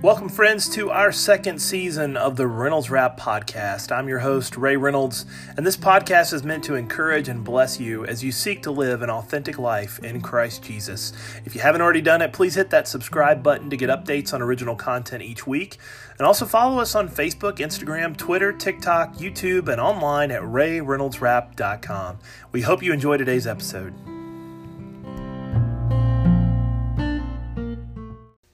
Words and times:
Welcome, 0.00 0.28
friends, 0.28 0.68
to 0.76 0.90
our 0.90 1.10
second 1.10 1.60
season 1.60 2.16
of 2.16 2.36
the 2.36 2.46
Reynolds 2.46 2.88
Wrap 2.88 3.18
podcast. 3.18 3.90
I'm 3.90 4.08
your 4.08 4.20
host, 4.20 4.56
Ray 4.56 4.76
Reynolds, 4.76 5.26
and 5.56 5.66
this 5.66 5.76
podcast 5.76 6.32
is 6.32 6.44
meant 6.44 6.62
to 6.64 6.76
encourage 6.76 7.28
and 7.28 7.42
bless 7.42 7.80
you 7.80 8.06
as 8.06 8.22
you 8.22 8.30
seek 8.30 8.62
to 8.62 8.70
live 8.70 9.02
an 9.02 9.10
authentic 9.10 9.58
life 9.58 9.98
in 10.04 10.20
Christ 10.20 10.62
Jesus. 10.62 11.12
If 11.44 11.56
you 11.56 11.62
haven't 11.62 11.80
already 11.80 12.00
done 12.00 12.22
it, 12.22 12.32
please 12.32 12.54
hit 12.54 12.70
that 12.70 12.86
subscribe 12.86 13.42
button 13.42 13.70
to 13.70 13.76
get 13.76 13.90
updates 13.90 14.32
on 14.32 14.40
original 14.40 14.76
content 14.76 15.24
each 15.24 15.48
week. 15.48 15.78
And 16.16 16.24
also 16.24 16.46
follow 16.46 16.78
us 16.78 16.94
on 16.94 17.08
Facebook, 17.08 17.56
Instagram, 17.56 18.16
Twitter, 18.16 18.52
TikTok, 18.52 19.16
YouTube, 19.16 19.66
and 19.66 19.80
online 19.80 20.30
at 20.30 20.42
rayreynoldswrap.com. 20.42 22.20
We 22.52 22.60
hope 22.60 22.84
you 22.84 22.92
enjoy 22.92 23.16
today's 23.16 23.48
episode. 23.48 24.17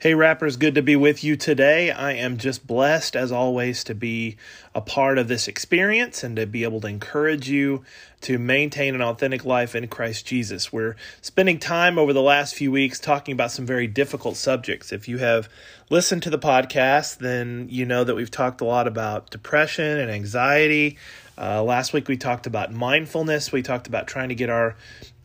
Hey, 0.05 0.13
rappers, 0.13 0.59
good 0.59 0.75
to 0.75 0.83
be 0.83 0.97
with 0.97 1.25
you 1.25 1.35
today. 1.35 1.91
I 1.91 2.13
am 2.13 2.37
just 2.37 2.67
blessed, 2.67 3.17
as 3.17 3.33
always, 3.33 3.83
to 3.85 3.95
be 3.95 4.37
a 4.75 4.83
part 4.83 5.17
of 5.17 5.29
this 5.29 5.49
experience 5.49 6.23
and 6.23 6.37
to 6.37 6.45
be 6.45 6.63
able 6.63 6.83
to 6.83 6.89
encourage 6.89 7.49
you 7.49 7.83
to 8.21 8.39
maintain 8.39 8.95
an 8.95 9.01
authentic 9.01 9.47
life 9.47 9.75
in 9.75 9.89
Christ 9.89 10.27
Jesus. 10.27 10.71
We're 10.71 10.95
spending 11.23 11.59
time 11.59 11.99
over 11.99 12.13
the 12.13 12.21
last 12.21 12.55
few 12.55 12.71
weeks 12.71 13.01
talking 13.01 13.33
about 13.33 13.51
some 13.51 13.65
very 13.65 13.87
difficult 13.87 14.37
subjects. 14.37 14.93
If 14.93 15.09
you 15.09 15.17
have 15.17 15.49
listened 15.89 16.23
to 16.25 16.31
the 16.31 16.39
podcast, 16.39 17.17
then 17.17 17.69
you 17.71 17.87
know 17.87 18.05
that 18.05 18.15
we've 18.15 18.31
talked 18.31 18.61
a 18.61 18.67
lot 18.67 18.87
about 18.87 19.31
depression 19.31 19.99
and 19.99 20.11
anxiety. 20.11 20.99
Uh, 21.39 21.63
last 21.63 21.95
week 21.95 22.09
we 22.09 22.19
talked 22.19 22.47
about 22.47 22.71
mindfulness. 22.71 23.53
We 23.53 23.63
talked 23.63 23.87
about 23.87 24.07
trying 24.07 24.29
to 24.29 24.35
get 24.35 24.51
our 24.51 24.77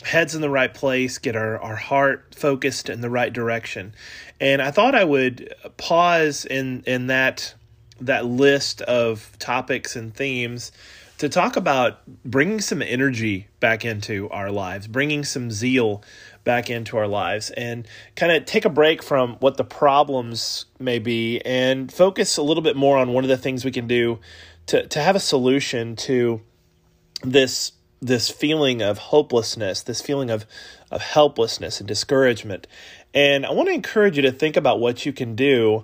heads 0.04 0.36
in 0.36 0.42
the 0.42 0.50
right 0.50 0.74
place, 0.74 1.18
get 1.18 1.36
our, 1.36 1.60
our 1.60 1.76
heart 1.76 2.34
focused 2.36 2.90
in 2.90 3.02
the 3.02 3.10
right 3.10 3.32
direction. 3.32 3.94
And 4.40 4.62
I 4.62 4.72
thought 4.72 4.96
I 4.96 5.04
would 5.04 5.54
pause 5.78 6.46
in 6.46 6.84
in 6.88 7.08
that 7.08 7.54
that 8.02 8.26
list 8.26 8.82
of 8.84 9.38
topics 9.40 9.96
and 9.96 10.14
themes 10.14 10.72
to 11.18 11.28
talk 11.28 11.58
about 11.58 12.00
bringing 12.24 12.62
some 12.62 12.82
energy 12.82 13.48
back 13.60 13.84
into 13.84 14.30
our 14.30 14.50
lives, 14.50 14.88
bringing 14.88 15.26
some 15.26 15.52
zeal 15.52 16.02
back 16.46 16.70
into 16.70 16.98
our 16.98 17.08
lives, 17.08 17.50
and 17.52 17.86
kind 18.16 18.32
of 18.32 18.46
take 18.46 18.64
a 18.64 18.70
break 18.70 19.04
from 19.04 19.36
what 19.42 19.58
the 19.58 19.66
problems 19.66 20.66
may 20.80 20.98
be 20.98 21.42
and 21.42 21.92
focus 21.92 22.38
a 22.38 22.42
little 22.42 22.64
bit 22.64 22.78
more 22.78 22.98
on 22.98 23.12
one 23.12 23.26
of 23.26 23.30
the 23.30 23.38
things 23.38 23.66
we 23.66 23.72
can 23.72 23.86
do 23.86 24.18
to, 24.68 24.88
to 24.88 25.02
have 25.02 25.18
a 25.18 25.20
solution 25.20 25.98
to 25.98 26.40
this 27.22 27.74
this 28.02 28.30
feeling 28.30 28.82
of 28.82 28.98
hopelessness, 28.98 29.82
this 29.82 30.02
feeling 30.02 30.30
of, 30.30 30.46
of 30.92 31.02
helplessness 31.02 31.80
and 31.80 31.88
discouragement. 31.88 32.68
And 33.14 33.46
I 33.46 33.52
want 33.52 33.68
to 33.70 33.74
encourage 33.74 34.16
you 34.16 34.22
to 34.24 34.32
think 34.32 34.56
about 34.56 34.80
what 34.80 35.06
you 35.06 35.14
can 35.14 35.36
do 35.36 35.84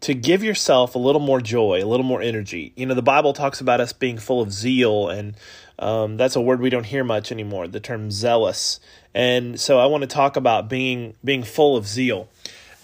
to 0.00 0.14
give 0.14 0.44
yourself 0.44 0.94
a 0.94 0.98
little 0.98 1.20
more 1.20 1.40
joy, 1.40 1.82
a 1.82 1.86
little 1.86 2.04
more 2.04 2.20
energy. 2.20 2.72
You 2.76 2.86
know, 2.86 2.94
the 2.94 3.02
Bible 3.02 3.32
talks 3.32 3.60
about 3.60 3.80
us 3.80 3.92
being 3.92 4.18
full 4.18 4.42
of 4.42 4.52
zeal, 4.52 5.08
and 5.08 5.34
um, 5.78 6.16
that's 6.16 6.36
a 6.36 6.40
word 6.40 6.60
we 6.60 6.70
don't 6.70 6.84
hear 6.84 7.04
much 7.04 7.32
anymore. 7.32 7.66
The 7.66 7.80
term 7.80 8.10
zealous, 8.10 8.78
and 9.14 9.58
so 9.58 9.78
I 9.78 9.86
want 9.86 10.02
to 10.02 10.06
talk 10.06 10.36
about 10.36 10.68
being 10.68 11.14
being 11.24 11.42
full 11.42 11.76
of 11.76 11.86
zeal. 11.86 12.28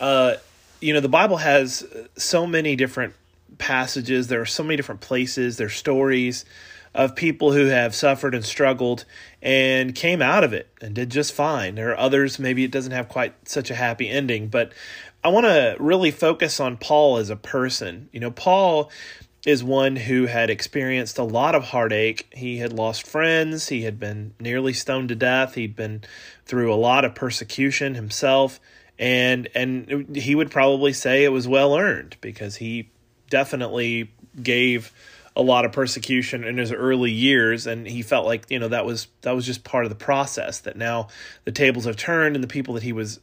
Uh, 0.00 0.34
you 0.80 0.94
know, 0.94 1.00
the 1.00 1.08
Bible 1.08 1.36
has 1.36 1.86
so 2.16 2.46
many 2.46 2.76
different 2.76 3.14
passages. 3.58 4.28
There 4.28 4.40
are 4.40 4.46
so 4.46 4.62
many 4.62 4.76
different 4.76 5.02
places. 5.02 5.58
There's 5.58 5.74
stories 5.74 6.44
of 6.94 7.16
people 7.16 7.52
who 7.52 7.66
have 7.66 7.94
suffered 7.94 8.34
and 8.34 8.44
struggled 8.44 9.04
and 9.40 9.94
came 9.94 10.20
out 10.20 10.44
of 10.44 10.52
it 10.52 10.68
and 10.80 10.94
did 10.94 11.10
just 11.10 11.32
fine. 11.32 11.74
There 11.74 11.90
are 11.90 11.98
others, 11.98 12.38
maybe 12.38 12.64
it 12.64 12.70
doesn't 12.70 12.92
have 12.92 13.08
quite 13.08 13.48
such 13.48 13.70
a 13.70 13.74
happy 13.74 14.08
ending, 14.08 14.48
but 14.48 14.72
I 15.24 15.28
want 15.28 15.46
to 15.46 15.76
really 15.78 16.10
focus 16.10 16.60
on 16.60 16.76
Paul 16.76 17.16
as 17.16 17.30
a 17.30 17.36
person. 17.36 18.08
You 18.12 18.20
know, 18.20 18.30
Paul 18.30 18.90
is 19.46 19.64
one 19.64 19.96
who 19.96 20.26
had 20.26 20.50
experienced 20.50 21.18
a 21.18 21.24
lot 21.24 21.54
of 21.54 21.64
heartache. 21.64 22.28
He 22.32 22.58
had 22.58 22.72
lost 22.72 23.06
friends, 23.06 23.68
he 23.68 23.82
had 23.82 23.98
been 23.98 24.34
nearly 24.38 24.72
stoned 24.72 25.08
to 25.08 25.16
death, 25.16 25.54
he'd 25.54 25.74
been 25.74 26.02
through 26.44 26.72
a 26.72 26.76
lot 26.76 27.04
of 27.04 27.14
persecution 27.14 27.94
himself, 27.94 28.60
and 28.98 29.48
and 29.54 30.16
he 30.16 30.34
would 30.34 30.50
probably 30.50 30.92
say 30.92 31.24
it 31.24 31.30
was 31.32 31.48
well 31.48 31.76
earned 31.76 32.16
because 32.20 32.56
he 32.56 32.90
definitely 33.30 34.12
gave 34.40 34.92
a 35.34 35.42
lot 35.42 35.64
of 35.64 35.72
persecution 35.72 36.44
in 36.44 36.58
his 36.58 36.70
early 36.70 37.10
years 37.10 37.66
and 37.66 37.86
he 37.86 38.02
felt 38.02 38.26
like 38.26 38.44
you 38.50 38.58
know 38.58 38.68
that 38.68 38.84
was 38.84 39.08
that 39.22 39.32
was 39.32 39.46
just 39.46 39.64
part 39.64 39.84
of 39.84 39.88
the 39.88 39.96
process 39.96 40.60
that 40.60 40.76
now 40.76 41.08
the 41.44 41.52
tables 41.52 41.86
have 41.86 41.96
turned 41.96 42.36
and 42.36 42.44
the 42.44 42.48
people 42.48 42.74
that 42.74 42.82
he 42.82 42.92
was 42.92 43.18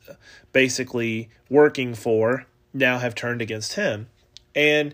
basically 0.51 1.29
working 1.49 1.93
for 1.93 2.47
now 2.73 2.99
have 2.99 3.15
turned 3.15 3.41
against 3.41 3.73
him. 3.73 4.07
And 4.55 4.93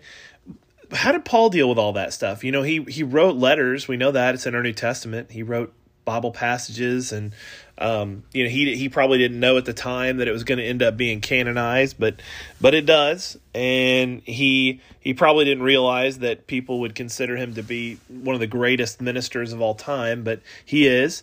how 0.92 1.12
did 1.12 1.26
Paul 1.26 1.50
deal 1.50 1.70
with 1.70 1.78
all 1.78 1.94
that 1.94 2.14
stuff? 2.14 2.44
You 2.44 2.52
know 2.52 2.64
he 2.64 2.84
he 2.84 3.03
wrote 3.03 3.36
letters. 3.36 3.88
We 3.88 3.97
know 3.97 4.12
that. 4.12 4.36
It's 4.36 4.46
in 4.46 4.56
our 4.56 4.64
New 4.64 4.74
Testament. 4.74 5.32
He 5.32 5.44
wrote 5.44 5.74
Bible 6.03 6.32
passages 6.32 7.12
and 7.12 7.34
um, 7.78 8.24
you 8.31 8.44
know, 8.44 8.50
he 8.50 8.75
he 8.75 8.88
probably 8.88 9.18
didn't 9.18 9.40
know 9.40 9.58
at 9.58 9.66
the 9.66 9.74
time 9.74 10.18
that 10.18 10.28
it 10.28 10.31
was 10.31 10.46
going 10.46 10.59
to 10.59 10.63
end 10.63 10.81
up 10.81 10.96
being 10.96 11.19
canonized, 11.19 11.97
but 12.00 12.22
but 12.62 12.74
it 12.74 12.86
does, 12.86 13.38
and 13.53 14.22
he 14.22 14.80
he 15.02 15.13
probably 15.13 15.44
didn't 15.44 15.63
realize 15.63 16.19
that 16.19 16.47
people 16.47 16.80
would 16.81 16.96
consider 16.96 17.35
him 17.35 17.53
to 17.56 17.64
be 17.64 18.00
one 18.08 18.34
of 18.34 18.40
the 18.40 18.47
greatest 18.47 19.02
ministers 19.02 19.52
of 19.52 19.62
all 19.62 19.75
time, 19.75 20.24
but 20.24 20.40
he 20.64 20.88
is, 20.88 21.22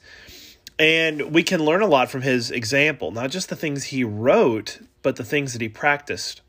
and 0.79 1.33
we 1.33 1.43
can 1.43 1.65
learn 1.65 1.81
a 1.81 1.87
lot 1.87 2.11
from 2.11 2.21
his 2.21 2.51
example, 2.51 3.13
not 3.13 3.31
just 3.31 3.49
the 3.49 3.57
things 3.57 3.85
he 3.85 4.05
wrote, 4.05 4.79
but 5.03 5.17
the 5.17 5.25
things 5.25 5.55
that 5.55 5.63
he 5.63 5.71
practiced. 5.71 6.43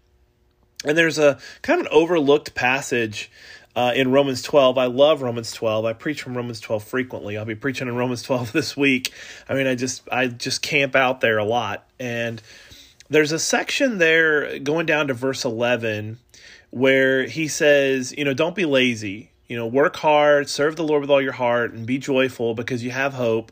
And 0.85 0.97
there's 0.97 1.17
a 1.17 1.39
kind 1.61 1.79
of 1.79 1.85
an 1.85 1.93
overlooked 1.93 2.55
passage 2.55 3.31
uh, 3.75 3.93
in 3.95 4.11
Romans 4.11 4.41
12. 4.41 4.77
I 4.77 4.85
love 4.85 5.21
Romans 5.21 5.51
12. 5.51 5.85
I 5.85 5.93
preach 5.93 6.21
from 6.21 6.35
Romans 6.35 6.59
12 6.59 6.83
frequently. 6.83 7.37
I'll 7.37 7.45
be 7.45 7.55
preaching 7.55 7.87
in 7.87 7.95
Romans 7.95 8.23
12 8.23 8.51
this 8.53 8.77
week. 8.77 9.11
I 9.49 9.53
mean, 9.53 9.67
I 9.67 9.75
just 9.75 10.07
I 10.11 10.27
just 10.27 10.61
camp 10.61 10.95
out 10.95 11.21
there 11.21 11.37
a 11.37 11.45
lot. 11.45 11.87
And 11.99 12.41
there's 13.09 13.31
a 13.31 13.39
section 13.39 13.97
there 13.97 14.59
going 14.59 14.85
down 14.85 15.07
to 15.07 15.13
verse 15.13 15.45
11 15.45 16.19
where 16.71 17.27
he 17.27 17.47
says, 17.47 18.13
you 18.17 18.25
know, 18.25 18.33
don't 18.33 18.55
be 18.55 18.65
lazy. 18.65 19.29
You 19.47 19.57
know, 19.57 19.67
work 19.67 19.97
hard, 19.97 20.49
serve 20.49 20.75
the 20.75 20.83
Lord 20.83 21.01
with 21.01 21.11
all 21.11 21.21
your 21.21 21.33
heart, 21.33 21.73
and 21.73 21.85
be 21.85 21.99
joyful 21.99 22.55
because 22.55 22.83
you 22.83 22.91
have 22.91 23.13
hope. 23.13 23.51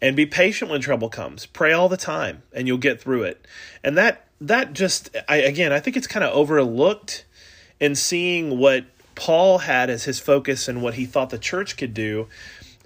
And 0.00 0.16
be 0.16 0.26
patient 0.26 0.70
when 0.70 0.80
trouble 0.80 1.08
comes. 1.08 1.46
Pray 1.46 1.72
all 1.72 1.88
the 1.88 1.96
time, 1.96 2.42
and 2.52 2.66
you'll 2.66 2.78
get 2.78 3.00
through 3.00 3.22
it. 3.22 3.46
And 3.84 3.96
that 3.98 4.26
that 4.40 4.72
just, 4.72 5.16
I 5.28 5.36
again, 5.36 5.72
I 5.72 5.78
think 5.78 5.96
it's 5.96 6.08
kind 6.08 6.24
of 6.24 6.32
overlooked 6.32 7.24
in 7.78 7.94
seeing 7.94 8.58
what 8.58 8.84
Paul 9.14 9.58
had 9.58 9.90
as 9.90 10.04
his 10.04 10.18
focus 10.18 10.68
and 10.68 10.82
what 10.82 10.94
he 10.94 11.06
thought 11.06 11.30
the 11.30 11.38
church 11.38 11.76
could 11.76 11.94
do 11.94 12.28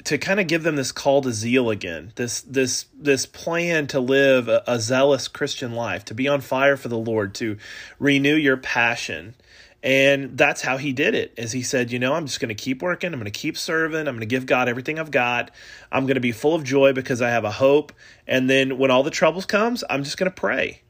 to 0.06 0.18
kind 0.18 0.38
of 0.38 0.46
give 0.46 0.62
them 0.62 0.76
this 0.76 0.92
call 0.92 1.20
to 1.20 1.32
zeal 1.32 1.68
again 1.68 2.12
this 2.14 2.40
this 2.42 2.86
this 2.96 3.26
plan 3.26 3.88
to 3.88 3.98
live 3.98 4.46
a, 4.46 4.62
a, 4.66 4.78
zealous 4.78 5.26
christian 5.26 5.72
life 5.72 6.04
to 6.04 6.14
be 6.14 6.28
on 6.28 6.40
fire 6.40 6.76
for 6.76 6.86
the 6.86 6.96
lord 6.96 7.34
to 7.34 7.58
renew 7.98 8.34
your 8.34 8.56
passion. 8.56 9.34
And 9.82 10.36
that's 10.36 10.62
how 10.62 10.78
he 10.78 10.92
did 10.92 11.14
it 11.14 11.34
as 11.36 11.52
he 11.52 11.62
said 11.62 11.92
you 11.92 11.98
know 11.98 12.14
i'm 12.14 12.26
just 12.26 12.40
going 12.40 12.48
to 12.48 12.54
keep 12.54 12.82
working 12.82 13.12
i'm 13.12 13.20
going 13.20 13.30
to 13.30 13.30
keep 13.30 13.56
serving 13.58 14.00
i'm 14.00 14.14
going 14.14 14.20
to 14.20 14.26
give 14.26 14.46
god 14.46 14.68
everything 14.68 14.98
i've 14.98 15.10
got. 15.10 15.50
I'm 15.92 16.06
going 16.06 16.14
to 16.14 16.20
be 16.20 16.32
full 16.32 16.54
of 16.54 16.64
joy 16.64 16.92
because 16.92 17.20
i 17.20 17.30
have 17.30 17.44
a 17.44 17.50
hope. 17.52 17.92
And 18.26 18.48
then 18.48 18.78
when 18.78 18.90
all 18.90 19.02
the 19.02 19.10
troubles 19.10 19.46
comes 19.46 19.84
i'm 19.90 20.04
just 20.04 20.18
going 20.18 20.30
to 20.30 20.34
pray. 20.34 20.82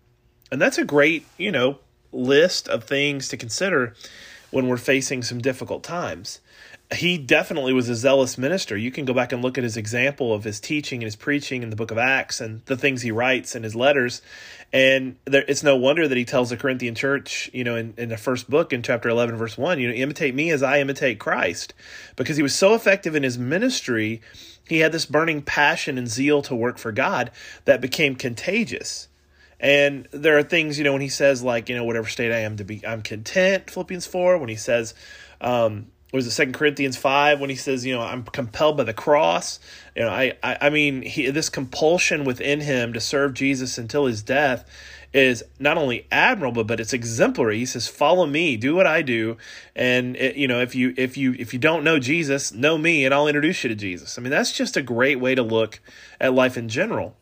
And 0.52 0.60
that's 0.60 0.78
a 0.78 0.84
great 0.84 1.26
you 1.36 1.52
know 1.52 1.78
list 2.12 2.68
of 2.68 2.84
things 2.84 3.28
to 3.28 3.36
consider 3.36 3.94
when 4.56 4.68
we're 4.68 4.78
facing 4.78 5.22
some 5.22 5.38
difficult 5.38 5.84
times. 5.84 6.40
He 6.94 7.18
definitely 7.18 7.74
was 7.74 7.90
a 7.90 7.94
zealous 7.94 8.38
minister. 8.38 8.74
You 8.74 8.90
can 8.90 9.04
go 9.04 9.12
back 9.12 9.30
and 9.30 9.42
look 9.42 9.58
at 9.58 9.64
his 9.64 9.76
example 9.76 10.32
of 10.32 10.44
his 10.44 10.60
teaching 10.60 11.02
and 11.02 11.04
his 11.04 11.14
preaching 11.14 11.62
in 11.62 11.68
the 11.68 11.76
book 11.76 11.90
of 11.90 11.98
Acts 11.98 12.40
and 12.40 12.64
the 12.64 12.74
things 12.74 13.02
he 13.02 13.10
writes 13.10 13.54
in 13.54 13.64
his 13.64 13.76
letters. 13.76 14.22
And 14.72 15.16
there, 15.26 15.44
it's 15.46 15.62
no 15.62 15.76
wonder 15.76 16.08
that 16.08 16.16
he 16.16 16.24
tells 16.24 16.48
the 16.48 16.56
Corinthian 16.56 16.94
church, 16.94 17.50
you 17.52 17.64
know, 17.64 17.76
in, 17.76 17.92
in 17.98 18.08
the 18.08 18.16
first 18.16 18.48
book 18.48 18.72
in 18.72 18.82
chapter 18.82 19.10
11, 19.10 19.36
verse 19.36 19.58
1, 19.58 19.78
you 19.78 19.88
know, 19.88 19.94
imitate 19.94 20.34
me 20.34 20.50
as 20.50 20.62
I 20.62 20.80
imitate 20.80 21.18
Christ. 21.18 21.74
Because 22.16 22.38
he 22.38 22.42
was 22.42 22.54
so 22.54 22.72
effective 22.72 23.14
in 23.14 23.24
his 23.24 23.36
ministry, 23.36 24.22
he 24.66 24.78
had 24.78 24.90
this 24.90 25.04
burning 25.04 25.42
passion 25.42 25.98
and 25.98 26.08
zeal 26.08 26.40
to 26.40 26.56
work 26.56 26.78
for 26.78 26.92
God 26.92 27.30
that 27.66 27.82
became 27.82 28.16
contagious. 28.16 29.08
And 29.58 30.06
there 30.12 30.36
are 30.36 30.42
things, 30.42 30.78
you 30.78 30.84
know, 30.84 30.92
when 30.92 31.02
he 31.02 31.08
says 31.08 31.42
like, 31.42 31.68
you 31.68 31.76
know, 31.76 31.84
whatever 31.84 32.08
state 32.08 32.32
I 32.32 32.40
am 32.40 32.56
to 32.58 32.64
be, 32.64 32.86
I'm 32.86 33.02
content. 33.02 33.70
Philippians 33.70 34.06
four. 34.06 34.38
When 34.38 34.48
he 34.48 34.56
says, 34.56 34.94
um, 35.40 35.86
was 36.12 36.26
it 36.26 36.32
Second 36.32 36.54
Corinthians 36.54 36.96
five? 36.96 37.40
When 37.40 37.50
he 37.50 37.56
says, 37.56 37.84
you 37.86 37.94
know, 37.94 38.02
I'm 38.02 38.22
compelled 38.24 38.76
by 38.76 38.84
the 38.84 38.94
cross. 38.94 39.58
You 39.94 40.02
know, 40.02 40.10
I, 40.10 40.34
I, 40.42 40.58
I 40.62 40.70
mean, 40.70 41.02
he, 41.02 41.30
this 41.30 41.48
compulsion 41.48 42.24
within 42.24 42.60
him 42.60 42.92
to 42.92 43.00
serve 43.00 43.34
Jesus 43.34 43.78
until 43.78 44.06
his 44.06 44.22
death 44.22 44.68
is 45.12 45.42
not 45.58 45.78
only 45.78 46.06
admirable, 46.12 46.64
but 46.64 46.78
it's 46.78 46.92
exemplary. 46.92 47.56
He 47.56 47.64
says, 47.64 47.88
"Follow 47.88 48.26
me, 48.26 48.58
do 48.58 48.74
what 48.74 48.86
I 48.86 49.00
do," 49.00 49.38
and 49.74 50.14
it, 50.16 50.36
you 50.36 50.46
know, 50.46 50.60
if 50.60 50.74
you 50.74 50.92
if 50.98 51.16
you 51.16 51.34
if 51.38 51.54
you 51.54 51.58
don't 51.58 51.84
know 51.84 51.98
Jesus, 51.98 52.52
know 52.52 52.76
me, 52.76 53.06
and 53.06 53.14
I'll 53.14 53.26
introduce 53.26 53.64
you 53.64 53.68
to 53.68 53.74
Jesus. 53.74 54.18
I 54.18 54.22
mean, 54.22 54.30
that's 54.30 54.52
just 54.52 54.76
a 54.76 54.82
great 54.82 55.18
way 55.18 55.34
to 55.34 55.42
look 55.42 55.80
at 56.20 56.34
life 56.34 56.58
in 56.58 56.68
general. 56.68 57.16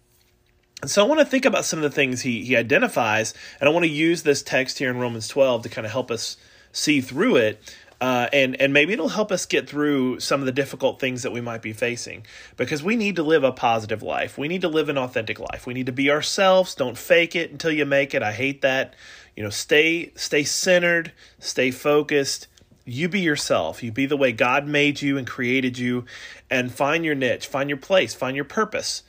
And 0.84 0.90
so 0.90 1.02
I 1.02 1.08
want 1.08 1.18
to 1.20 1.24
think 1.24 1.46
about 1.46 1.64
some 1.64 1.78
of 1.78 1.82
the 1.82 1.88
things 1.88 2.20
he, 2.20 2.44
he 2.44 2.58
identifies, 2.58 3.32
and 3.58 3.66
I 3.66 3.72
want 3.72 3.86
to 3.86 3.90
use 3.90 4.22
this 4.22 4.42
text 4.42 4.78
here 4.78 4.90
in 4.90 4.98
Romans 4.98 5.26
12 5.28 5.62
to 5.62 5.70
kind 5.70 5.86
of 5.86 5.92
help 5.92 6.10
us 6.10 6.36
see 6.72 7.00
through 7.00 7.36
it. 7.36 7.74
Uh, 8.02 8.28
and 8.34 8.60
and 8.60 8.74
maybe 8.74 8.92
it'll 8.92 9.08
help 9.08 9.32
us 9.32 9.46
get 9.46 9.66
through 9.66 10.20
some 10.20 10.40
of 10.40 10.46
the 10.46 10.52
difficult 10.52 11.00
things 11.00 11.22
that 11.22 11.32
we 11.32 11.40
might 11.40 11.62
be 11.62 11.72
facing 11.72 12.26
because 12.58 12.82
we 12.82 12.96
need 12.96 13.16
to 13.16 13.22
live 13.22 13.44
a 13.44 13.50
positive 13.50 14.02
life. 14.02 14.36
We 14.36 14.46
need 14.46 14.60
to 14.60 14.68
live 14.68 14.90
an 14.90 14.98
authentic 14.98 15.38
life. 15.38 15.66
We 15.66 15.72
need 15.72 15.86
to 15.86 15.92
be 15.92 16.10
ourselves. 16.10 16.74
Don't 16.74 16.98
fake 16.98 17.34
it 17.34 17.50
until 17.50 17.72
you 17.72 17.86
make 17.86 18.12
it. 18.12 18.22
I 18.22 18.32
hate 18.32 18.60
that. 18.60 18.92
You 19.34 19.42
know, 19.42 19.48
stay 19.48 20.12
stay 20.16 20.44
centered, 20.44 21.12
stay 21.38 21.70
focused. 21.70 22.46
You 22.84 23.08
be 23.08 23.20
yourself. 23.20 23.82
You 23.82 23.90
be 23.90 24.04
the 24.04 24.18
way 24.18 24.32
God 24.32 24.66
made 24.66 25.00
you 25.00 25.16
and 25.16 25.26
created 25.26 25.78
you, 25.78 26.04
and 26.50 26.70
find 26.70 27.06
your 27.06 27.14
niche, 27.14 27.46
find 27.46 27.70
your 27.70 27.78
place, 27.78 28.12
find 28.12 28.36
your 28.36 28.44
purpose 28.44 29.02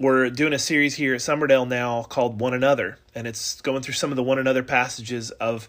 we're 0.00 0.28
doing 0.30 0.52
a 0.52 0.58
series 0.58 0.94
here 0.94 1.14
at 1.14 1.20
Summerdale 1.20 1.68
now 1.68 2.02
called 2.02 2.40
One 2.40 2.54
Another, 2.54 2.98
and 3.14 3.26
it's 3.26 3.60
going 3.60 3.82
through 3.82 3.94
some 3.94 4.10
of 4.10 4.16
the 4.16 4.22
one 4.22 4.38
another 4.38 4.62
passages 4.62 5.30
of 5.32 5.68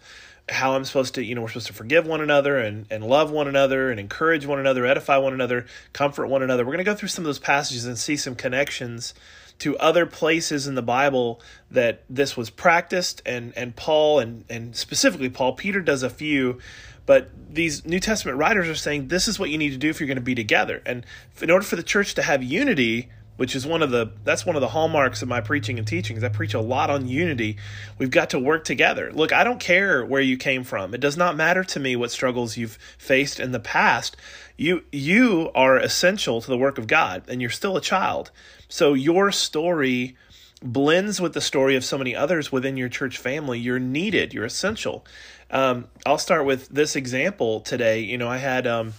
how 0.50 0.76
I'm 0.76 0.86
supposed 0.86 1.16
to, 1.16 1.24
you 1.24 1.36
know, 1.36 1.42
we're 1.42 1.48
supposed 1.48 1.68
to 1.68 1.74
forgive 1.74 2.06
one 2.06 2.22
another 2.22 2.58
and, 2.58 2.86
and 2.90 3.04
love 3.04 3.32
one 3.32 3.48
another 3.48 3.90
and 3.90 4.00
encourage 4.00 4.46
one 4.46 4.60
another, 4.60 4.86
edify 4.86 5.18
one 5.18 5.34
another, 5.34 5.66
comfort 5.94 6.28
one 6.28 6.44
another. 6.44 6.64
We're 6.64 6.74
going 6.74 6.86
to 6.86 6.92
go 6.92 6.96
through 6.96 7.10
some 7.10 7.24
of 7.24 7.28
those 7.28 7.40
passages 7.40 7.86
and 7.86 7.98
see 7.98 8.16
some 8.16 8.36
connections 8.36 9.14
to 9.60 9.78
other 9.78 10.06
places 10.06 10.68
in 10.68 10.76
the 10.76 10.82
Bible 10.82 11.42
that 11.72 12.04
this 12.10 12.36
was 12.36 12.50
practiced 12.50 13.22
and 13.26 13.54
and 13.56 13.74
Paul 13.74 14.20
and 14.20 14.44
and 14.50 14.76
specifically 14.76 15.30
Paul 15.30 15.54
Peter 15.54 15.80
does 15.80 16.04
a 16.04 16.10
few 16.10 16.60
but 17.06 17.30
these 17.50 17.86
New 17.86 18.00
Testament 18.00 18.38
writers 18.38 18.68
are 18.68 18.76
saying 18.76 19.08
this 19.08 19.28
is 19.28 19.40
what 19.40 19.50
you 19.50 19.58
need 19.58 19.70
to 19.70 19.78
do 19.78 19.90
if 19.90 20.00
you're 20.00 20.08
going 20.08 20.16
to 20.16 20.22
be 20.22 20.36
together. 20.36 20.82
And 20.86 21.06
in 21.42 21.52
order 21.52 21.66
for 21.66 21.76
the 21.76 21.84
church 21.84 22.16
to 22.16 22.24
have 22.24 22.44
unity, 22.44 23.10
which 23.38 23.56
is 23.56 23.66
one 23.66 23.82
of 23.82 23.92
the 23.92 24.12
that's 24.24 24.46
one 24.46 24.56
of 24.56 24.62
the 24.62 24.70
hallmarks 24.70 25.22
of 25.22 25.28
my 25.28 25.42
preaching 25.42 25.78
and 25.78 25.88
teachings. 25.88 26.24
I 26.24 26.30
preach 26.30 26.54
a 26.54 26.62
lot 26.62 26.90
on 26.90 27.08
unity. 27.08 27.58
We've 27.98 28.12
got 28.12 28.30
to 28.32 28.40
work 28.40 28.64
together. 28.64 29.12
Look, 29.14 29.34
I 29.34 29.44
don't 29.44 29.60
care 29.60 30.06
where 30.06 30.22
you 30.22 30.38
came 30.38 30.64
from. 30.64 30.94
It 30.94 31.02
does 31.02 31.18
not 31.18 31.36
matter 31.36 31.64
to 31.64 31.80
me 31.80 31.96
what 31.96 32.12
struggles 32.12 32.58
you've 32.58 32.78
faced 32.98 33.40
in 33.40 33.52
the 33.52 33.60
past. 33.60 34.18
You 34.58 34.84
you 34.92 35.52
are 35.54 35.78
essential 35.78 36.42
to 36.42 36.48
the 36.48 36.58
work 36.58 36.78
of 36.78 36.88
God 36.88 37.24
and 37.28 37.42
you're 37.42 37.50
still 37.50 37.78
a 37.78 37.82
child. 37.82 38.32
So 38.68 38.94
your 38.94 39.32
story 39.32 40.16
blends 40.62 41.22
with 41.22 41.34
the 41.34 41.42
story 41.42 41.76
of 41.76 41.86
so 41.86 41.98
many 41.98 42.16
others 42.16 42.52
within 42.52 42.78
your 42.78 42.90
church 42.90 43.18
family. 43.18 43.60
You're 43.60 43.80
needed. 43.80 44.34
You're 44.34 44.46
essential. 44.46 45.06
Um, 45.52 45.88
I'll 46.06 46.18
start 46.18 46.46
with 46.46 46.70
this 46.70 46.96
example 46.96 47.62
today. 47.62 48.00
You 48.00 48.18
know, 48.18 48.28
I 48.28 48.38
had 48.38 48.66
um, 48.66 48.94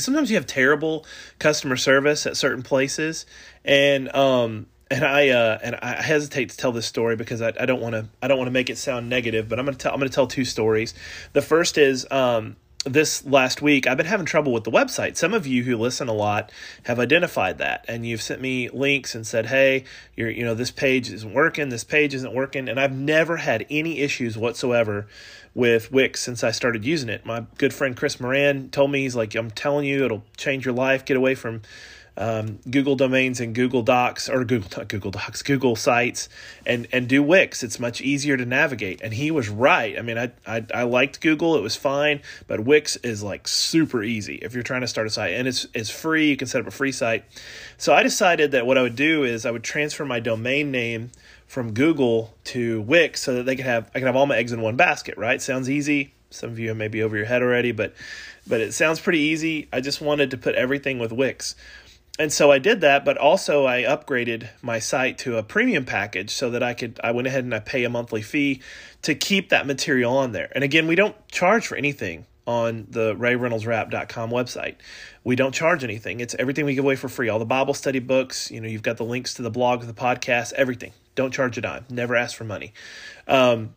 sometimes 0.00 0.30
you 0.30 0.36
have 0.36 0.46
terrible 0.46 1.04
customer 1.38 1.76
service 1.76 2.26
at 2.26 2.36
certain 2.36 2.62
places 2.62 3.26
and 3.64 4.14
um 4.14 4.66
and 4.90 5.04
I 5.04 5.30
uh, 5.30 5.58
and 5.62 5.76
I 5.76 6.02
hesitate 6.02 6.50
to 6.50 6.56
tell 6.56 6.70
this 6.70 6.86
story 6.86 7.16
because 7.16 7.40
I, 7.40 7.52
I 7.58 7.66
don't 7.66 7.80
want 7.80 7.94
to 7.94 8.06
I 8.22 8.28
don't 8.28 8.38
want 8.38 8.48
to 8.48 8.52
make 8.52 8.70
it 8.70 8.78
sound 8.78 9.08
negative, 9.08 9.48
but 9.48 9.58
I'm 9.58 9.64
gonna 9.64 9.76
tell 9.76 9.92
I'm 9.92 9.98
gonna 9.98 10.10
tell 10.10 10.26
two 10.26 10.44
stories. 10.44 10.94
The 11.32 11.42
first 11.42 11.78
is 11.78 12.06
um, 12.10 12.56
this 12.84 13.24
last 13.24 13.62
week 13.62 13.86
I've 13.86 13.96
been 13.96 14.06
having 14.06 14.26
trouble 14.26 14.52
with 14.52 14.64
the 14.64 14.70
website. 14.70 15.16
Some 15.16 15.34
of 15.34 15.46
you 15.46 15.62
who 15.64 15.76
listen 15.76 16.08
a 16.08 16.12
lot 16.12 16.52
have 16.84 16.98
identified 16.98 17.58
that 17.58 17.84
and 17.88 18.06
you've 18.06 18.22
sent 18.22 18.40
me 18.40 18.68
links 18.70 19.14
and 19.14 19.26
said, 19.26 19.46
"Hey, 19.46 19.84
you're 20.16 20.30
you 20.30 20.44
know 20.44 20.54
this 20.54 20.70
page 20.70 21.10
isn't 21.10 21.32
working, 21.32 21.68
this 21.68 21.84
page 21.84 22.14
isn't 22.14 22.34
working." 22.34 22.68
And 22.68 22.78
I've 22.78 22.94
never 22.94 23.38
had 23.38 23.66
any 23.70 24.00
issues 24.00 24.36
whatsoever 24.36 25.06
with 25.54 25.92
Wix 25.92 26.20
since 26.20 26.42
I 26.44 26.50
started 26.50 26.84
using 26.84 27.08
it. 27.08 27.24
My 27.24 27.44
good 27.58 27.72
friend 27.72 27.96
Chris 27.96 28.20
Moran 28.20 28.70
told 28.70 28.90
me 28.90 29.02
he's 29.02 29.16
like, 29.16 29.34
"I'm 29.34 29.50
telling 29.50 29.86
you, 29.86 30.04
it'll 30.04 30.24
change 30.36 30.64
your 30.64 30.74
life. 30.74 31.04
Get 31.04 31.16
away 31.16 31.34
from 31.34 31.62
um, 32.16 32.60
Google 32.70 32.94
domains 32.94 33.40
and 33.40 33.54
Google 33.54 33.82
Docs 33.82 34.28
or 34.28 34.44
Google 34.44 34.84
Google 34.84 35.10
Docs, 35.10 35.42
Google 35.44 35.76
Sites, 35.76 36.28
and 36.64 36.86
and 36.92 37.08
do 37.08 37.22
Wix. 37.22 37.62
It's 37.62 37.80
much 37.80 38.00
easier 38.00 38.36
to 38.36 38.44
navigate. 38.44 39.00
And 39.02 39.14
he 39.14 39.30
was 39.30 39.48
right. 39.48 39.98
I 39.98 40.02
mean, 40.02 40.18
I, 40.18 40.32
I 40.46 40.64
I 40.72 40.82
liked 40.84 41.20
Google; 41.20 41.56
it 41.56 41.62
was 41.62 41.76
fine, 41.76 42.22
but 42.46 42.60
Wix 42.60 42.96
is 42.96 43.22
like 43.22 43.48
super 43.48 44.02
easy 44.02 44.36
if 44.36 44.54
you're 44.54 44.62
trying 44.62 44.82
to 44.82 44.88
start 44.88 45.06
a 45.06 45.10
site, 45.10 45.34
and 45.34 45.48
it's 45.48 45.66
it's 45.74 45.90
free. 45.90 46.30
You 46.30 46.36
can 46.36 46.46
set 46.46 46.60
up 46.60 46.66
a 46.66 46.72
free 46.72 46.92
site. 46.92 47.24
So 47.78 47.92
I 47.92 48.02
decided 48.02 48.52
that 48.52 48.66
what 48.66 48.78
I 48.78 48.82
would 48.82 48.96
do 48.96 49.24
is 49.24 49.44
I 49.44 49.50
would 49.50 49.64
transfer 49.64 50.04
my 50.04 50.20
domain 50.20 50.70
name 50.70 51.10
from 51.46 51.72
Google 51.72 52.34
to 52.44 52.80
Wix 52.82 53.22
so 53.22 53.34
that 53.34 53.46
they 53.46 53.56
could 53.56 53.66
have 53.66 53.90
I 53.94 53.98
can 53.98 54.06
have 54.06 54.16
all 54.16 54.26
my 54.26 54.36
eggs 54.36 54.52
in 54.52 54.60
one 54.60 54.76
basket. 54.76 55.18
Right? 55.18 55.42
Sounds 55.42 55.68
easy. 55.68 56.14
Some 56.30 56.50
of 56.50 56.58
you 56.58 56.74
may 56.74 56.88
be 56.88 57.02
over 57.02 57.16
your 57.16 57.26
head 57.26 57.42
already, 57.42 57.72
but 57.72 57.94
but 58.46 58.60
it 58.60 58.72
sounds 58.74 59.00
pretty 59.00 59.20
easy. 59.20 59.68
I 59.72 59.80
just 59.80 60.00
wanted 60.00 60.32
to 60.32 60.36
put 60.36 60.54
everything 60.54 60.98
with 60.98 61.12
Wix 61.12 61.54
and 62.18 62.32
so 62.32 62.52
I 62.52 62.58
did 62.58 62.82
that, 62.82 63.04
but 63.04 63.18
also 63.18 63.66
I 63.66 63.82
upgraded 63.82 64.48
my 64.62 64.78
site 64.78 65.18
to 65.18 65.36
a 65.36 65.42
premium 65.42 65.84
package 65.84 66.30
so 66.30 66.50
that 66.50 66.62
I 66.62 66.74
could 66.74 67.00
I 67.02 67.10
went 67.10 67.26
ahead 67.26 67.44
and 67.44 67.54
I 67.54 67.58
pay 67.58 67.84
a 67.84 67.90
monthly 67.90 68.22
fee 68.22 68.62
to 69.02 69.14
keep 69.14 69.48
that 69.48 69.66
material 69.66 70.16
on 70.16 70.32
there. 70.32 70.50
And 70.54 70.62
again, 70.62 70.86
we 70.86 70.94
don't 70.94 71.16
charge 71.28 71.66
for 71.66 71.76
anything 71.76 72.26
on 72.46 72.86
the 72.90 73.14
rayreynoldswrap.com 73.16 74.30
website. 74.30 74.76
We 75.24 75.34
don't 75.34 75.54
charge 75.54 75.82
anything. 75.82 76.20
It's 76.20 76.34
everything 76.38 76.66
we 76.66 76.74
give 76.74 76.84
away 76.84 76.96
for 76.96 77.08
free. 77.08 77.28
All 77.28 77.38
the 77.38 77.46
Bible 77.46 77.74
study 77.74 77.98
books, 77.98 78.50
you 78.50 78.60
know, 78.60 78.68
you've 78.68 78.82
got 78.82 78.96
the 78.96 79.04
links 79.04 79.34
to 79.34 79.42
the 79.42 79.50
blog, 79.50 79.82
the 79.82 79.94
podcast, 79.94 80.52
everything. 80.52 80.92
Don't 81.14 81.32
charge 81.32 81.56
a 81.58 81.62
dime. 81.62 81.84
Never 81.88 82.14
ask 82.14 82.36
for 82.36 82.44
money. 82.44 82.74
Um, 83.26 83.74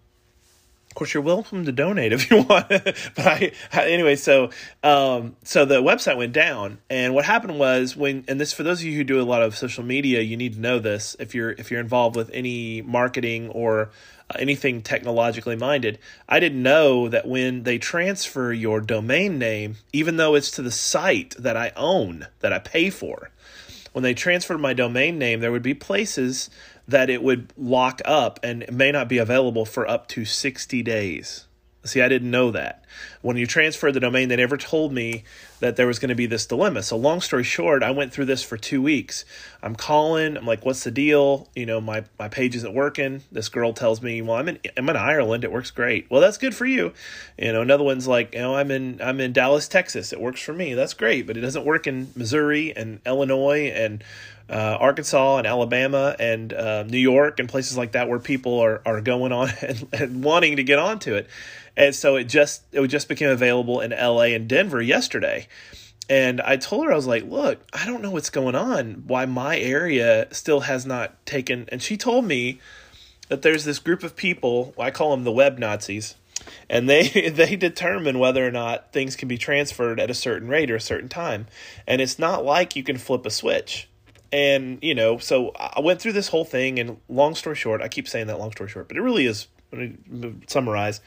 course, 0.97 1.13
you're 1.13 1.23
welcome 1.23 1.63
to 1.65 1.71
donate 1.71 2.11
if 2.11 2.29
you 2.29 2.38
want. 2.49 2.67
but 2.69 3.19
I, 3.19 3.51
anyway, 3.73 4.15
so 4.15 4.49
um, 4.83 5.35
so 5.44 5.63
the 5.63 5.81
website 5.81 6.17
went 6.17 6.33
down, 6.33 6.79
and 6.89 7.13
what 7.13 7.23
happened 7.23 7.59
was 7.59 7.95
when, 7.95 8.25
and 8.27 8.41
this 8.41 8.51
for 8.51 8.63
those 8.63 8.81
of 8.81 8.88
you 8.88 8.95
who 8.97 9.03
do 9.03 9.21
a 9.21 9.23
lot 9.23 9.44
of 9.44 9.55
social 9.55 9.83
media, 9.83 10.21
you 10.21 10.35
need 10.35 10.53
to 10.55 10.59
know 10.59 10.79
this 10.79 11.15
if 11.19 11.35
you're 11.35 11.51
if 11.51 11.69
you're 11.71 11.79
involved 11.79 12.15
with 12.15 12.29
any 12.33 12.81
marketing 12.81 13.49
or 13.49 13.91
uh, 14.29 14.38
anything 14.39 14.81
technologically 14.81 15.55
minded. 15.55 15.99
I 16.27 16.39
didn't 16.39 16.63
know 16.63 17.07
that 17.09 17.27
when 17.27 17.63
they 17.63 17.77
transfer 17.77 18.51
your 18.51 18.81
domain 18.81 19.38
name, 19.38 19.75
even 19.94 20.17
though 20.17 20.33
it's 20.33 20.51
to 20.51 20.63
the 20.63 20.71
site 20.71 21.35
that 21.38 21.55
I 21.55 21.71
own 21.75 22.25
that 22.39 22.51
I 22.51 22.59
pay 22.59 22.89
for, 22.89 23.29
when 23.94 24.03
they 24.03 24.15
transferred 24.15 24.59
my 24.59 24.73
domain 24.73 25.19
name, 25.19 25.41
there 25.41 25.51
would 25.51 25.63
be 25.63 25.75
places 25.75 26.49
that 26.88 27.10
it 27.10 27.22
would 27.22 27.51
lock 27.57 28.01
up 28.06 28.39
and 28.44 28.66
may 28.72 28.92
not 28.92 29.10
be 29.10 29.18
available 29.18 29.66
for 29.66 29.88
up 29.88 30.07
to 30.10 30.25
60 30.25 30.81
days. 30.84 31.48
See, 31.88 32.01
I 32.01 32.10
didn't 32.10 32.31
know 32.31 32.51
that. 32.51 32.84
When 33.22 33.38
you 33.38 33.48
transfer 33.48 33.92
the 33.92 34.00
domain, 34.00 34.30
they 34.30 34.36
never 34.36 34.57
told 34.57 34.92
me 34.92 35.24
that 35.60 35.75
there 35.75 35.88
was 35.88 36.00
going 36.00 36.10
to 36.10 36.16
be 36.16 36.25
this 36.25 36.45
dilemma. 36.45 36.84
So, 36.84 36.98
long 36.98 37.22
story 37.22 37.44
short, 37.44 37.81
I 37.81 37.92
went 37.92 38.12
through 38.12 38.25
this 38.25 38.44
for 38.44 38.57
two 38.57 38.81
weeks. 38.81 39.25
I'm 39.62 39.75
calling. 39.75 40.38
I'm 40.38 40.45
like, 40.45 40.66
"What's 40.66 40.84
the 40.84 40.92
deal?" 40.92 41.48
You 41.56 41.66
know, 41.66 41.80
my 41.80 42.04
my 42.19 42.30
page 42.30 42.56
isn't 42.56 42.73
working. 42.73 43.23
This 43.31 43.50
girl 43.50 43.73
tells 43.73 44.02
me, 44.02 44.21
"Well, 44.21 44.35
I'm 44.35 44.50
in 44.50 44.59
I'm 44.76 44.90
in 44.90 44.95
Ireland. 44.95 45.44
It 45.44 45.52
works 45.52 45.71
great." 45.71 46.09
Well, 46.09 46.21
that's 46.21 46.38
good 46.38 46.56
for 46.56 46.66
you. 46.66 46.94
You 47.38 47.54
know, 47.54 47.61
another 47.61 47.83
one's 47.83 48.07
like, 48.07 48.33
"You 48.33 48.42
know, 48.42 48.56
I'm 48.56 48.71
in 48.71 49.00
I'm 49.02 49.19
in 49.19 49.33
Dallas, 49.33 49.68
Texas. 49.68 50.11
It 50.11 50.19
works 50.19 50.42
for 50.42 50.54
me. 50.54 50.73
That's 50.73 50.94
great, 50.94 51.26
but 51.28 51.38
it 51.38 51.42
doesn't 51.42 51.66
work 51.66 51.88
in 51.88 52.11
Missouri 52.16 52.76
and 52.76 53.00
Illinois 53.06 53.71
and 53.73 54.04
uh, 54.49 54.77
Arkansas 54.80 55.37
and 55.37 55.47
Alabama 55.47 56.16
and 56.19 56.54
uh, 56.54 56.83
New 56.83 56.97
York 56.97 57.39
and 57.39 57.49
places 57.49 57.77
like 57.77 57.92
that 57.94 58.07
where 58.07 58.19
people 58.19 58.59
are, 58.59 58.81
are 58.85 59.01
going 59.01 59.31
on 59.31 59.49
and, 59.61 59.87
and, 59.92 60.23
wanting 60.23 60.56
to 60.56 60.63
get 60.63 60.80
onto 60.80 61.16
it. 61.16 61.27
And 61.75 61.94
so 61.94 62.16
it 62.16 62.25
just 62.25 62.63
it 62.71 62.85
just 62.87 63.07
became 63.07 63.30
available 63.30 63.81
in 63.81 63.92
LA 63.92 64.33
and 64.33 64.47
Denver 64.47 64.81
yesterday. 64.81 65.47
And 66.09 66.39
I 66.39 66.56
told 66.56 66.85
her 66.85 66.94
I 66.94 66.95
was 66.95 67.06
like, 67.06 67.25
"Look, 67.25 67.59
I 67.73 67.85
don't 67.85 68.01
know 68.01 68.11
what's 68.11 68.30
going 68.30 68.56
on. 68.56 69.04
Why 69.06 69.25
my 69.25 69.59
area 69.59 70.27
still 70.31 70.61
has 70.61 70.85
not 70.85 71.23
taken?" 71.25 71.68
And 71.69 71.81
she 71.81 71.97
told 71.97 72.25
me 72.25 72.59
that 73.27 73.42
there's 73.42 73.66
this 73.66 73.77
group 73.77 74.04
of 74.04 74.16
people. 74.16 74.73
I 74.80 74.89
call 74.89 75.11
them 75.11 75.25
the 75.25 75.31
web 75.31 75.59
Nazis 75.59 76.16
and 76.69 76.89
they 76.89 77.30
they 77.30 77.56
determine 77.56 78.19
whether 78.19 78.45
or 78.45 78.51
not 78.51 78.92
things 78.92 79.16
can 79.16 79.27
be 79.27 79.37
transferred 79.37 79.99
at 79.99 80.09
a 80.09 80.16
certain 80.16 80.47
rate 80.47 80.71
or 80.71 80.75
a 80.75 80.81
certain 80.81 81.09
time 81.09 81.47
and 81.85 82.01
it's 82.01 82.19
not 82.19 82.45
like 82.45 82.75
you 82.75 82.83
can 82.83 82.97
flip 82.97 83.25
a 83.25 83.30
switch 83.30 83.87
and, 84.31 84.80
you 84.81 84.96
know, 84.96 85.18
so 85.18 85.52
I 85.56 85.80
went 85.81 86.02
through 86.02 86.14
this 86.14 86.28
whole 86.28 86.46
thing, 86.46 86.80
and 86.80 86.98
long 87.10 87.36
story 87.36 87.56
short, 87.56 87.81
I 87.81 87.88
keep 87.88 88.07
saying 88.07 88.28
that 88.28 88.40
long 88.40 88.52
story 88.52 88.69
short, 88.69 88.88
but 88.88 88.98
it 88.98 89.02
really 89.02 89.26
is, 89.26 89.48
summarize, 90.48 91.02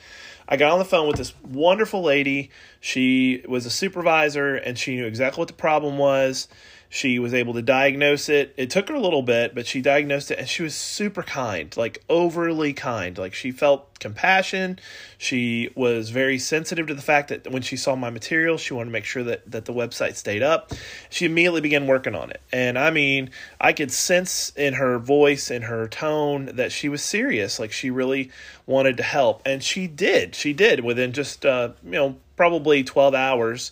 I 0.49 0.57
got 0.57 0.73
on 0.73 0.79
the 0.79 0.85
phone 0.85 1.07
with 1.07 1.17
this 1.17 1.33
wonderful 1.43 2.03
lady. 2.03 2.51
She 2.81 3.43
was 3.49 3.67
a 3.67 3.71
supervisor, 3.71 4.57
and 4.57 4.79
she 4.79 4.97
knew 4.97 5.07
exactly 5.07 5.41
what 5.41 5.49
the 5.49 5.55
problem 5.55 5.97
was 5.99 6.49
she 6.93 7.21
was 7.21 7.33
able 7.33 7.55
to 7.55 7.63
diagnose 7.63 8.29
it. 8.29 8.53
It 8.57 8.69
took 8.69 8.89
her 8.89 8.95
a 8.97 9.01
little 9.01 9.23
bit, 9.23 9.55
but 9.55 9.65
she 9.65 9.81
diagnosed 9.81 10.33
it 10.33 10.41
and 10.41 10.49
she 10.49 10.65
was 10.65 10.75
super 10.75 11.23
kind, 11.23 11.75
like 11.77 12.03
overly 12.11 12.73
kind. 12.73 13.17
Like 13.17 13.33
she 13.33 13.53
felt 13.53 14.01
compassion. 14.01 14.77
She 15.17 15.71
was 15.77 16.11
very 16.11 16.37
sensitive 16.37 16.89
to 16.89 16.95
the 16.95 17.01
fact 17.01 17.29
that 17.29 17.49
when 17.49 17.63
she 17.63 17.77
saw 17.77 17.95
my 17.95 18.11
material, 18.11 18.59
she 18.59 18.75
wanted 18.75 18.87
to 18.87 18.91
make 18.91 19.05
sure 19.05 19.23
that, 19.23 19.49
that 19.49 19.67
the 19.67 19.73
website 19.73 20.17
stayed 20.17 20.43
up. 20.43 20.73
She 21.11 21.27
immediately 21.27 21.61
began 21.61 21.87
working 21.87 22.17
on 22.17 22.33
it. 22.33 22.41
And 22.53 22.77
I 22.77 22.91
mean, 22.91 23.31
I 23.61 23.73
could 23.73 23.93
sense 23.93 24.53
in 24.57 24.75
her 24.75 24.99
voice 24.99 25.49
and 25.49 25.65
her 25.65 25.87
tone 25.87 26.47
that 26.57 26.73
she 26.73 26.89
was 26.89 27.03
serious. 27.05 27.61
Like 27.61 27.71
she 27.71 27.91
really 27.91 28.33
wanted 28.67 28.97
to 28.97 29.05
help. 29.05 29.43
And 29.47 29.63
she 29.63 29.87
did. 29.87 30.35
She 30.35 30.53
did 30.53 30.81
within 30.85 31.13
just, 31.13 31.47
uh, 31.47 31.71
you 31.85 31.93
know, 31.93 32.17
probably 32.35 32.83
12 32.83 33.15
hours 33.15 33.71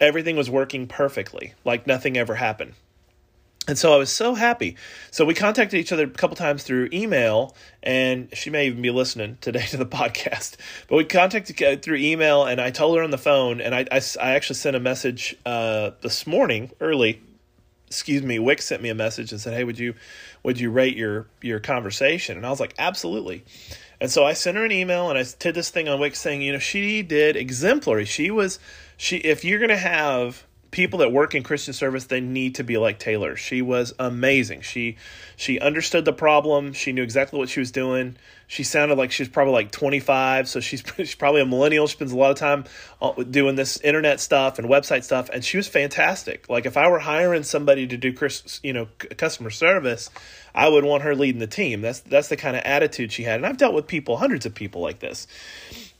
everything 0.00 0.36
was 0.36 0.50
working 0.50 0.86
perfectly, 0.86 1.54
like 1.64 1.86
nothing 1.86 2.16
ever 2.16 2.36
happened. 2.36 2.74
And 3.68 3.76
so 3.76 3.92
I 3.92 3.98
was 3.98 4.10
so 4.10 4.34
happy. 4.34 4.76
So 5.10 5.26
we 5.26 5.34
contacted 5.34 5.78
each 5.78 5.92
other 5.92 6.04
a 6.04 6.10
couple 6.10 6.36
times 6.36 6.62
through 6.62 6.88
email, 6.90 7.54
and 7.82 8.28
she 8.32 8.48
may 8.48 8.66
even 8.66 8.80
be 8.80 8.90
listening 8.90 9.36
today 9.42 9.66
to 9.66 9.76
the 9.76 9.86
podcast. 9.86 10.56
But 10.88 10.96
we 10.96 11.04
contacted 11.04 11.82
through 11.82 11.96
email, 11.96 12.44
and 12.44 12.62
I 12.62 12.70
told 12.70 12.96
her 12.96 13.02
on 13.02 13.10
the 13.10 13.18
phone, 13.18 13.60
and 13.60 13.74
I, 13.74 13.86
I, 13.92 14.00
I 14.20 14.30
actually 14.32 14.56
sent 14.56 14.74
a 14.74 14.80
message 14.80 15.36
uh, 15.44 15.90
this 16.00 16.26
morning 16.26 16.70
early. 16.80 17.20
Excuse 17.88 18.22
me, 18.22 18.38
Wix 18.38 18.64
sent 18.64 18.82
me 18.82 18.88
a 18.88 18.94
message 18.94 19.32
and 19.32 19.40
said, 19.40 19.54
"Hey, 19.54 19.64
would 19.64 19.78
you 19.78 19.94
would 20.42 20.58
you 20.58 20.70
rate 20.70 20.96
your 20.96 21.26
your 21.42 21.60
conversation?" 21.60 22.36
And 22.36 22.46
I 22.46 22.50
was 22.50 22.60
like, 22.60 22.74
"Absolutely." 22.78 23.44
And 24.00 24.10
so 24.10 24.24
I 24.24 24.32
sent 24.32 24.56
her 24.56 24.64
an 24.64 24.72
email, 24.72 25.10
and 25.10 25.18
I 25.18 25.24
did 25.38 25.54
this 25.54 25.70
thing 25.70 25.88
on 25.88 25.98
Wix 25.98 26.20
saying, 26.20 26.42
you 26.42 26.52
know, 26.52 26.58
she 26.58 27.02
did 27.02 27.34
exemplary. 27.34 28.04
She 28.04 28.30
was 28.30 28.58
she. 28.98 29.16
If 29.16 29.44
you're 29.44 29.60
gonna 29.60 29.78
have 29.78 30.44
people 30.70 30.98
that 30.98 31.10
work 31.10 31.34
in 31.34 31.42
Christian 31.42 31.72
service 31.72 32.06
they 32.06 32.20
need 32.20 32.56
to 32.56 32.64
be 32.64 32.76
like 32.76 32.98
Taylor. 32.98 33.36
She 33.36 33.62
was 33.62 33.94
amazing. 33.98 34.60
She 34.60 34.96
she 35.36 35.58
understood 35.58 36.04
the 36.04 36.12
problem. 36.12 36.72
She 36.72 36.92
knew 36.92 37.02
exactly 37.02 37.38
what 37.38 37.48
she 37.48 37.60
was 37.60 37.70
doing. 37.70 38.16
She 38.46 38.64
sounded 38.64 38.96
like 38.96 39.10
she 39.12 39.22
was 39.22 39.28
probably 39.28 39.52
like 39.52 39.70
25, 39.70 40.48
so 40.48 40.60
she's 40.60 40.82
she's 40.96 41.14
probably 41.14 41.40
a 41.40 41.46
millennial. 41.46 41.86
She 41.86 41.94
spends 41.94 42.12
a 42.12 42.16
lot 42.16 42.30
of 42.30 42.36
time 42.36 42.64
uh, 43.00 43.12
doing 43.22 43.56
this 43.56 43.80
internet 43.80 44.20
stuff 44.20 44.58
and 44.58 44.68
website 44.68 45.04
stuff 45.04 45.30
and 45.32 45.44
she 45.44 45.56
was 45.56 45.68
fantastic. 45.68 46.48
Like 46.48 46.66
if 46.66 46.76
I 46.76 46.88
were 46.88 46.98
hiring 46.98 47.44
somebody 47.44 47.86
to 47.86 47.96
do 47.96 48.12
Chris, 48.12 48.60
you 48.62 48.72
know 48.72 48.88
customer 49.16 49.50
service, 49.50 50.10
I 50.54 50.68
would 50.68 50.84
want 50.84 51.02
her 51.02 51.14
leading 51.14 51.40
the 51.40 51.46
team. 51.46 51.80
That's 51.80 52.00
that's 52.00 52.28
the 52.28 52.36
kind 52.36 52.56
of 52.56 52.62
attitude 52.64 53.12
she 53.12 53.22
had. 53.22 53.36
And 53.36 53.46
I've 53.46 53.56
dealt 53.56 53.74
with 53.74 53.86
people, 53.86 54.18
hundreds 54.18 54.44
of 54.44 54.54
people 54.54 54.82
like 54.82 54.98
this 54.98 55.26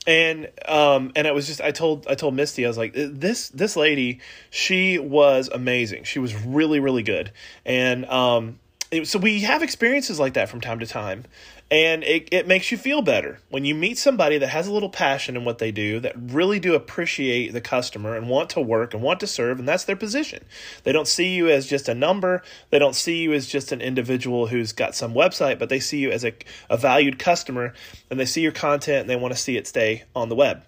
and 0.07 0.49
um 0.67 1.11
and 1.15 1.27
it 1.27 1.33
was 1.33 1.47
just 1.47 1.61
i 1.61 1.71
told 1.71 2.07
i 2.07 2.15
told 2.15 2.33
misty 2.33 2.65
i 2.65 2.67
was 2.67 2.77
like 2.77 2.93
this 2.95 3.49
this 3.49 3.75
lady 3.75 4.19
she 4.49 4.97
was 4.97 5.49
amazing. 5.49 6.03
She 6.03 6.19
was 6.19 6.35
really 6.45 6.79
really 6.79 7.03
good. 7.03 7.31
And 7.65 8.05
um 8.05 8.59
it, 8.91 9.07
so 9.07 9.19
we 9.19 9.41
have 9.41 9.61
experiences 9.61 10.19
like 10.19 10.33
that 10.33 10.49
from 10.49 10.61
time 10.61 10.79
to 10.79 10.87
time 10.87 11.25
and 11.71 12.03
it, 12.03 12.29
it 12.31 12.47
makes 12.47 12.71
you 12.71 12.77
feel 12.77 13.03
better 13.03 13.39
when 13.49 13.63
you 13.63 13.75
meet 13.75 13.97
somebody 13.97 14.39
that 14.39 14.47
has 14.47 14.67
a 14.67 14.73
little 14.73 14.89
passion 14.89 15.37
in 15.37 15.45
what 15.45 15.59
they 15.59 15.71
do, 15.71 15.99
that 15.99 16.15
really 16.17 16.59
do 16.59 16.73
appreciate 16.73 17.53
the 17.53 17.61
customer 17.61 18.15
and 18.15 18.27
want 18.27 18.49
to 18.51 18.61
work 18.61 18.93
and 18.93 19.03
want 19.03 19.19
to 19.19 19.27
serve, 19.27 19.59
and 19.59 19.67
that's 19.67 19.83
their 19.83 19.95
position. 19.95 20.43
They 20.83 20.91
don't 20.91 21.07
see 21.07 21.35
you 21.35 21.47
as 21.49 21.67
just 21.67 21.87
a 21.87 21.93
number, 21.93 22.41
they 22.71 22.79
don't 22.79 22.95
see 22.95 23.17
you 23.17 23.33
as 23.33 23.45
just 23.45 23.71
an 23.71 23.81
individual 23.81 24.47
who's 24.47 24.71
got 24.71 24.95
some 24.95 25.13
website, 25.13 25.59
but 25.59 25.69
they 25.69 25.79
see 25.79 25.99
you 25.99 26.09
as 26.09 26.25
a, 26.25 26.33
a 26.71 26.77
valued 26.77 27.19
customer 27.19 27.73
and 28.09 28.19
they 28.19 28.25
see 28.25 28.41
your 28.41 28.51
content 28.51 29.01
and 29.01 29.09
they 29.09 29.15
want 29.15 29.33
to 29.33 29.39
see 29.39 29.55
it 29.55 29.67
stay 29.67 30.03
on 30.15 30.29
the 30.29 30.35
web. 30.35 30.63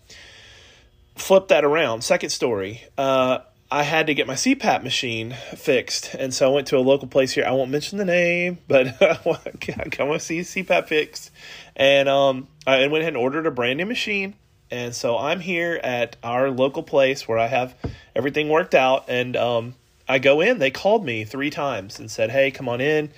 Flip 1.16 1.48
that 1.48 1.66
around. 1.66 2.04
Second 2.04 2.30
story. 2.30 2.84
Uh, 2.98 3.40
I 3.74 3.84
had 3.84 4.08
to 4.08 4.14
get 4.14 4.28
my 4.28 4.34
CPAP 4.34 4.84
machine 4.84 5.34
fixed, 5.56 6.14
and 6.16 6.34
so 6.34 6.52
I 6.52 6.54
went 6.54 6.68
to 6.68 6.78
a 6.78 6.80
local 6.80 7.08
place 7.08 7.32
here. 7.32 7.46
I 7.46 7.52
won't 7.52 7.72
mention 7.72 7.98
the 7.98 8.04
name, 8.04 8.58
but 8.68 9.02
I 9.02 9.18
want 9.24 9.44
to 9.46 10.20
see 10.20 10.40
CPAP 10.42 10.88
fixed, 10.90 11.32
and 11.78 12.10
um, 12.10 12.50
I 12.68 12.80
went 12.88 13.04
ahead 13.04 13.14
and 13.14 13.18
ordered 13.18 13.46
a 13.46 13.52
brand 13.52 13.78
new 13.78 13.86
machine. 13.86 14.36
And 14.70 14.94
so 14.94 15.18
I'm 15.18 15.40
here 15.40 15.80
at 15.84 16.18
our 16.24 16.50
local 16.50 16.84
place 16.84 17.28
where 17.28 17.38
I 17.38 17.48
have 17.48 17.74
everything 18.14 18.50
worked 18.50 18.76
out, 18.76 19.06
and 19.08 19.38
um, 19.38 19.76
I 20.08 20.20
go 20.20 20.42
in. 20.42 20.60
They 20.60 20.72
called 20.72 21.06
me 21.06 21.24
three 21.24 21.50
times 21.50 21.98
and 21.98 22.12
said, 22.12 22.30
"Hey, 22.30 22.52
come 22.52 22.68
on 22.68 22.82
in. 22.82 23.10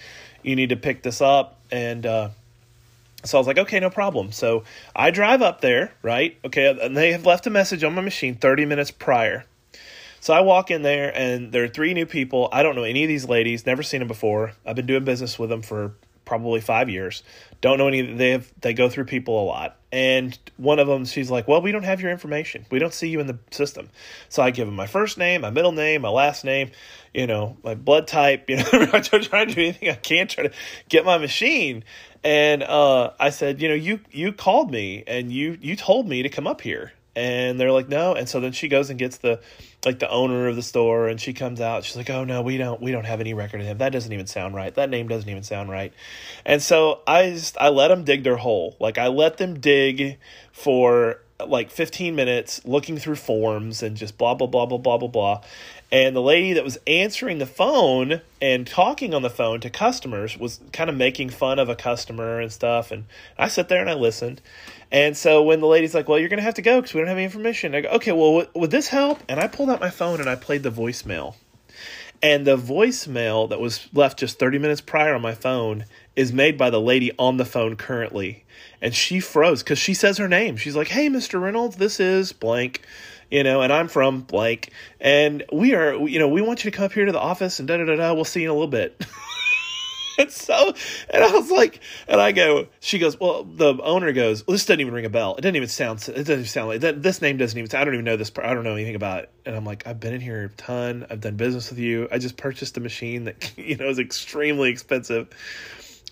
You 0.43 0.55
need 0.55 0.69
to 0.69 0.75
pick 0.75 1.01
this 1.01 1.19
up." 1.19 1.59
And 1.71 2.05
uh, 2.05 2.29
so 3.23 3.37
I 3.37 3.39
was 3.39 3.47
like, 3.47 3.57
"Okay, 3.57 3.79
no 3.79 3.89
problem." 3.89 4.31
So 4.31 4.65
I 4.95 5.09
drive 5.09 5.41
up 5.41 5.61
there, 5.61 5.93
right? 6.03 6.37
Okay, 6.45 6.77
and 6.79 6.95
they 6.95 7.11
have 7.11 7.25
left 7.25 7.47
a 7.47 7.51
message 7.51 7.83
on 7.83 7.95
my 7.95 8.01
machine 8.01 8.35
30 8.35 8.65
minutes 8.65 8.91
prior 8.91 9.45
so 10.23 10.33
I 10.33 10.39
walk 10.39 10.71
in 10.71 10.83
there, 10.83 11.11
and 11.13 11.51
there 11.51 11.65
are 11.65 11.67
three 11.67 11.93
new 11.93 12.05
people. 12.05 12.47
I 12.53 12.63
don't 12.63 12.77
know 12.77 12.83
any 12.83 13.03
of 13.03 13.09
these 13.09 13.27
ladies, 13.27 13.65
never 13.65 13.83
seen 13.83 13.99
them 13.99 14.07
before. 14.07 14.53
I've 14.65 14.73
been 14.73 14.85
doing 14.85 15.03
business 15.03 15.37
with 15.37 15.49
them 15.49 15.61
for 15.61 15.95
probably 16.23 16.61
five 16.61 16.89
years. 16.89 17.23
Don't 17.59 17.77
know 17.77 17.89
any. 17.89 18.01
They 18.03 18.29
have 18.29 18.49
they 18.61 18.73
go 18.73 18.87
through 18.87 19.03
people 19.03 19.43
a 19.43 19.43
lot, 19.43 19.75
and 19.91 20.39
one 20.55 20.79
of 20.79 20.87
them, 20.87 21.03
she's 21.03 21.29
like, 21.29 21.49
"Well, 21.49 21.61
we 21.61 21.73
don't 21.73 21.83
have 21.83 21.99
your 21.99 22.09
information. 22.09 22.65
We 22.71 22.79
don't 22.79 22.93
see 22.93 23.09
you 23.09 23.19
in 23.19 23.27
the 23.27 23.37
system." 23.51 23.89
So 24.29 24.41
I 24.41 24.51
give 24.51 24.65
them 24.65 24.77
my 24.77 24.87
first 24.87 25.17
name, 25.17 25.41
my 25.41 25.49
middle 25.49 25.73
name, 25.73 26.03
my 26.03 26.09
last 26.09 26.45
name, 26.45 26.71
you 27.13 27.27
know, 27.27 27.57
my 27.61 27.75
blood 27.75 28.07
type. 28.07 28.49
You 28.49 28.57
know, 28.59 28.69
I'm 28.71 29.01
trying 29.01 29.49
to 29.49 29.53
do 29.53 29.59
anything 29.59 29.89
I 29.89 29.95
can 29.95 30.29
try 30.29 30.47
to 30.47 30.53
get 30.87 31.03
my 31.03 31.17
machine. 31.17 31.83
And 32.23 32.63
uh, 32.63 33.11
I 33.19 33.29
said, 33.29 33.61
you 33.61 33.67
know, 33.67 33.75
you 33.75 33.99
you 34.09 34.31
called 34.31 34.71
me 34.71 35.03
and 35.05 35.33
you 35.33 35.57
you 35.59 35.75
told 35.75 36.07
me 36.07 36.23
to 36.23 36.29
come 36.29 36.47
up 36.47 36.61
here 36.61 36.93
and 37.15 37.59
they're 37.59 37.71
like 37.71 37.89
no. 37.89 38.13
And 38.13 38.27
so 38.27 38.39
then 38.39 38.51
she 38.51 38.67
goes 38.67 38.89
and 38.89 38.97
gets 38.97 39.17
the 39.17 39.39
like 39.85 39.99
the 39.99 40.09
owner 40.09 40.47
of 40.47 40.55
the 40.55 40.61
store 40.61 41.07
and 41.07 41.19
she 41.19 41.33
comes 41.33 41.61
out. 41.61 41.83
She's 41.83 41.95
like 41.95 42.09
oh 42.09 42.23
no 42.23 42.41
we 42.41 42.57
don't 42.57 42.81
we 42.81 42.91
don't 42.91 43.05
have 43.05 43.19
any 43.19 43.33
record 43.33 43.61
of 43.61 43.67
him. 43.67 43.77
That 43.77 43.91
doesn't 43.91 44.11
even 44.11 44.27
sound 44.27 44.55
right. 44.55 44.73
That 44.73 44.89
name 44.89 45.07
doesn't 45.07 45.29
even 45.29 45.43
sound 45.43 45.69
right. 45.69 45.93
And 46.45 46.61
so 46.61 47.01
i 47.05 47.29
just 47.29 47.57
i 47.59 47.69
let 47.69 47.89
them 47.89 48.03
dig 48.03 48.23
their 48.23 48.37
hole. 48.37 48.75
Like 48.79 48.97
i 48.97 49.07
let 49.07 49.37
them 49.37 49.59
dig 49.59 50.17
for 50.51 51.19
like 51.45 51.71
15 51.71 52.15
minutes 52.15 52.61
looking 52.65 52.97
through 52.97 53.15
forms 53.15 53.83
and 53.83 53.97
just 53.97 54.17
blah 54.17 54.33
blah 54.33 54.47
blah 54.47 54.65
blah 54.65 54.77
blah 54.77 54.97
blah 54.97 55.07
blah. 55.07 55.41
And 55.91 56.15
the 56.15 56.21
lady 56.21 56.53
that 56.53 56.63
was 56.63 56.79
answering 56.87 57.37
the 57.37 57.45
phone 57.45 58.21
and 58.41 58.65
talking 58.65 59.13
on 59.13 59.21
the 59.21 59.29
phone 59.29 59.59
to 59.59 59.69
customers 59.69 60.35
was 60.39 60.59
kind 60.71 60.89
of 60.89 60.95
making 60.95 61.29
fun 61.29 61.59
of 61.59 61.69
a 61.69 61.75
customer 61.75 62.39
and 62.39 62.51
stuff. 62.51 62.91
And 62.91 63.05
i 63.37 63.47
sit 63.47 63.67
there 63.67 63.81
and 63.81 63.89
i 63.89 63.93
listened 63.93 64.41
and 64.93 65.17
so 65.17 65.43
when 65.43 65.59
the 65.59 65.67
lady's 65.67 65.93
like, 65.93 66.07
"Well, 66.07 66.19
you're 66.19 66.29
gonna 66.29 66.41
have 66.43 66.53
to 66.53 66.61
go 66.61 66.79
because 66.79 66.93
we 66.93 67.01
don't 67.01 67.07
have 67.09 67.17
any 67.17 67.25
information," 67.25 67.75
I 67.75 67.81
go, 67.81 67.89
"Okay, 67.89 68.13
well, 68.13 68.31
w- 68.39 68.47
would 68.53 68.71
this 68.71 68.87
help?" 68.87 69.19
And 69.27 69.39
I 69.39 69.47
pulled 69.47 69.69
out 69.69 69.81
my 69.81 69.89
phone 69.89 70.21
and 70.21 70.29
I 70.29 70.35
played 70.35 70.63
the 70.63 70.71
voicemail. 70.71 71.35
And 72.21 72.47
the 72.47 72.55
voicemail 72.55 73.49
that 73.49 73.59
was 73.59 73.89
left 73.93 74.19
just 74.19 74.39
30 74.39 74.57
minutes 74.57 74.79
prior 74.79 75.13
on 75.13 75.21
my 75.21 75.33
phone 75.33 75.83
is 76.15 76.31
made 76.31 76.57
by 76.57 76.69
the 76.69 76.79
lady 76.79 77.11
on 77.19 77.35
the 77.35 77.43
phone 77.43 77.75
currently. 77.75 78.45
And 78.81 78.95
she 78.95 79.19
froze 79.19 79.61
because 79.61 79.77
she 79.77 79.93
says 79.93 80.17
her 80.19 80.29
name. 80.29 80.55
She's 80.55 80.75
like, 80.75 80.87
Hey, 80.87 81.09
Mr. 81.09 81.41
Reynolds, 81.41 81.75
this 81.75 81.99
is 81.99 82.31
blank, 82.31 82.81
you 83.29 83.43
know, 83.43 83.61
and 83.61 83.73
I'm 83.73 83.89
from 83.89 84.21
blank. 84.21 84.69
And 85.01 85.43
we 85.51 85.75
are, 85.75 85.95
you 86.07 86.17
know, 86.17 86.29
we 86.29 86.41
want 86.41 86.63
you 86.63 86.71
to 86.71 86.77
come 86.77 86.85
up 86.85 86.93
here 86.93 87.05
to 87.05 87.11
the 87.11 87.19
office 87.19 87.59
and 87.59 87.67
da 87.67 87.75
da 87.75 87.83
da 87.83 87.97
da. 87.97 88.13
We'll 88.13 88.23
see 88.23 88.41
you 88.41 88.47
in 88.47 88.51
a 88.51 88.53
little 88.53 88.67
bit. 88.67 89.05
and 90.19 90.31
so, 90.31 90.73
and 91.09 91.23
I 91.23 91.31
was 91.31 91.49
like, 91.51 91.79
and 92.07 92.19
I 92.19 92.31
go, 92.31 92.67
she 92.79 92.99
goes, 92.99 93.19
well, 93.19 93.43
the 93.43 93.75
owner 93.81 94.11
goes, 94.11 94.45
well, 94.45 94.53
this 94.53 94.65
doesn't 94.65 94.81
even 94.81 94.93
ring 94.93 95.05
a 95.05 95.09
bell. 95.09 95.35
It 95.35 95.41
doesn't 95.41 95.55
even 95.55 95.69
sound, 95.69 96.07
it 96.07 96.23
doesn't 96.23 96.45
sound 96.45 96.67
like 96.67 96.81
that. 96.81 97.01
This 97.01 97.21
name 97.21 97.37
doesn't 97.37 97.57
even, 97.57 97.69
I 97.79 97.83
don't 97.83 97.93
even 97.93 98.05
know 98.05 98.17
this, 98.17 98.29
part. 98.29 98.47
I 98.47 98.53
don't 98.53 98.63
know 98.63 98.73
anything 98.73 98.95
about 98.95 99.23
it. 99.23 99.31
And 99.45 99.55
I'm 99.55 99.65
like, 99.65 99.87
I've 99.87 99.99
been 99.99 100.13
in 100.13 100.21
here 100.21 100.45
a 100.45 100.49
ton. 100.49 101.05
I've 101.09 101.21
done 101.21 101.35
business 101.35 101.69
with 101.69 101.79
you. 101.79 102.07
I 102.11 102.17
just 102.17 102.37
purchased 102.37 102.77
a 102.77 102.79
machine 102.79 103.25
that, 103.25 103.51
you 103.57 103.77
know, 103.77 103.89
is 103.89 103.99
extremely 103.99 104.69
expensive. 104.69 105.29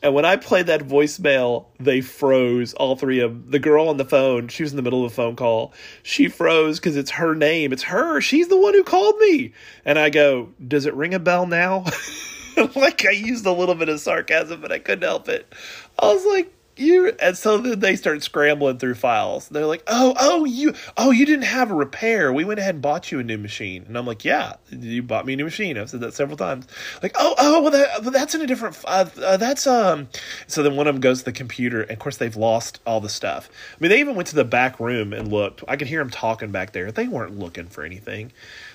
And 0.03 0.15
when 0.15 0.25
I 0.25 0.35
played 0.35 0.65
that 0.65 0.81
voicemail, 0.81 1.65
they 1.79 2.01
froze. 2.01 2.73
All 2.73 2.95
three 2.95 3.19
of 3.19 3.31
them. 3.31 3.51
the 3.51 3.59
girl 3.59 3.87
on 3.87 3.97
the 3.97 4.05
phone. 4.05 4.47
She 4.47 4.63
was 4.63 4.71
in 4.71 4.75
the 4.75 4.81
middle 4.81 5.05
of 5.05 5.11
a 5.11 5.15
phone 5.15 5.35
call. 5.35 5.73
She 6.01 6.27
froze 6.27 6.79
because 6.79 6.97
it's 6.97 7.11
her 7.11 7.35
name. 7.35 7.71
It's 7.71 7.83
her. 7.83 8.19
She's 8.19 8.47
the 8.47 8.59
one 8.59 8.73
who 8.73 8.83
called 8.83 9.19
me. 9.19 9.53
And 9.85 9.99
I 9.99 10.09
go, 10.09 10.49
"Does 10.67 10.87
it 10.87 10.95
ring 10.95 11.13
a 11.13 11.19
bell 11.19 11.45
now?" 11.45 11.85
like 12.75 13.05
I 13.05 13.11
used 13.11 13.45
a 13.45 13.51
little 13.51 13.75
bit 13.75 13.89
of 13.89 13.99
sarcasm, 13.99 14.61
but 14.61 14.71
I 14.71 14.79
couldn't 14.79 15.03
help 15.03 15.29
it. 15.29 15.51
I 15.99 16.13
was 16.13 16.25
like, 16.25 16.53
you 16.77 17.13
and 17.19 17.37
so 17.37 17.57
then 17.57 17.79
they 17.79 17.95
start 17.95 18.23
scrambling 18.23 18.77
through 18.77 18.95
files. 18.95 19.47
They're 19.49 19.65
like, 19.65 19.83
"Oh, 19.87 20.15
oh, 20.19 20.45
you, 20.45 20.73
oh, 20.97 21.11
you 21.11 21.25
didn't 21.25 21.45
have 21.45 21.71
a 21.71 21.75
repair. 21.75 22.31
We 22.31 22.43
went 22.43 22.59
ahead 22.59 22.75
and 22.75 22.81
bought 22.81 23.11
you 23.11 23.19
a 23.19 23.23
new 23.23 23.37
machine." 23.37 23.83
And 23.87 23.97
I'm 23.97 24.05
like, 24.05 24.25
"Yeah, 24.25 24.53
you 24.69 25.03
bought 25.03 25.25
me 25.25 25.33
a 25.33 25.35
new 25.35 25.45
machine." 25.45 25.77
I've 25.77 25.89
said 25.89 25.99
that 26.01 26.13
several 26.13 26.37
times. 26.37 26.67
Like, 27.03 27.15
"Oh, 27.17 27.35
oh, 27.37 27.61
well, 27.61 27.71
that, 27.71 28.11
that's 28.11 28.35
in 28.35 28.41
a 28.41 28.47
different. 28.47 28.77
Uh, 28.85 29.05
uh, 29.23 29.37
that's 29.37 29.67
um." 29.67 30.07
So 30.47 30.63
then 30.63 30.75
one 30.75 30.87
of 30.87 30.95
them 30.95 31.01
goes 31.01 31.19
to 31.19 31.25
the 31.25 31.31
computer, 31.31 31.81
and 31.81 31.91
of 31.91 31.99
course 31.99 32.17
they've 32.17 32.35
lost 32.35 32.79
all 32.85 33.01
the 33.01 33.09
stuff. 33.09 33.49
I 33.73 33.77
mean, 33.79 33.89
they 33.89 33.99
even 33.99 34.15
went 34.15 34.29
to 34.29 34.35
the 34.35 34.45
back 34.45 34.79
room 34.79 35.13
and 35.13 35.27
looked. 35.27 35.63
I 35.67 35.75
could 35.75 35.87
hear 35.87 35.99
them 35.99 36.09
talking 36.09 36.51
back 36.51 36.71
there. 36.71 36.91
They 36.91 37.07
weren't 37.07 37.37
looking 37.37 37.67
for 37.67 37.83
anything 37.83 38.31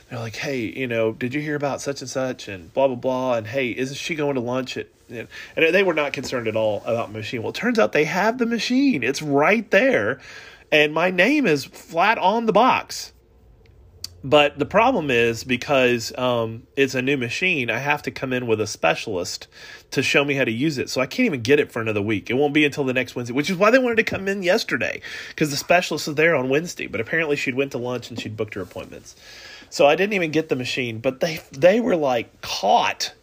they're 0.09 0.19
like, 0.19 0.37
hey, 0.37 0.61
you 0.61 0.87
know, 0.87 1.13
did 1.13 1.35
you 1.35 1.41
hear 1.41 1.57
about 1.57 1.81
such 1.81 2.01
and 2.01 2.11
such 2.11 2.49
and 2.49 2.73
blah 2.73 2.87
blah 2.87 2.97
blah, 2.97 3.35
and 3.35 3.47
hey, 3.47 3.71
isn't 3.71 3.97
she 3.97 4.15
going 4.15 4.35
to 4.35 4.41
lunch 4.41 4.77
at? 4.77 4.89
And 5.09 5.29
they 5.57 5.85
were 5.85 5.95
not 5.95 6.13
concerned 6.13 6.49
at 6.49 6.57
all 6.57 6.83
about 6.85 7.13
machine. 7.13 7.43
Well, 7.43 7.51
it 7.51 7.55
turns 7.55 7.79
out 7.79 7.93
they 7.93 8.05
have 8.05 8.39
the 8.39 8.47
machine; 8.47 9.03
it's 9.03 9.23
right 9.23 9.69
there, 9.71 10.21
and 10.71 10.95
my 10.95 11.11
name 11.11 11.47
is 11.47 11.65
flat 11.65 12.19
on 12.19 12.47
the 12.47 12.53
box. 12.53 13.13
But 14.27 14.59
the 14.59 14.67
problem 14.67 15.09
is 15.09 15.45
because 15.45 16.13
um, 16.19 16.67
it's 16.77 16.97
a 16.97 17.03
new 17.03 17.17
machine, 17.17 17.71
I 17.71 17.79
have 17.79 18.03
to 18.03 18.11
come 18.11 18.33
in 18.33 18.49
with 18.49 18.61
a 18.61 18.67
specialist 18.67 19.47
to 19.93 20.03
show 20.03 20.25
me 20.25 20.35
how 20.35 20.43
to 20.43 20.51
use 20.51 20.79
it. 20.79 20.91
So 20.91 21.01
I 21.01 21.07
can't 21.07 21.27
even 21.27 21.43
get 21.43 21.61
it 21.61 21.71
for 21.71 21.81
another 21.81 22.03
week. 22.03 22.29
It 22.29 22.35
won't 22.35 22.53
be 22.53 22.65
until 22.65 22.83
the 22.83 22.93
next 22.93 23.15
Wednesday, 23.15 23.35
which 23.35 23.51
is 23.51 23.57
why 23.57 23.71
they 23.71 23.79
wanted 23.79 23.99
to 23.99 24.03
come 24.03 24.27
in 24.27 24.43
yesterday 24.43 25.01
because 25.29 25.53
the 25.53 25.57
specialist 25.57 26.09
is 26.09 26.17
there 26.17 26.35
on 26.35 26.49
Wednesday. 26.49 26.89
But 26.89 27.01
apparently 27.01 27.37
she'd 27.37 27.55
went 27.55 27.71
to 27.71 27.79
lunch 27.79 28.11
and 28.11 28.19
she'd 28.21 28.37
booked 28.37 28.55
her 28.55 28.63
appointments. 28.63 29.15
So 29.71 29.87
I 29.87 29.97
didn't 29.97 30.15
even 30.15 30.31
get 30.31 30.49
the 30.49 30.57
machine, 30.57 30.99
but 30.99 31.21
they 31.21 31.41
they 31.53 31.81
were 31.81 31.97
like 31.97 32.41
caught. 32.41 33.15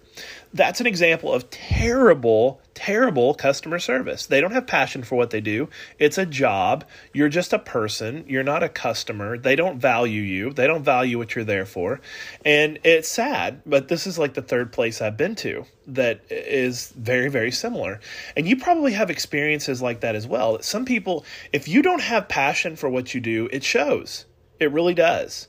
that's 0.54 0.80
an 0.80 0.86
example 0.86 1.34
of 1.34 1.50
terrible, 1.50 2.62
terrible 2.76 3.34
customer 3.34 3.80
service. 3.80 4.28
They 4.28 4.40
don't 4.40 4.52
have 4.52 4.68
passion 4.68 5.02
for 5.04 5.16
what 5.16 5.32
they 5.32 5.42
do. 5.42 5.68
It's 5.98 6.20
a 6.20 6.28
job. 6.28 6.86
You're 7.12 7.30
just 7.30 7.54
a 7.54 7.60
person. 7.60 8.24
You're 8.28 8.44
not 8.44 8.62
a 8.62 8.70
customer. 8.70 9.38
They 9.38 9.56
don't 9.56 9.80
value 9.80 10.22
you. 10.22 10.54
They 10.54 10.68
don't 10.68 10.84
value 10.84 11.18
what 11.18 11.34
you're 11.34 11.44
there 11.44 11.66
for. 11.66 12.02
And 12.46 12.78
it's 12.84 13.08
sad, 13.08 13.62
but 13.66 13.88
this 13.88 14.06
is 14.06 14.20
like 14.20 14.36
the 14.36 14.44
third 14.44 14.72
place 14.72 15.02
I've 15.02 15.18
been 15.18 15.36
to 15.38 15.66
that 15.88 16.22
is 16.30 16.90
very, 16.90 17.30
very 17.30 17.52
similar. 17.52 18.00
And 18.38 18.48
you 18.48 18.56
probably 18.56 18.94
have 18.94 19.10
experiences 19.10 19.82
like 19.82 20.02
that 20.02 20.16
as 20.16 20.28
well. 20.28 20.62
Some 20.62 20.86
people, 20.86 21.26
if 21.52 21.68
you 21.68 21.82
don't 21.82 22.02
have 22.02 22.28
passion 22.28 22.76
for 22.76 22.90
what 22.90 23.16
you 23.16 23.22
do, 23.22 23.50
it 23.52 23.64
shows. 23.64 24.26
It 24.60 24.72
really 24.72 24.94
does 24.94 25.48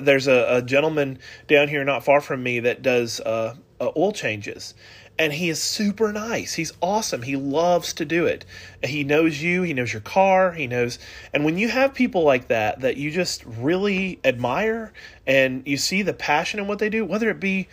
there's 0.00 0.26
a, 0.26 0.56
a, 0.56 0.62
gentleman 0.62 1.18
down 1.48 1.68
here 1.68 1.84
not 1.84 2.04
far 2.04 2.20
from 2.20 2.42
me 2.42 2.60
that 2.60 2.82
does 2.82 3.20
uh, 3.20 3.54
uh, 3.80 3.90
oil 3.96 4.12
changes. 4.12 4.74
And 5.18 5.32
he 5.32 5.50
is 5.50 5.62
super 5.62 6.12
nice. 6.12 6.54
He's 6.54 6.72
awesome. 6.80 7.22
He 7.22 7.36
loves 7.36 7.92
to 7.94 8.04
do 8.04 8.26
it. 8.26 8.44
He 8.82 9.04
knows 9.04 9.42
you, 9.42 9.62
he 9.62 9.74
knows 9.74 9.92
your 9.92 10.00
car, 10.00 10.52
he 10.52 10.66
knows. 10.66 10.98
And 11.34 11.44
when 11.44 11.58
you 11.58 11.68
have 11.68 11.92
people 11.92 12.22
like 12.22 12.48
that, 12.48 12.80
that 12.80 12.96
you 12.96 13.10
just 13.10 13.44
really 13.44 14.18
admire 14.24 14.92
and 15.26 15.62
you 15.66 15.76
see 15.76 16.02
the 16.02 16.14
passion 16.14 16.60
in 16.60 16.66
what 16.66 16.78
they 16.78 16.88
do, 16.88 17.04
whether 17.04 17.28
it 17.28 17.40
be, 17.40 17.68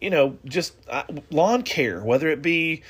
you 0.00 0.10
know, 0.10 0.36
just 0.44 0.74
uh, 0.88 1.04
lawn 1.30 1.62
care, 1.62 2.04
whether 2.04 2.28
it 2.28 2.42
be 2.42 2.82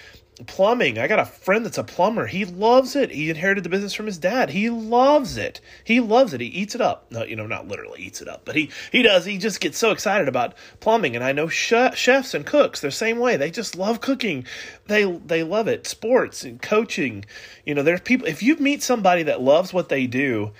plumbing. 0.44 0.98
I 0.98 1.06
got 1.06 1.18
a 1.18 1.24
friend 1.24 1.64
that's 1.64 1.78
a 1.78 1.84
plumber. 1.84 2.26
He 2.26 2.44
loves 2.44 2.96
it. 2.96 3.10
He 3.10 3.30
inherited 3.30 3.64
the 3.64 3.70
business 3.70 3.94
from 3.94 4.06
his 4.06 4.18
dad. 4.18 4.50
He 4.50 4.70
loves 4.70 5.36
it. 5.36 5.60
He 5.84 6.00
loves 6.00 6.32
it. 6.32 6.40
He 6.40 6.46
eats 6.46 6.74
it 6.74 6.80
up. 6.80 7.06
No, 7.10 7.24
you 7.24 7.36
know, 7.36 7.46
not 7.46 7.68
literally 7.68 8.02
eats 8.02 8.20
it 8.20 8.28
up, 8.28 8.44
but 8.44 8.54
he 8.54 8.70
he 8.90 9.02
does. 9.02 9.24
He 9.24 9.38
just 9.38 9.60
gets 9.60 9.78
so 9.78 9.90
excited 9.90 10.28
about 10.28 10.54
plumbing. 10.80 11.14
And 11.16 11.24
I 11.24 11.32
know 11.32 11.48
chefs 11.48 12.34
and 12.34 12.46
cooks. 12.46 12.80
They're 12.80 12.90
the 12.90 12.96
same 12.96 13.18
way. 13.18 13.36
They 13.36 13.50
just 13.50 13.76
love 13.76 14.00
cooking. 14.00 14.46
They 14.86 15.04
they 15.04 15.42
love 15.42 15.68
it. 15.68 15.86
Sports 15.86 16.44
and 16.44 16.60
coaching. 16.60 17.24
You 17.66 17.74
know, 17.74 17.82
there's 17.82 18.00
people. 18.00 18.26
If 18.26 18.42
you 18.42 18.56
meet 18.56 18.82
somebody 18.82 19.24
that 19.24 19.40
loves 19.40 19.72
what 19.72 19.88
they 19.88 20.06
do. 20.06 20.52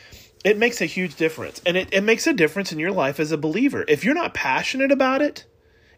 It 0.45 0.59
makes 0.59 0.81
a 0.81 0.87
huge 0.87 1.15
difference. 1.15 1.63
And 1.65 1.77
it, 1.77 1.91
it 1.93 2.01
makes 2.01 2.27
a 2.27 2.33
difference 2.33 2.73
in 2.73 2.81
your 2.81 2.91
life 2.91 3.21
as 3.21 3.31
a 3.31 3.39
believer. 3.39 3.85
If 3.87 4.03
you're 4.03 4.13
not 4.13 4.35
passionate 4.35 4.91
about 4.91 5.23
it, 5.23 5.45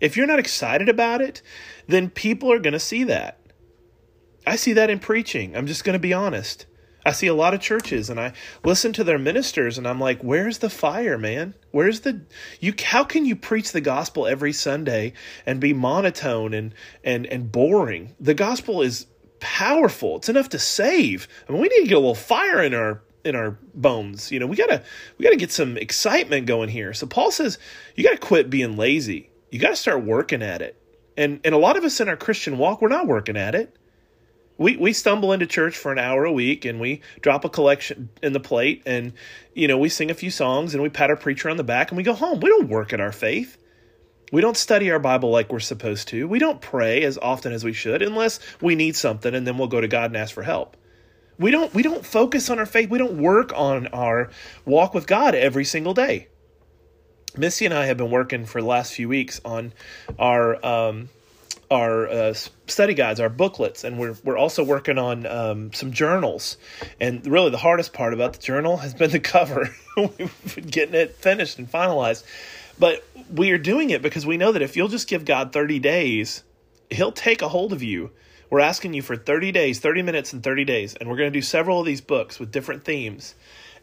if 0.03 0.19
you're 0.19 0.27
not 0.27 0.39
excited 0.39 0.91
about 0.91 1.23
it, 1.23 1.41
then 1.87 2.11
people 2.11 2.53
are 2.53 2.59
going 2.59 2.75
to 2.75 2.79
see 2.79 3.05
that 3.05 3.39
I 4.47 4.57
see 4.57 4.73
that 4.75 4.91
in 4.91 4.99
preaching. 4.99 5.57
I'm 5.57 5.67
just 5.67 5.85
going 5.85 5.95
to 5.95 5.99
be 5.99 6.13
honest. 6.13 6.67
I 7.07 7.13
see 7.13 7.27
a 7.27 7.35
lot 7.35 7.55
of 7.55 7.61
churches 7.61 8.09
and 8.09 8.19
I 8.19 8.33
listen 8.65 8.93
to 8.95 9.05
their 9.05 9.19
ministers 9.19 9.77
and 9.77 9.87
I'm 9.87 10.01
like, 10.01 10.23
where's 10.23 10.59
the 10.59 10.71
fire, 10.71 11.19
man? 11.19 11.55
Where's 11.71 12.01
the 12.01 12.23
you 12.61 12.73
how 12.83 13.05
can 13.05 13.27
you 13.27 13.37
preach 13.37 13.73
the 13.73 13.83
gospel 13.83 14.27
every 14.27 14.53
Sunday 14.53 15.13
and 15.45 15.61
be 15.61 15.75
monotone 15.75 16.55
and 16.55 16.75
and 17.03 17.27
and 17.27 17.53
boring? 17.53 18.15
The 18.19 18.35
gospel 18.35 18.81
is 18.81 19.07
powerful. 19.41 20.17
It's 20.17 20.31
enough 20.31 20.49
to 20.51 20.59
save. 20.59 21.29
I 21.47 21.53
mean, 21.53 21.61
we 21.61 21.69
need 21.69 21.83
to 21.83 21.89
get 21.89 21.97
a 21.97 22.01
little 22.01 22.15
fire 22.15 22.63
in 22.63 22.73
our 22.73 23.03
in 23.23 23.37
our 23.37 23.59
bones. 23.75 24.33
You 24.33 24.41
know, 24.41 24.47
we 24.47 24.57
got 24.57 24.71
to 24.71 24.83
we 25.19 25.25
got 25.25 25.31
to 25.31 25.37
get 25.37 25.53
some 25.53 25.77
excitement 25.77 26.47
going 26.47 26.71
here. 26.71 26.95
So 26.95 27.07
Paul 27.07 27.31
says, 27.31 27.59
you 27.97 28.05
got 28.05 28.13
to 28.13 28.27
quit 28.27 28.49
being 28.49 28.79
lazy. 28.79 29.31
You 29.51 29.59
got 29.59 29.71
to 29.71 29.77
start 29.77 30.05
working 30.05 30.43
at 30.43 30.63
it. 30.63 30.81
And 31.19 31.41
and 31.45 31.55
a 31.55 31.59
lot 31.59 31.77
of 31.77 31.85
us 31.85 32.01
in 32.01 32.09
our 32.09 32.17
Christian 32.17 32.57
walk, 32.57 32.81
we're 32.81 32.89
not 32.89 33.07
working 33.07 33.37
at 33.37 33.55
it 33.55 33.77
we 34.57 34.77
we 34.77 34.93
stumble 34.93 35.33
into 35.33 35.47
church 35.47 35.77
for 35.77 35.93
an 35.93 35.99
hour 35.99 36.25
a 36.25 36.33
week 36.33 36.65
and 36.65 36.81
we 36.81 37.01
drop 37.21 37.45
a 37.45 37.49
collection 37.49 38.09
in 38.23 38.33
the 38.33 38.41
plate 38.41 38.83
and 38.87 39.13
you 39.55 39.67
know 39.67 39.79
we 39.79 39.89
sing 39.89 40.11
a 40.11 40.15
few 40.15 40.31
songs 40.31 40.75
and 40.75 40.83
we 40.83 40.89
pat 40.89 41.11
our 41.11 41.17
preacher 41.17 41.51
on 41.51 41.57
the 41.57 41.65
back 41.65 41.91
and 41.91 41.97
we 41.97 42.03
go 42.03 42.15
home. 42.15 42.41
We 42.41 42.51
don't 42.51 42.69
work 42.69 42.93
at 42.93 43.01
our 43.01 43.13
faith. 43.13 43.59
We 44.33 44.41
don't 44.41 44.57
study 44.57 44.91
our 44.91 44.99
bible 44.99 45.31
like 45.31 45.53
we're 45.53 45.61
supposed 45.61 46.09
to. 46.09 46.27
We 46.27 46.39
don't 46.39 46.61
pray 46.61 47.03
as 47.03 47.19
often 47.19 47.53
as 47.53 47.65
we 47.65 47.73
should 47.73 48.03
unless 48.03 48.41
we 48.61 48.75
need 48.75 48.97
something 48.97 49.35
and 49.35 49.47
then 49.47 49.59
we'll 49.59 49.69
go 49.69 49.81
to 49.81 49.89
god 49.89 50.07
and 50.07 50.17
ask 50.17 50.35
for 50.35 50.43
help. 50.43 50.77
We 51.39 51.51
don't 51.51 51.75
we 51.75 51.83
don't 51.83 52.07
focus 52.07 52.49
on 52.49 52.59
our 52.59 52.67
faith. 52.67 52.91
We 52.91 52.99
don't 52.99 53.21
work 53.21 53.53
on 53.55 53.89
our 53.89 54.31
walk 54.65 54.95
with 54.95 55.07
god 55.07 55.35
every 55.35 55.65
single 55.65 55.95
day. 55.95 56.29
Missy 57.37 57.65
and 57.65 57.75
i 57.75 57.87
have 57.87 57.97
been 57.97 58.13
working 58.13 58.47
for 58.47 58.61
the 58.61 58.69
last 58.69 58.95
few 58.95 59.09
weeks 59.09 59.41
on 59.45 59.73
our 60.21 60.65
um, 60.65 61.09
our 61.75 62.09
uh, 62.09 62.35
study 62.67 62.95
guides, 62.95 63.21
our 63.21 63.29
booklets, 63.29 63.85
and 63.85 63.99
we're 63.99 64.17
we're 64.25 64.39
also 64.39 64.65
working 64.65 64.99
on 64.99 65.27
um, 65.27 65.73
some 65.73 65.93
journals. 65.93 66.57
And 67.01 67.27
really, 67.27 67.51
the 67.51 67.59
hardest 67.59 67.93
part 67.93 68.15
about 68.15 68.33
the 68.33 68.39
journal 68.39 68.79
has 68.79 68.95
been 68.95 69.11
the 69.11 69.21
cover. 69.21 69.75
We've 69.97 70.55
been 70.55 70.67
getting 70.67 70.95
it 70.95 71.17
finished 71.17 71.59
and 71.59 71.71
finalized, 71.71 72.25
but 72.79 73.05
we 73.33 73.51
are 73.51 73.59
doing 73.59 73.91
it 73.91 74.01
because 74.01 74.25
we 74.25 74.37
know 74.37 74.53
that 74.53 74.63
if 74.63 74.77
you'll 74.77 74.89
just 74.89 75.09
give 75.09 75.25
God 75.25 75.53
thirty 75.53 75.79
days, 75.79 76.43
He'll 76.91 77.13
take 77.13 77.43
a 77.43 77.49
hold 77.49 77.73
of 77.73 77.83
you. 77.83 78.11
We're 78.51 78.61
asking 78.61 78.95
you 78.95 79.03
for 79.03 79.17
30 79.17 79.51
days, 79.51 79.81
30 79.81 80.03
minutes, 80.03 80.33
and 80.33 80.41
30 80.41 80.65
days. 80.65 80.95
And 80.95 81.09
we're 81.09 81.17
going 81.17 81.33
to 81.33 81.37
do 81.37 81.43
several 81.43 81.81
of 81.81 81.87
these 81.87 82.01
books 82.01 82.39
with 82.39 82.53
different 82.53 82.85
themes. 82.85 83.35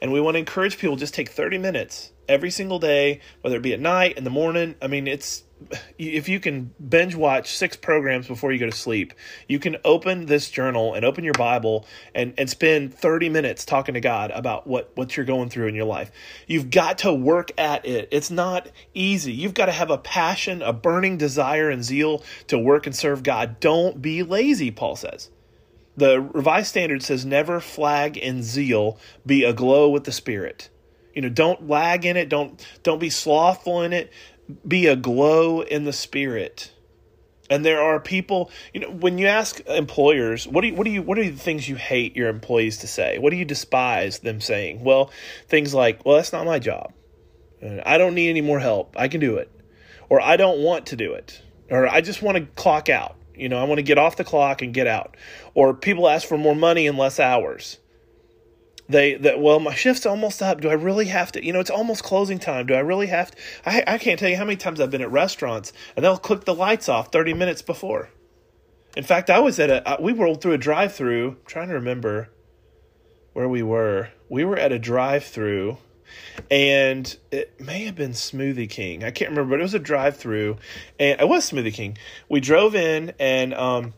And 0.01 0.11
we 0.11 0.19
want 0.19 0.35
to 0.35 0.39
encourage 0.39 0.77
people 0.77 0.95
just 0.95 1.13
take 1.13 1.29
30 1.29 1.59
minutes 1.59 2.11
every 2.27 2.49
single 2.49 2.79
day, 2.79 3.19
whether 3.41 3.57
it 3.57 3.61
be 3.61 3.73
at 3.73 3.79
night, 3.79 4.17
in 4.17 4.23
the 4.23 4.29
morning. 4.29 4.75
I 4.81 4.87
mean, 4.87 5.07
it's 5.07 5.43
if 5.97 6.27
you 6.27 6.39
can 6.39 6.73
binge 6.89 7.15
watch 7.15 7.55
six 7.55 7.75
programs 7.75 8.27
before 8.27 8.51
you 8.51 8.59
go 8.59 8.65
to 8.65 8.75
sleep, 8.75 9.13
you 9.47 9.59
can 9.59 9.77
open 9.85 10.25
this 10.25 10.49
journal 10.49 10.93
and 10.93 11.05
open 11.05 11.23
your 11.23 11.33
Bible 11.33 11.85
and, 12.15 12.33
and 12.37 12.49
spend 12.49 12.93
30 12.93 13.29
minutes 13.29 13.65
talking 13.65 13.93
to 13.93 14.01
God 14.01 14.31
about 14.31 14.65
what, 14.65 14.91
what 14.95 15.15
you're 15.15 15.25
going 15.25 15.49
through 15.49 15.67
in 15.67 15.75
your 15.75 15.85
life. 15.85 16.11
You've 16.47 16.71
got 16.71 16.99
to 16.99 17.13
work 17.13 17.51
at 17.59 17.85
it. 17.85 18.07
It's 18.11 18.31
not 18.31 18.69
easy. 18.93 19.33
You've 19.33 19.53
got 19.53 19.67
to 19.67 19.71
have 19.71 19.91
a 19.91 19.97
passion, 19.97 20.61
a 20.61 20.73
burning 20.73 21.17
desire 21.17 21.69
and 21.69 21.83
zeal 21.83 22.23
to 22.47 22.57
work 22.57 22.87
and 22.87 22.95
serve 22.95 23.23
God. 23.23 23.59
Don't 23.59 24.01
be 24.01 24.23
lazy, 24.23 24.71
Paul 24.71 24.95
says. 24.95 25.29
The 26.01 26.19
Revised 26.19 26.67
Standard 26.67 27.03
says, 27.03 27.25
never 27.25 27.59
flag 27.59 28.17
in 28.17 28.43
zeal, 28.43 28.97
be 29.25 29.43
aglow 29.43 29.89
with 29.89 30.03
the 30.03 30.11
Spirit. 30.11 30.69
You 31.13 31.21
know, 31.21 31.29
don't 31.29 31.67
lag 31.67 32.05
in 32.05 32.15
it. 32.15 32.29
Don't 32.29 32.65
don't 32.83 32.99
be 32.99 33.09
slothful 33.09 33.81
in 33.81 33.91
it 33.91 34.11
be 34.67 34.87
aglow 34.87 35.61
in 35.61 35.83
the 35.83 35.93
spirit. 35.93 36.71
And 37.49 37.65
there 37.65 37.81
are 37.81 37.99
people, 37.99 38.49
you 38.73 38.79
know, 38.79 38.89
when 38.89 39.17
you 39.17 39.27
ask 39.27 39.59
employers, 39.67 40.47
what 40.47 40.61
do 40.61 40.67
you, 40.67 40.75
what 40.75 40.85
do 40.85 40.91
you, 40.91 41.01
what 41.01 41.19
are 41.19 41.23
the 41.23 41.31
things 41.31 41.67
you 41.67 41.75
hate 41.75 42.15
your 42.15 42.29
employees 42.29 42.77
to 42.77 42.87
say? 42.87 43.19
What 43.19 43.31
do 43.31 43.35
you 43.35 43.43
despise 43.43 44.19
them 44.19 44.39
saying? 44.39 44.83
Well, 44.83 45.11
things 45.47 45.73
like, 45.73 46.05
well, 46.05 46.15
that's 46.15 46.31
not 46.31 46.45
my 46.45 46.59
job. 46.59 46.93
I 47.85 47.97
don't 47.97 48.15
need 48.15 48.29
any 48.29 48.41
more 48.41 48.59
help. 48.59 48.95
I 48.97 49.09
can 49.09 49.19
do 49.19 49.35
it. 49.35 49.51
Or 50.09 50.21
I 50.21 50.37
don't 50.37 50.59
want 50.59 50.87
to 50.87 50.95
do 50.95 51.13
it. 51.13 51.41
Or 51.69 51.87
I 51.87 51.99
just 51.99 52.21
want 52.21 52.37
to 52.37 52.45
clock 52.55 52.89
out. 52.89 53.17
You 53.35 53.49
know, 53.49 53.57
I 53.57 53.63
want 53.63 53.79
to 53.79 53.83
get 53.83 53.97
off 53.97 54.17
the 54.17 54.23
clock 54.23 54.61
and 54.61 54.73
get 54.73 54.87
out. 54.87 55.15
Or 55.53 55.73
people 55.73 56.07
ask 56.07 56.27
for 56.27 56.37
more 56.37 56.55
money 56.55 56.87
and 56.87 56.97
less 56.97 57.19
hours. 57.19 57.77
They 58.89 59.15
that 59.15 59.39
well 59.39 59.59
my 59.59 59.73
shift's 59.73 60.05
almost 60.05 60.41
up. 60.41 60.59
Do 60.59 60.69
i 60.69 60.73
really 60.73 61.05
have 61.05 61.31
to 61.33 61.45
you 61.45 61.53
know 61.53 61.61
it's 61.61 61.69
almost 61.69 62.03
closing 62.03 62.39
time. 62.39 62.65
Do 62.65 62.73
i 62.73 62.79
really 62.79 63.07
have 63.07 63.31
to 63.31 63.37
i, 63.65 63.83
I 63.87 63.97
can't 63.97 64.19
tell 64.19 64.27
you 64.27 64.35
how 64.35 64.43
many 64.43 64.57
times 64.57 64.81
i've 64.81 64.91
been 64.91 65.01
at 65.01 65.11
restaurants 65.11 65.71
and 65.95 66.03
they'll 66.03 66.17
click 66.17 66.43
the 66.43 66.53
lights 66.53 66.89
off 66.89 67.09
30 67.11 67.33
minutes 67.33 67.61
before. 67.61 68.09
In 68.97 69.03
fact 69.03 69.29
i 69.29 69.39
was 69.39 69.59
at 69.59 69.69
a 69.69 69.97
we 70.01 70.11
rolled 70.11 70.41
through 70.41 70.53
a 70.53 70.57
drive 70.57 70.93
through 70.93 71.37
trying 71.45 71.69
to 71.69 71.75
remember 71.75 72.29
where 73.33 73.47
we 73.47 73.63
were. 73.63 74.09
We 74.29 74.43
were 74.43 74.57
at 74.57 74.73
a 74.73 74.79
drive 74.79 75.23
through 75.23 75.77
and 76.49 77.15
it 77.31 77.59
may 77.59 77.85
have 77.85 77.95
been 77.95 78.11
Smoothie 78.11 78.69
King. 78.69 79.03
I 79.03 79.11
can't 79.11 79.31
remember, 79.31 79.51
but 79.51 79.59
it 79.59 79.63
was 79.63 79.73
a 79.73 79.79
drive 79.79 80.17
through, 80.17 80.57
and 80.99 81.19
it 81.19 81.27
was 81.27 81.49
Smoothie 81.49 81.73
King. 81.73 81.97
We 82.29 82.39
drove 82.39 82.75
in, 82.75 83.13
and 83.19 83.53
um, 83.53 83.93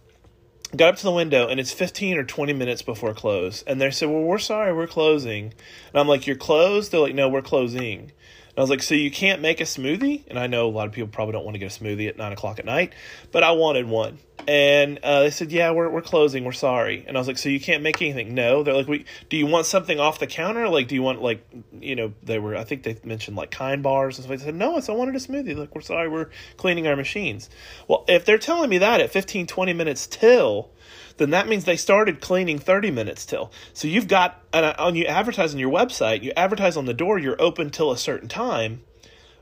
got 0.76 0.90
up 0.90 0.96
to 0.98 1.04
the 1.04 1.12
window 1.12 1.48
and 1.48 1.60
it's 1.60 1.72
15 1.72 2.18
or 2.18 2.24
20 2.24 2.54
minutes 2.54 2.82
before 2.82 3.14
close. 3.14 3.64
And 3.64 3.80
they 3.80 3.92
said 3.92 4.10
well 4.10 4.22
we're 4.22 4.40
sorry 4.40 4.74
we're 4.74 4.88
closing. 4.88 5.46
And 5.46 6.00
i'm 6.00 6.08
like 6.08 6.26
you're 6.26 6.36
closed? 6.36 6.92
They're 6.92 7.00
like 7.00 7.16
no 7.16 7.30
we're 7.30 7.42
closing 7.42 8.12
and 8.56 8.60
i 8.60 8.62
was 8.62 8.70
like 8.70 8.84
so 8.84 8.96
you 8.96 9.10
can't 9.10 9.42
make 9.42 9.60
a 9.60 9.64
smoothie? 9.64 10.24
And 10.28 10.38
i 10.38 10.48
know 10.48 10.68
a 10.68 10.70
lot 10.70 10.88
of 10.88 10.94
people 10.94 11.10
probably 11.10 11.34
don't 11.34 11.44
want 11.44 11.56
to 11.56 11.60
get 11.60 11.76
a 11.76 11.84
smoothie 11.84 12.08
at 12.08 12.18
9 12.18 12.32
o'clock 12.32 12.60
at 12.60 12.66
night 12.66 12.94
but 13.32 13.44
i 13.44 13.52
wanted 13.52 13.88
one. 13.88 14.20
And 14.46 15.00
uh, 15.04 15.22
they 15.22 15.30
said 15.30 15.52
yeah 15.52 15.72
we're, 15.72 15.90
we're 15.90 16.02
closing 16.02 16.44
we're 16.44 16.52
sorry. 16.52 17.06
And 17.08 17.18
i 17.18 17.20
was 17.20 17.28
like 17.28 17.38
so 17.38 17.50
you 17.50 17.60
can't 17.60 17.82
make 17.82 18.02
anything? 18.02 18.34
No. 18.34 18.64
They're 18.64 18.74
like 18.74 18.88
we 18.88 19.06
do 19.30 19.38
you 19.38 19.46
want 19.48 19.66
something 19.66 20.00
off 20.00 20.20
the 20.20 20.28
counter? 20.28 20.68
Like 20.68 20.88
do 20.88 20.96
you 20.96 21.02
want 21.02 21.22
like 21.22 21.48
you 21.80 21.96
know 21.96 22.14
they 22.24 22.40
were 22.40 22.56
i 22.56 22.64
think 22.64 22.84
they 22.84 22.98
mentioned 23.04 23.38
like 23.38 23.52
kind 23.52 23.82
bars 23.82 24.18
and 24.18 24.26
stuff 24.26 24.40
i 24.40 24.44
said 24.44 24.56
no 24.56 24.78
i 24.78 24.92
wanted 24.92 25.16
a 25.16 25.20
smoothie. 25.20 25.56
Like 25.56 25.74
we're 25.74 25.82
sorry 25.82 26.10
we're 26.10 26.30
cleaning 26.58 26.88
our 26.88 26.96
machines. 26.96 27.50
Well 27.88 28.04
if 28.08 28.26
they're 28.26 28.38
telling 28.38 28.70
me 28.70 28.80
that 28.80 29.00
at 29.02 29.12
15 29.12 29.48
20 29.48 29.74
minutes 29.74 30.08
till 30.08 30.70
then 31.18 31.32
that 31.32 31.48
means 31.48 31.66
they 31.66 31.78
started 31.78 32.22
cleaning 32.22 32.60
30 32.60 32.92
minutes 32.92 33.26
till. 33.26 33.52
So 33.74 33.88
you've 33.88 34.08
got, 34.08 34.42
and 34.52 34.66
uh, 34.66 34.76
on 34.78 34.96
you 34.96 35.06
advertise 35.06 35.54
on 35.54 35.60
your 35.60 35.72
website, 35.72 36.24
you 36.24 36.32
advertise 36.36 36.78
on 36.78 36.86
the 36.86 36.94
door, 36.94 37.20
you're 37.20 37.42
open 37.42 37.70
till 37.70 37.92
a 37.92 37.98
certain 37.98 38.28
time. 38.28 38.82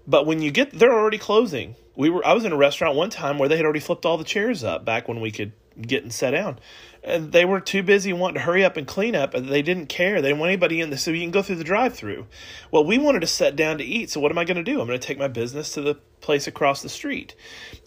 But 0.08 0.26
when 0.26 0.42
you 0.42 0.52
get, 0.52 0.72
they're 0.72 0.94
already 0.94 1.18
closing. 1.18 1.76
We 1.96 2.10
were, 2.10 2.26
I 2.26 2.34
was 2.34 2.46
in 2.46 2.52
a 2.52 2.58
restaurant 2.58 2.96
one 2.96 3.10
time 3.10 3.38
where 3.38 3.48
they 3.50 3.58
had 3.58 3.66
already 3.66 3.80
flipped 3.80 4.06
all 4.06 4.18
the 4.18 4.24
chairs 4.24 4.64
up 4.64 4.84
back 4.86 5.08
when 5.08 5.22
we 5.22 5.32
could 5.32 5.54
getting 5.88 6.12
set 6.12 6.32
down. 6.32 6.60
And 7.04 7.32
they 7.32 7.46
were 7.46 7.60
too 7.60 7.82
busy 7.82 8.13
wanting 8.13 8.36
to 8.36 8.41
hurry 8.41 8.63
up 8.63 8.78
and 8.78 8.86
clean 8.86 9.15
up, 9.15 9.34
and 9.34 9.50
they 9.50 9.63
didn't 9.63 9.88
care. 9.88 10.22
They 10.22 10.28
didn't 10.30 10.39
want 10.39 10.52
anybody 10.52 10.82
in 10.82 10.91
the 10.91 10.98
so 10.98 11.10
you 11.10 11.22
can 11.22 11.32
go 11.32 11.41
through 11.41 11.56
the 11.56 11.63
drive-through. 11.63 12.28
Well, 12.70 12.86
we 12.86 13.00
wanted 13.00 13.22
to 13.22 13.28
sit 13.28 13.56
down 13.56 13.80
to 13.80 13.84
eat. 13.84 14.12
So 14.12 14.20
what 14.20 14.32
am 14.32 14.38
I 14.38 14.46
going 14.46 14.58
to 14.58 14.63
do? 14.63 14.80
I'm 14.80 14.88
going 14.88 15.00
to 15.00 15.08
take 15.08 15.17
my 15.17 15.28
business 15.28 15.74
to 15.74 15.82
the 15.82 15.96
place 16.22 16.46
across 16.46 16.84
the 16.84 16.89
street, 16.89 17.34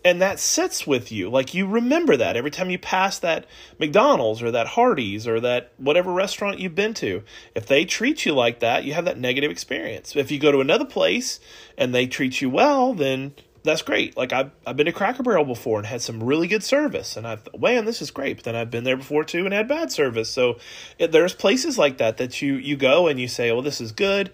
and 0.05 0.21
that 0.21 0.41
sits 0.41 0.85
with 0.85 1.13
you. 1.13 1.31
Like 1.31 1.55
you 1.55 1.69
remember 1.69 2.17
that 2.17 2.37
every 2.37 2.51
time 2.51 2.69
you 2.69 2.79
pass 2.79 3.21
that 3.21 3.47
McDonald's 3.79 4.43
or 4.43 4.51
that 4.51 4.67
Hardee's 4.67 5.29
or 5.29 5.39
that 5.39 5.73
whatever 5.77 6.13
restaurant 6.13 6.59
you've 6.59 6.75
been 6.75 6.95
to. 6.95 7.23
If 7.55 7.67
they 7.67 7.85
treat 7.85 8.27
you 8.27 8.35
like 8.35 8.59
that, 8.59 8.83
you 8.83 8.95
have 8.95 9.05
that 9.05 9.19
negative 9.19 9.53
experience. 9.53 10.17
If 10.17 10.33
you 10.33 10.41
go 10.41 10.51
to 10.51 10.61
another 10.61 10.85
place 10.85 11.39
and 11.79 11.95
they 11.95 12.09
treat 12.09 12.41
you 12.41 12.51
well, 12.51 12.93
then 12.93 13.35
that's 13.65 13.83
great. 13.83 14.17
Like 14.17 14.33
I've 14.33 14.51
I've 14.67 14.77
been 14.77 14.87
to 14.87 14.93
Cracker 14.93 15.23
Barrel 15.23 15.45
before 15.45 15.79
and 15.79 15.87
had 15.87 16.03
some 16.03 16.23
really 16.23 16.47
good 16.47 16.63
service, 16.63 17.17
and 17.17 17.27
I've 17.27 17.49
man, 17.59 17.87
this 17.87 18.03
is 18.03 18.11
great. 18.11 18.37
But 18.37 18.45
then 18.45 18.55
I've 18.55 18.71
been 18.71 18.85
there 18.85 18.97
before 18.97 19.25
too 19.25 19.47
and 19.47 19.55
had 19.55 19.67
bad 19.67 19.91
service. 19.91 20.31
So 20.31 20.59
it, 20.99 21.13
there's 21.13 21.35
places 21.35 21.79
like 21.79 21.99
that 21.99 22.19
that 22.19 22.43
you 22.43 22.55
you 22.55 22.77
go 22.77 23.09
and 23.09 23.19
you 23.19 23.27
say, 23.27 23.51
well, 23.51 23.63
this 23.63 23.81
is 23.81 23.91
good, 23.93 24.31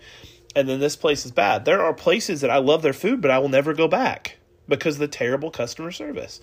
and 0.57 0.69
then 0.69 0.81
this 0.81 0.97
place 0.97 1.25
is 1.25 1.31
bad. 1.31 1.65
There 1.65 1.81
are 1.81 1.95
places 1.95 2.41
that 2.41 2.51
I 2.51 2.59
love 2.59 2.83
their 2.83 2.93
food, 2.93 3.21
but 3.21 3.31
I 3.31 3.39
will 3.39 3.49
never 3.49 3.73
go 3.73 3.87
back 3.87 4.39
because 4.69 4.97
of 4.97 5.01
the 5.01 5.09
terrible 5.09 5.51
customer 5.51 5.93
service 5.93 6.41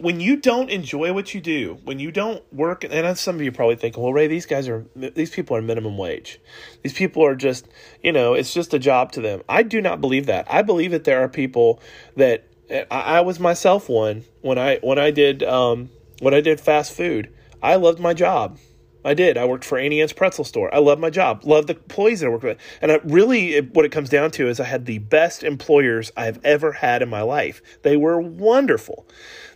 when 0.00 0.18
you 0.18 0.36
don't 0.36 0.70
enjoy 0.70 1.12
what 1.12 1.34
you 1.34 1.40
do, 1.40 1.78
when 1.84 1.98
you 1.98 2.10
don't 2.10 2.42
work, 2.52 2.84
and 2.84 3.18
some 3.18 3.34
of 3.34 3.42
you 3.42 3.52
probably 3.52 3.76
think, 3.76 3.98
well, 3.98 4.12
Ray, 4.12 4.26
these 4.26 4.46
guys 4.46 4.66
are, 4.66 4.86
these 4.96 5.30
people 5.30 5.56
are 5.56 5.62
minimum 5.62 5.98
wage. 5.98 6.40
These 6.82 6.94
people 6.94 7.24
are 7.24 7.34
just, 7.34 7.68
you 8.02 8.10
know, 8.10 8.32
it's 8.32 8.54
just 8.54 8.72
a 8.72 8.78
job 8.78 9.12
to 9.12 9.20
them. 9.20 9.42
I 9.48 9.62
do 9.62 9.82
not 9.82 10.00
believe 10.00 10.26
that. 10.26 10.46
I 10.50 10.62
believe 10.62 10.92
that 10.92 11.04
there 11.04 11.22
are 11.22 11.28
people 11.28 11.82
that, 12.16 12.46
I, 12.90 13.22
was 13.22 13.40
myself 13.40 13.88
one 13.88 14.24
when 14.42 14.58
I, 14.58 14.78
when 14.82 14.98
I 14.98 15.10
did, 15.10 15.42
um, 15.42 15.90
when 16.20 16.34
I 16.34 16.40
did 16.40 16.60
fast 16.60 16.92
food. 16.92 17.32
I 17.62 17.76
loved 17.76 17.98
my 17.98 18.14
job. 18.14 18.58
I 19.04 19.14
did. 19.14 19.38
I 19.38 19.44
worked 19.44 19.64
for 19.64 19.78
Auntie 19.78 20.00
Anne's 20.00 20.12
pretzel 20.12 20.44
store. 20.44 20.74
I 20.74 20.78
love 20.78 20.98
my 20.98 21.08
job. 21.08 21.44
Love 21.44 21.66
the 21.66 21.74
employees 21.74 22.20
that 22.20 22.26
I 22.26 22.30
work 22.30 22.42
with. 22.42 22.58
And 22.82 22.92
I 22.92 23.00
really, 23.04 23.54
it, 23.54 23.74
what 23.74 23.84
it 23.84 23.92
comes 23.92 24.10
down 24.10 24.30
to 24.32 24.48
is 24.48 24.60
I 24.60 24.64
had 24.64 24.86
the 24.86 24.98
best 24.98 25.44
employers 25.44 26.12
I've 26.16 26.44
ever 26.44 26.72
had 26.72 27.00
in 27.00 27.08
my 27.08 27.22
life. 27.22 27.62
They 27.82 27.96
were 27.96 28.20
wonderful. 28.20 29.06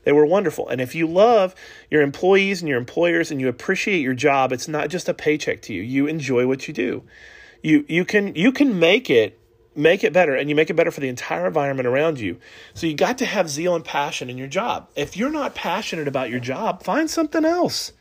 They 0.05 0.12
were 0.12 0.27
wonderful. 0.27 0.69
And 0.69 0.81
if 0.81 0.95
you 0.95 1.07
love 1.07 1.55
your 1.91 2.03
employees 2.03 2.61
and 2.61 2.69
your 2.69 2.79
employers 2.79 3.31
and 3.31 3.41
you 3.41 3.49
appreciate 3.49 4.01
your 4.01 4.15
job, 4.15 4.53
it's 4.53 4.69
not 4.69 4.88
just 4.88 5.09
a 5.09 5.15
paycheck 5.15 5.62
to 5.62 5.75
you. 5.75 5.83
You 5.83 6.07
enjoy 6.07 6.47
what 6.47 6.67
you 6.69 6.75
do. 6.75 7.05
You 7.62 7.85
you 7.88 8.05
can 8.05 8.35
you 8.35 8.51
can 8.53 8.79
make 8.79 9.09
it 9.09 9.38
make 9.75 10.05
it 10.05 10.12
better 10.12 10.35
and 10.35 10.51
you 10.51 10.57
make 10.57 10.69
it 10.69 10.75
better 10.75 10.91
for 10.91 11.01
the 11.01 11.09
entire 11.09 11.47
environment 11.47 11.87
around 11.87 12.19
you. 12.19 12.38
So 12.75 12.87
you 12.87 12.95
got 12.95 13.19
to 13.19 13.27
have 13.27 13.49
zeal 13.49 13.75
and 13.75 13.85
passion 13.85 14.29
in 14.29 14.37
your 14.37 14.49
job. 14.49 14.88
If 14.97 15.17
you're 15.17 15.31
not 15.31 15.55
passionate 15.55 16.09
about 16.09 16.31
your 16.31 16.41
job, 16.41 16.83
find 16.83 17.09
something 17.09 17.45
else. 17.45 17.93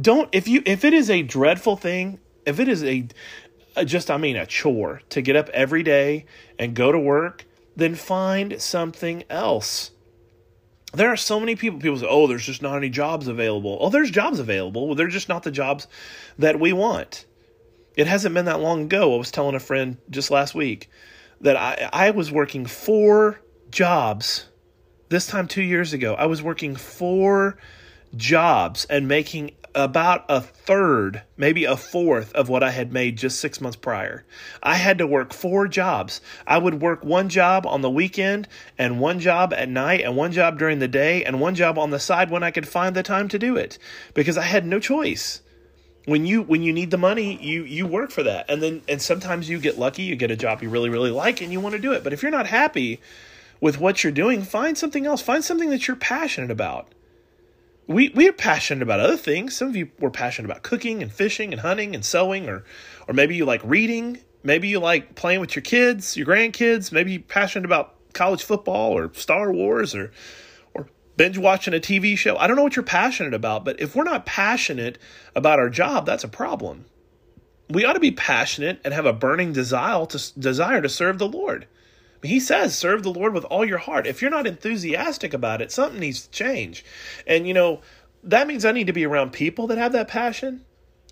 Don't 0.00 0.28
if 0.32 0.48
you 0.48 0.62
if 0.66 0.84
it 0.84 0.94
is 0.94 1.10
a 1.10 1.22
dreadful 1.22 1.76
thing, 1.76 2.18
if 2.46 2.58
it 2.58 2.68
is 2.68 2.82
a, 2.82 3.06
just 3.84 4.10
I 4.10 4.16
mean 4.16 4.36
a 4.36 4.46
chore 4.46 5.02
to 5.10 5.22
get 5.22 5.36
up 5.36 5.48
every 5.50 5.82
day 5.82 6.26
and 6.58 6.74
go 6.74 6.90
to 6.90 6.98
work, 6.98 7.44
then 7.76 7.94
find 7.94 8.60
something 8.60 9.24
else 9.28 9.90
there 10.94 11.10
are 11.10 11.16
so 11.16 11.38
many 11.40 11.56
people 11.56 11.78
people 11.78 11.98
say 11.98 12.06
oh 12.08 12.26
there's 12.26 12.46
just 12.46 12.62
not 12.62 12.76
any 12.76 12.88
jobs 12.88 13.28
available. 13.28 13.78
Oh 13.80 13.90
there's 13.90 14.10
jobs 14.10 14.38
available. 14.38 14.86
Well 14.86 14.96
they're 14.96 15.08
just 15.08 15.28
not 15.28 15.42
the 15.42 15.50
jobs 15.50 15.86
that 16.38 16.58
we 16.58 16.72
want. 16.72 17.26
It 17.96 18.06
hasn't 18.06 18.34
been 18.34 18.46
that 18.46 18.60
long 18.60 18.82
ago 18.82 19.14
i 19.14 19.18
was 19.18 19.30
telling 19.30 19.54
a 19.54 19.60
friend 19.60 19.98
just 20.10 20.28
last 20.28 20.52
week 20.52 20.90
that 21.42 21.56
i, 21.56 21.88
I 21.92 22.10
was 22.10 22.32
working 22.32 22.66
four 22.66 23.40
jobs 23.70 24.46
this 25.08 25.26
time 25.26 25.46
two 25.46 25.62
years 25.62 25.92
ago. 25.92 26.14
I 26.14 26.26
was 26.26 26.42
working 26.42 26.76
four 26.76 27.56
jobs 28.16 28.84
and 28.86 29.08
making 29.08 29.52
about 29.74 30.24
a 30.28 30.40
third, 30.40 31.22
maybe 31.36 31.64
a 31.64 31.76
fourth 31.76 32.32
of 32.34 32.48
what 32.48 32.62
I 32.62 32.70
had 32.70 32.92
made 32.92 33.18
just 33.18 33.40
six 33.40 33.60
months 33.60 33.76
prior. 33.76 34.24
I 34.62 34.74
had 34.74 34.98
to 34.98 35.06
work 35.06 35.32
four 35.32 35.68
jobs. 35.68 36.20
I 36.46 36.58
would 36.58 36.80
work 36.80 37.04
one 37.04 37.28
job 37.28 37.66
on 37.66 37.82
the 37.82 37.90
weekend, 37.90 38.48
and 38.78 39.00
one 39.00 39.20
job 39.20 39.52
at 39.52 39.68
night, 39.68 40.00
and 40.00 40.16
one 40.16 40.32
job 40.32 40.58
during 40.58 40.78
the 40.78 40.88
day, 40.88 41.24
and 41.24 41.40
one 41.40 41.54
job 41.54 41.78
on 41.78 41.90
the 41.90 41.98
side 41.98 42.30
when 42.30 42.42
I 42.42 42.50
could 42.50 42.68
find 42.68 42.94
the 42.94 43.02
time 43.02 43.28
to 43.28 43.38
do 43.38 43.56
it 43.56 43.78
because 44.14 44.38
I 44.38 44.42
had 44.42 44.66
no 44.66 44.78
choice. 44.78 45.40
When 46.06 46.26
you 46.26 46.42
when 46.42 46.62
you 46.62 46.72
need 46.72 46.90
the 46.90 46.98
money, 46.98 47.42
you 47.42 47.64
you 47.64 47.86
work 47.86 48.10
for 48.10 48.22
that, 48.22 48.50
and 48.50 48.62
then 48.62 48.82
and 48.88 49.00
sometimes 49.00 49.48
you 49.48 49.58
get 49.58 49.78
lucky, 49.78 50.02
you 50.02 50.16
get 50.16 50.30
a 50.30 50.36
job 50.36 50.62
you 50.62 50.68
really 50.68 50.90
really 50.90 51.10
like, 51.10 51.40
and 51.40 51.50
you 51.50 51.60
want 51.60 51.74
to 51.74 51.80
do 51.80 51.92
it. 51.92 52.04
But 52.04 52.12
if 52.12 52.22
you're 52.22 52.30
not 52.30 52.46
happy 52.46 53.00
with 53.60 53.80
what 53.80 54.04
you're 54.04 54.12
doing, 54.12 54.42
find 54.42 54.76
something 54.76 55.06
else. 55.06 55.22
Find 55.22 55.42
something 55.42 55.70
that 55.70 55.88
you're 55.88 55.96
passionate 55.96 56.50
about 56.50 56.88
we 57.86 58.10
we 58.10 58.28
are 58.28 58.32
passionate 58.32 58.82
about 58.82 59.00
other 59.00 59.16
things. 59.16 59.56
Some 59.56 59.68
of 59.68 59.76
you 59.76 59.90
were 59.98 60.10
passionate 60.10 60.50
about 60.50 60.62
cooking 60.62 61.02
and 61.02 61.12
fishing 61.12 61.52
and 61.52 61.60
hunting 61.60 61.94
and 61.94 62.04
sewing, 62.04 62.48
or 62.48 62.64
or 63.08 63.14
maybe 63.14 63.36
you 63.36 63.44
like 63.44 63.60
reading. 63.64 64.18
Maybe 64.42 64.68
you 64.68 64.78
like 64.78 65.14
playing 65.14 65.40
with 65.40 65.56
your 65.56 65.62
kids, 65.62 66.16
your 66.16 66.26
grandkids. 66.26 66.92
Maybe 66.92 67.12
you're 67.12 67.22
passionate 67.22 67.64
about 67.64 67.94
college 68.12 68.42
football 68.42 68.92
or 68.92 69.12
Star 69.14 69.52
Wars 69.52 69.94
or 69.94 70.12
or 70.72 70.88
binge 71.16 71.38
watching 71.38 71.74
a 71.74 71.80
TV 71.80 72.16
show. 72.16 72.36
I 72.36 72.46
don't 72.46 72.56
know 72.56 72.62
what 72.62 72.76
you're 72.76 72.84
passionate 72.84 73.34
about, 73.34 73.64
but 73.64 73.80
if 73.80 73.94
we're 73.94 74.04
not 74.04 74.26
passionate 74.26 74.98
about 75.34 75.58
our 75.58 75.68
job, 75.68 76.06
that's 76.06 76.24
a 76.24 76.28
problem. 76.28 76.86
We 77.70 77.84
ought 77.84 77.94
to 77.94 78.00
be 78.00 78.10
passionate 78.10 78.80
and 78.84 78.92
have 78.92 79.06
a 79.06 79.12
burning 79.12 79.52
desire 79.52 80.06
to 80.06 80.38
desire 80.38 80.80
to 80.82 80.88
serve 80.88 81.18
the 81.18 81.28
Lord. 81.28 81.66
He 82.24 82.40
says, 82.40 82.76
serve 82.76 83.02
the 83.02 83.12
Lord 83.12 83.34
with 83.34 83.44
all 83.44 83.64
your 83.64 83.78
heart. 83.78 84.06
If 84.06 84.22
you're 84.22 84.30
not 84.30 84.46
enthusiastic 84.46 85.34
about 85.34 85.60
it, 85.60 85.70
something 85.70 86.00
needs 86.00 86.22
to 86.22 86.30
change. 86.30 86.84
And, 87.26 87.46
you 87.46 87.54
know, 87.54 87.82
that 88.22 88.46
means 88.46 88.64
I 88.64 88.72
need 88.72 88.86
to 88.86 88.92
be 88.92 89.04
around 89.04 89.32
people 89.32 89.66
that 89.68 89.78
have 89.78 89.92
that 89.92 90.08
passion, 90.08 90.64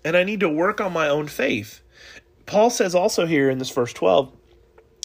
and 0.03 0.17
I 0.17 0.23
need 0.23 0.39
to 0.39 0.49
work 0.49 0.81
on 0.81 0.91
my 0.91 1.07
own 1.07 1.27
faith. 1.27 1.81
Paul 2.45 2.69
says 2.69 2.95
also 2.95 3.25
here 3.25 3.49
in 3.49 3.59
this 3.59 3.69
verse 3.69 3.93
12, 3.93 4.31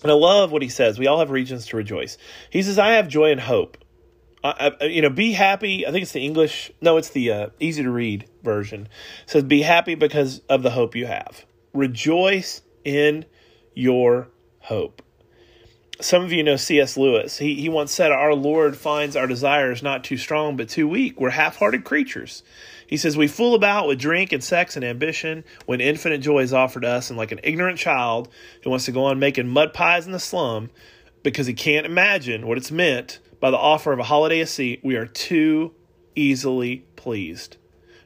and 0.02 0.12
I 0.12 0.14
love 0.14 0.52
what 0.52 0.62
he 0.62 0.68
says. 0.68 0.98
We 0.98 1.06
all 1.06 1.18
have 1.18 1.30
reasons 1.30 1.66
to 1.66 1.76
rejoice. 1.76 2.16
He 2.50 2.62
says, 2.62 2.78
I 2.78 2.92
have 2.92 3.08
joy 3.08 3.32
and 3.32 3.40
hope. 3.40 3.78
I, 4.44 4.72
I, 4.80 4.84
you 4.84 5.02
know, 5.02 5.10
be 5.10 5.32
happy. 5.32 5.86
I 5.86 5.90
think 5.90 6.02
it's 6.02 6.12
the 6.12 6.24
English. 6.24 6.70
No, 6.80 6.96
it's 6.96 7.10
the 7.10 7.32
uh, 7.32 7.48
easy 7.58 7.82
to 7.82 7.90
read 7.90 8.28
version. 8.44 8.88
It 9.24 9.30
says, 9.30 9.42
be 9.42 9.62
happy 9.62 9.96
because 9.96 10.40
of 10.48 10.62
the 10.62 10.70
hope 10.70 10.94
you 10.94 11.06
have. 11.06 11.44
Rejoice 11.74 12.62
in 12.84 13.24
your 13.74 14.28
hope 14.60 15.02
some 16.00 16.22
of 16.22 16.32
you 16.32 16.42
know 16.42 16.56
C.S. 16.56 16.96
Lewis. 16.96 17.38
He, 17.38 17.56
he 17.56 17.68
once 17.68 17.92
said, 17.92 18.12
Our 18.12 18.34
Lord 18.34 18.76
finds 18.76 19.16
our 19.16 19.26
desires 19.26 19.82
not 19.82 20.04
too 20.04 20.16
strong, 20.16 20.56
but 20.56 20.68
too 20.68 20.88
weak. 20.88 21.20
We're 21.20 21.30
half 21.30 21.56
hearted 21.56 21.84
creatures. 21.84 22.42
He 22.86 22.96
says, 22.96 23.16
We 23.16 23.28
fool 23.28 23.54
about 23.54 23.86
with 23.86 23.98
drink 23.98 24.32
and 24.32 24.42
sex 24.42 24.76
and 24.76 24.84
ambition 24.84 25.44
when 25.66 25.80
infinite 25.80 26.18
joy 26.18 26.40
is 26.40 26.52
offered 26.52 26.84
us, 26.84 27.10
and 27.10 27.18
like 27.18 27.32
an 27.32 27.40
ignorant 27.42 27.78
child 27.78 28.28
who 28.62 28.70
wants 28.70 28.84
to 28.84 28.92
go 28.92 29.04
on 29.04 29.18
making 29.18 29.48
mud 29.48 29.72
pies 29.74 30.06
in 30.06 30.12
the 30.12 30.20
slum 30.20 30.70
because 31.22 31.46
he 31.46 31.54
can't 31.54 31.86
imagine 31.86 32.46
what 32.46 32.58
it's 32.58 32.70
meant 32.70 33.18
by 33.40 33.50
the 33.50 33.56
offer 33.56 33.92
of 33.92 33.98
a 33.98 34.04
holiday 34.04 34.40
a 34.40 34.46
seat, 34.46 34.80
we 34.82 34.96
are 34.96 35.06
too 35.06 35.72
easily 36.14 36.84
pleased, 36.96 37.56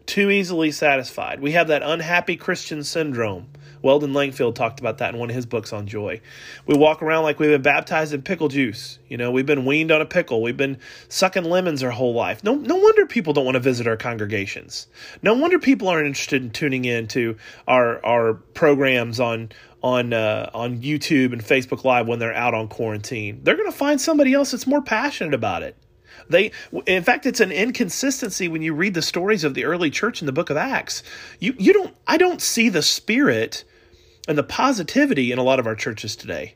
too 0.07 0.31
easily 0.31 0.71
satisfied. 0.71 1.41
We 1.41 1.53
have 1.53 1.69
that 1.69 1.83
unhappy 1.83 2.37
Christian 2.37 2.85
syndrome 2.85 3.49
Weldon 3.83 4.13
Langfield 4.13 4.55
talked 4.55 4.81
about 4.81 4.99
that 4.99 5.13
in 5.13 5.21
one 5.21 5.29
of 5.29 5.37
his 5.37 5.47
books 5.47 5.73
on 5.73 5.87
joy. 5.87 6.21
We 6.67 6.77
walk 6.77 7.03
around 7.03 7.25
like 7.25 7.39
we've 7.39 7.51
been 7.51 7.63
baptized 7.63 8.15
in 8.15 8.23
pickle 8.23 8.49
juice. 8.49 8.99
You 9.09 9.17
know, 9.17 9.31
we've 9.31 9.47
been 9.47 9.65
weaned 9.65 9.91
on 9.91 10.01
a 10.01 10.07
pickle. 10.07 10.41
We've 10.41 10.57
been 10.57 10.79
sucking 11.09 11.45
lemons 11.45 11.83
our 11.83 11.91
whole 11.91 12.15
life. 12.15 12.43
No, 12.45 12.55
no 12.55 12.77
wonder 12.77 13.07
people 13.07 13.33
don't 13.33 13.45
want 13.45 13.57
to 13.57 13.61
visit 13.61 13.87
our 13.87 13.97
congregations. 13.97 14.87
No 15.23 15.35
wonder 15.35 15.59
people 15.59 15.89
aren't 15.89 16.07
interested 16.07 16.43
in 16.43 16.51
tuning 16.51 16.85
in 16.85 17.09
to 17.09 17.37
our 17.67 18.05
our 18.05 18.35
programs 18.35 19.21
on 19.21 19.51
on 19.83 20.13
uh, 20.13 20.51
on 20.55 20.79
YouTube 20.79 21.33
and 21.33 21.43
Facebook 21.43 21.85
Live 21.85 22.07
when 22.07 22.19
they're 22.19 22.35
out 22.35 22.55
on 22.55 22.69
quarantine. 22.69 23.41
They're 23.43 23.57
going 23.57 23.71
to 23.71 23.77
find 23.77 24.01
somebody 24.01 24.33
else 24.33 24.53
that's 24.53 24.67
more 24.67 24.83
passionate 24.83 25.35
about 25.35 25.63
it. 25.63 25.77
They, 26.29 26.53
in 26.87 27.03
fact, 27.03 27.27
it's 27.27 27.41
an 27.41 27.51
inconsistency 27.51 28.49
when 28.49 28.63
you 28.63 28.75
read 28.75 28.95
the 28.95 29.03
stories 29.03 29.45
of 29.45 29.55
the 29.55 29.65
early 29.65 29.91
church 29.91 30.23
in 30.23 30.27
the 30.27 30.33
book 30.33 30.51
of 30.51 30.57
Acts. 30.57 31.03
You, 31.41 31.55
you 31.59 31.73
don't, 31.73 31.95
I 32.07 32.17
don't 32.17 32.41
see 32.41 32.69
the 32.69 32.83
spirit 32.83 33.65
and 34.29 34.39
the 34.39 34.43
positivity 34.43 35.33
in 35.33 35.39
a 35.39 35.43
lot 35.43 35.59
of 35.59 35.67
our 35.67 35.75
churches 35.75 36.17
today. 36.17 36.55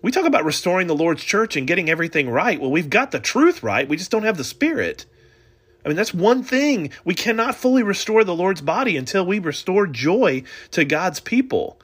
We 0.00 0.12
talk 0.12 0.26
about 0.26 0.44
restoring 0.44 0.86
the 0.86 0.94
Lord's 0.94 1.24
church 1.24 1.56
and 1.56 1.66
getting 1.66 1.90
everything 1.90 2.30
right. 2.30 2.60
Well, 2.60 2.70
we've 2.70 2.90
got 2.90 3.10
the 3.10 3.20
truth 3.20 3.62
right, 3.62 3.88
we 3.88 3.96
just 3.96 4.10
don't 4.10 4.24
have 4.24 4.36
the 4.36 4.44
spirit. 4.44 5.06
I 5.84 5.88
mean, 5.88 5.96
that's 5.96 6.12
one 6.12 6.42
thing. 6.42 6.90
We 7.04 7.14
cannot 7.14 7.54
fully 7.54 7.82
restore 7.82 8.24
the 8.24 8.34
Lord's 8.34 8.60
body 8.60 8.96
until 8.96 9.24
we 9.24 9.38
restore 9.38 9.86
joy 9.86 10.42
to 10.72 10.84
God's 10.84 11.20
people. 11.20 11.80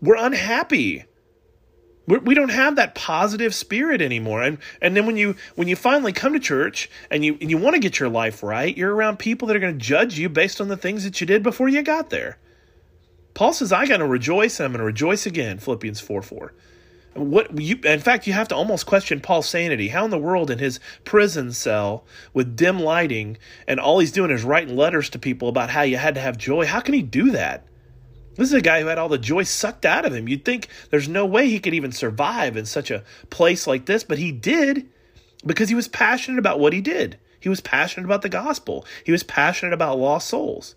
We're 0.00 0.16
unhappy. 0.16 1.04
We're, 2.06 2.20
we 2.20 2.34
do 2.34 2.42
not 2.42 2.50
have 2.50 2.76
that 2.76 2.94
positive 2.94 3.54
spirit 3.54 4.00
anymore. 4.00 4.42
And 4.42 4.58
and 4.80 4.96
then 4.96 5.06
when 5.06 5.16
you 5.16 5.36
when 5.54 5.68
you 5.68 5.76
finally 5.76 6.12
come 6.12 6.32
to 6.32 6.40
church 6.40 6.90
and 7.10 7.24
you 7.24 7.36
and 7.40 7.50
you 7.50 7.58
want 7.58 7.74
to 7.74 7.80
get 7.80 8.00
your 8.00 8.08
life 8.08 8.42
right, 8.42 8.76
you're 8.76 8.94
around 8.94 9.18
people 9.18 9.48
that 9.48 9.56
are 9.56 9.60
going 9.60 9.78
to 9.78 9.84
judge 9.84 10.18
you 10.18 10.28
based 10.28 10.60
on 10.60 10.68
the 10.68 10.76
things 10.76 11.04
that 11.04 11.20
you 11.20 11.26
did 11.26 11.42
before 11.42 11.68
you 11.68 11.82
got 11.82 12.10
there. 12.10 12.38
Paul 13.34 13.52
says, 13.52 13.72
I 13.72 13.86
got 13.86 13.98
to 13.98 14.06
rejoice 14.06 14.58
and 14.58 14.66
I'm 14.66 14.72
going 14.72 14.80
to 14.80 14.84
rejoice 14.84 15.26
again, 15.26 15.58
Philippians 15.58 16.00
4 16.00 16.22
4. 16.22 16.54
What 17.14 17.60
you 17.60 17.78
in 17.84 18.00
fact 18.00 18.26
you 18.26 18.32
have 18.32 18.48
to 18.48 18.54
almost 18.54 18.86
question 18.86 19.20
Paul's 19.20 19.48
sanity. 19.48 19.88
How 19.88 20.04
in 20.06 20.10
the 20.10 20.16
world 20.16 20.50
in 20.50 20.58
his 20.58 20.80
prison 21.04 21.52
cell 21.52 22.06
with 22.32 22.56
dim 22.56 22.80
lighting 22.80 23.36
and 23.68 23.78
all 23.78 23.98
he's 23.98 24.12
doing 24.12 24.30
is 24.30 24.44
writing 24.44 24.76
letters 24.76 25.10
to 25.10 25.18
people 25.18 25.48
about 25.48 25.68
how 25.68 25.82
you 25.82 25.98
had 25.98 26.14
to 26.14 26.22
have 26.22 26.38
joy? 26.38 26.64
How 26.64 26.80
can 26.80 26.94
he 26.94 27.02
do 27.02 27.30
that? 27.32 27.66
This 28.36 28.48
is 28.48 28.54
a 28.54 28.62
guy 28.62 28.80
who 28.80 28.86
had 28.86 28.96
all 28.96 29.10
the 29.10 29.18
joy 29.18 29.42
sucked 29.42 29.84
out 29.84 30.06
of 30.06 30.14
him. 30.14 30.26
You'd 30.26 30.44
think 30.44 30.68
there's 30.88 31.08
no 31.08 31.26
way 31.26 31.48
he 31.48 31.60
could 31.60 31.74
even 31.74 31.92
survive 31.92 32.56
in 32.56 32.64
such 32.64 32.90
a 32.90 33.04
place 33.28 33.66
like 33.66 33.84
this, 33.84 34.04
but 34.04 34.16
he 34.16 34.32
did 34.32 34.88
because 35.44 35.68
he 35.68 35.74
was 35.74 35.88
passionate 35.88 36.38
about 36.38 36.60
what 36.60 36.72
he 36.72 36.80
did. 36.80 37.18
He 37.38 37.50
was 37.50 37.60
passionate 37.60 38.06
about 38.06 38.22
the 38.22 38.30
gospel. 38.30 38.86
He 39.04 39.12
was 39.12 39.22
passionate 39.22 39.74
about 39.74 39.98
lost 39.98 40.28
souls. 40.28 40.76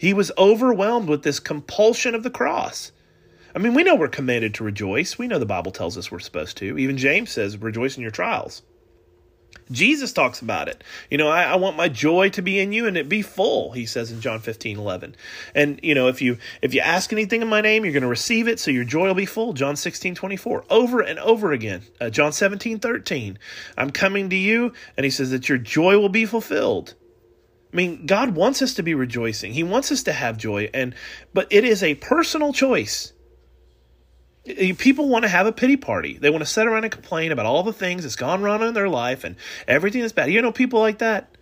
He 0.00 0.14
was 0.14 0.32
overwhelmed 0.38 1.10
with 1.10 1.24
this 1.24 1.38
compulsion 1.38 2.14
of 2.14 2.22
the 2.22 2.30
cross. 2.30 2.90
I 3.54 3.58
mean, 3.58 3.74
we 3.74 3.82
know 3.82 3.94
we're 3.94 4.08
commanded 4.08 4.54
to 4.54 4.64
rejoice. 4.64 5.18
We 5.18 5.26
know 5.26 5.38
the 5.38 5.44
Bible 5.44 5.72
tells 5.72 5.98
us 5.98 6.10
we're 6.10 6.20
supposed 6.20 6.56
to. 6.56 6.78
Even 6.78 6.96
James 6.96 7.30
says, 7.30 7.58
rejoice 7.58 7.98
in 7.98 8.02
your 8.02 8.10
trials. 8.10 8.62
Jesus 9.70 10.14
talks 10.14 10.40
about 10.40 10.68
it. 10.68 10.82
You 11.10 11.18
know, 11.18 11.28
I, 11.28 11.42
I, 11.42 11.56
want 11.56 11.76
my 11.76 11.90
joy 11.90 12.30
to 12.30 12.40
be 12.40 12.58
in 12.60 12.72
you 12.72 12.86
and 12.86 12.96
it 12.96 13.10
be 13.10 13.20
full, 13.20 13.72
he 13.72 13.84
says 13.84 14.10
in 14.10 14.22
John 14.22 14.38
15, 14.40 14.78
11. 14.78 15.16
And, 15.54 15.78
you 15.82 15.94
know, 15.94 16.08
if 16.08 16.22
you 16.22 16.38
if 16.62 16.72
you 16.72 16.80
ask 16.80 17.12
anything 17.12 17.42
in 17.42 17.48
my 17.48 17.60
name, 17.60 17.84
you're 17.84 17.92
going 17.92 18.02
to 18.02 18.08
receive 18.08 18.48
it, 18.48 18.58
so 18.58 18.70
your 18.70 18.84
joy 18.84 19.08
will 19.08 19.14
be 19.14 19.26
full. 19.26 19.52
John 19.52 19.76
16, 19.76 20.14
24. 20.14 20.64
Over 20.70 21.00
and 21.00 21.18
over 21.18 21.52
again. 21.52 21.82
Uh, 22.00 22.08
John 22.08 22.32
17, 22.32 22.78
13. 22.78 23.38
I'm 23.76 23.90
coming 23.90 24.30
to 24.30 24.36
you, 24.36 24.72
and 24.96 25.04
he 25.04 25.10
says 25.10 25.30
that 25.32 25.50
your 25.50 25.58
joy 25.58 25.98
will 25.98 26.08
be 26.08 26.24
fulfilled. 26.24 26.94
I 27.72 27.76
mean, 27.76 28.06
God 28.06 28.34
wants 28.34 28.62
us 28.62 28.74
to 28.74 28.82
be 28.82 28.94
rejoicing. 28.94 29.52
He 29.52 29.62
wants 29.62 29.92
us 29.92 30.02
to 30.04 30.12
have 30.12 30.36
joy, 30.36 30.70
and 30.74 30.94
but 31.32 31.46
it 31.50 31.64
is 31.64 31.82
a 31.82 31.94
personal 31.96 32.52
choice. 32.52 33.12
People 34.78 35.08
want 35.08 35.24
to 35.24 35.28
have 35.28 35.46
a 35.46 35.52
pity 35.52 35.76
party. 35.76 36.18
They 36.18 36.30
want 36.30 36.42
to 36.42 36.50
sit 36.50 36.66
around 36.66 36.84
and 36.84 36.92
complain 36.92 37.30
about 37.30 37.46
all 37.46 37.62
the 37.62 37.72
things 37.72 38.02
that's 38.02 38.16
gone 38.16 38.42
wrong 38.42 38.62
in 38.62 38.74
their 38.74 38.88
life 38.88 39.22
and 39.22 39.36
everything 39.68 40.00
that's 40.00 40.12
bad. 40.12 40.32
You 40.32 40.42
know 40.42 40.50
people 40.50 40.80
like 40.80 40.98
that? 40.98 41.36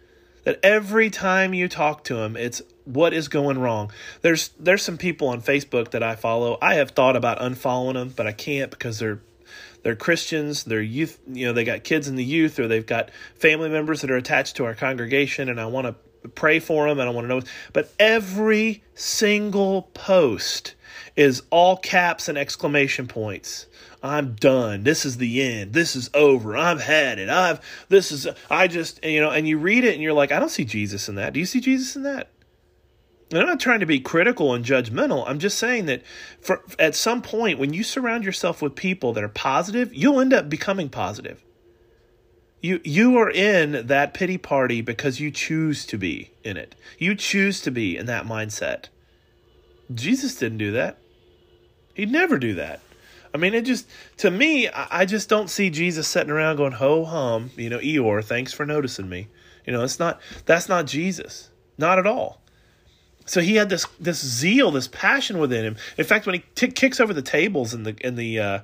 That 0.45 0.61
every 0.63 1.09
time 1.09 1.55
you 1.55 1.69
talk 1.69 2.05
to 2.05 2.15
them, 2.17 2.37
it's 2.37 2.61
what 2.85 3.13
is 3.13 3.29
going 3.29 3.59
wrong. 3.59 3.91
There's 4.23 4.49
there's 4.59 4.83
some 4.83 4.99
people 4.99 5.29
on 5.29 5.41
Facebook 5.41 5.93
that 5.93 6.03
I 6.03 6.17
follow. 6.17 6.59
I 6.61 6.75
have 6.75 6.91
thought 6.91 7.17
about 7.17 7.39
unfollowing 7.39 7.95
them, 7.95 8.13
but 8.15 8.27
I 8.27 8.33
can't 8.33 8.71
because 8.71 8.99
they're 8.99 9.21
they're 9.83 9.97
Christians, 9.97 10.65
they're 10.65 10.83
youth, 10.83 11.19
you 11.27 11.47
know, 11.47 11.53
they 11.53 11.65
got 11.65 11.85
kids 11.85 12.09
in 12.09 12.17
the 12.17 12.25
youth 12.25 12.59
or 12.59 12.67
they've 12.67 12.85
got 12.85 13.11
family 13.37 13.69
members 13.69 14.01
that 14.01 14.11
are 14.11 14.17
attached 14.17 14.57
to 14.57 14.65
our 14.65 14.75
congregation 14.75 15.49
and 15.49 15.61
I 15.61 15.67
want 15.67 15.87
to 15.87 15.95
pray 16.35 16.59
for 16.59 16.89
them 16.89 16.99
don't 16.99 17.15
want 17.15 17.25
to 17.25 17.29
know 17.29 17.43
but 17.73 17.93
every 17.99 18.83
single 18.95 19.83
post 19.95 20.75
is 21.19 21.43
all 21.51 21.77
caps 21.77 22.29
and 22.29 22.39
exclamation 22.39 23.09
points. 23.09 23.67
I'm 24.03 24.35
done. 24.35 24.85
This 24.85 25.05
is 25.05 25.17
the 25.17 25.43
end. 25.43 25.73
This 25.73 25.97
is 25.97 26.09
over. 26.15 26.57
I've 26.57 26.81
had 26.81 27.19
it. 27.19 27.29
I've 27.29 27.61
this 27.89 28.13
is 28.13 28.29
I 28.49 28.69
just 28.69 29.05
you 29.05 29.21
know, 29.21 29.31
and 29.31 29.47
you 29.47 29.59
read 29.59 29.83
it 29.83 29.95
and 29.95 30.03
you're 30.03 30.13
like, 30.13 30.31
I 30.31 30.39
don't 30.39 30.49
see 30.49 30.65
Jesus 30.65 31.09
in 31.09 31.17
that. 31.17 31.33
Do 31.33 31.41
you 31.41 31.47
see 31.47 31.61
Jesus 31.61 31.97
in 31.97 32.05
that? 32.05 32.31
And 33.31 33.41
I'm 33.41 33.47
not 33.47 33.61
trying 33.61 33.81
to 33.81 33.87
be 33.87 33.99
critical 33.99 34.55
and 34.55 34.65
judgmental. 34.65 35.25
I'm 35.27 35.41
just 35.41 35.59
saying 35.59 35.87
that 35.87 36.03
for 36.41 36.63
at 36.79 36.95
some 36.95 37.21
point 37.21 37.59
when 37.59 37.75
you 37.75 37.83
surround 37.83 38.25
yourself 38.25 38.63
with 38.63 38.77
people 38.77 39.13
that 39.15 39.25
are 39.25 39.29
positive, 39.29 39.93
you'll 39.93 40.21
end 40.21 40.33
up 40.33 40.49
becoming 40.49 40.89
positive. 40.89 41.45
You 42.61 42.81
you 42.85 43.17
are 43.19 43.31
in 43.31 43.87
that 43.87 44.15
pity 44.15 44.39
party 44.39 44.81
because 44.81 45.21
you 45.21 45.31
choose 45.31 45.87
to 45.87 45.97
be 45.97 46.31
in 46.43 46.57
it. 46.57 46.75
You 46.99 47.15
choose 47.15 47.61
to 47.63 47.71
be 47.71 47.97
in 47.97 48.07
that 48.07 48.25
mindset. 48.25 48.87
Jesus 49.95 50.35
didn't 50.35 50.59
do 50.59 50.73
that. 50.73 50.99
He'd 51.95 52.11
never 52.11 52.39
do 52.39 52.55
that. 52.55 52.81
I 53.33 53.39
mean, 53.39 53.55
it 53.55 53.63
just 53.63 53.87
to 54.19 54.31
me, 54.31 54.69
I 54.69 55.05
just 55.05 55.29
don't 55.29 55.49
see 55.49 55.71
Jesus 55.71 56.09
sitting 56.09 56.31
around 56.31 56.57
going 56.57 56.73
ho 56.73 57.05
hum. 57.05 57.51
You 57.57 57.71
know, 57.71 57.79
Eeyore, 57.79 58.25
thanks 58.25 58.53
for 58.53 58.67
noticing 58.67 59.09
me. 59.09 59.29
You 59.65 59.73
know, 59.73 59.85
it's 59.85 59.99
not 59.99 60.21
that's 60.47 60.69
not 60.69 60.87
Jesus, 60.87 61.51
not 61.77 61.99
at 61.99 62.07
all. 62.07 62.41
So 63.27 63.41
he 63.41 63.57
had 63.57 63.69
this 63.69 63.87
this 64.01 64.25
zeal, 64.25 64.71
this 64.71 64.89
passion 64.89 65.39
within 65.39 65.65
him. 65.65 65.77
In 65.99 66.05
fact, 66.05 66.27
when 66.27 66.37
he 66.37 66.45
t- 66.55 66.69
kicks 66.69 66.99
over 66.99 67.13
the 67.13 67.23
tables 67.23 67.75
in 67.75 67.83
the 67.83 67.95
in 68.01 68.17
the 68.17 68.41
uh, 68.41 68.61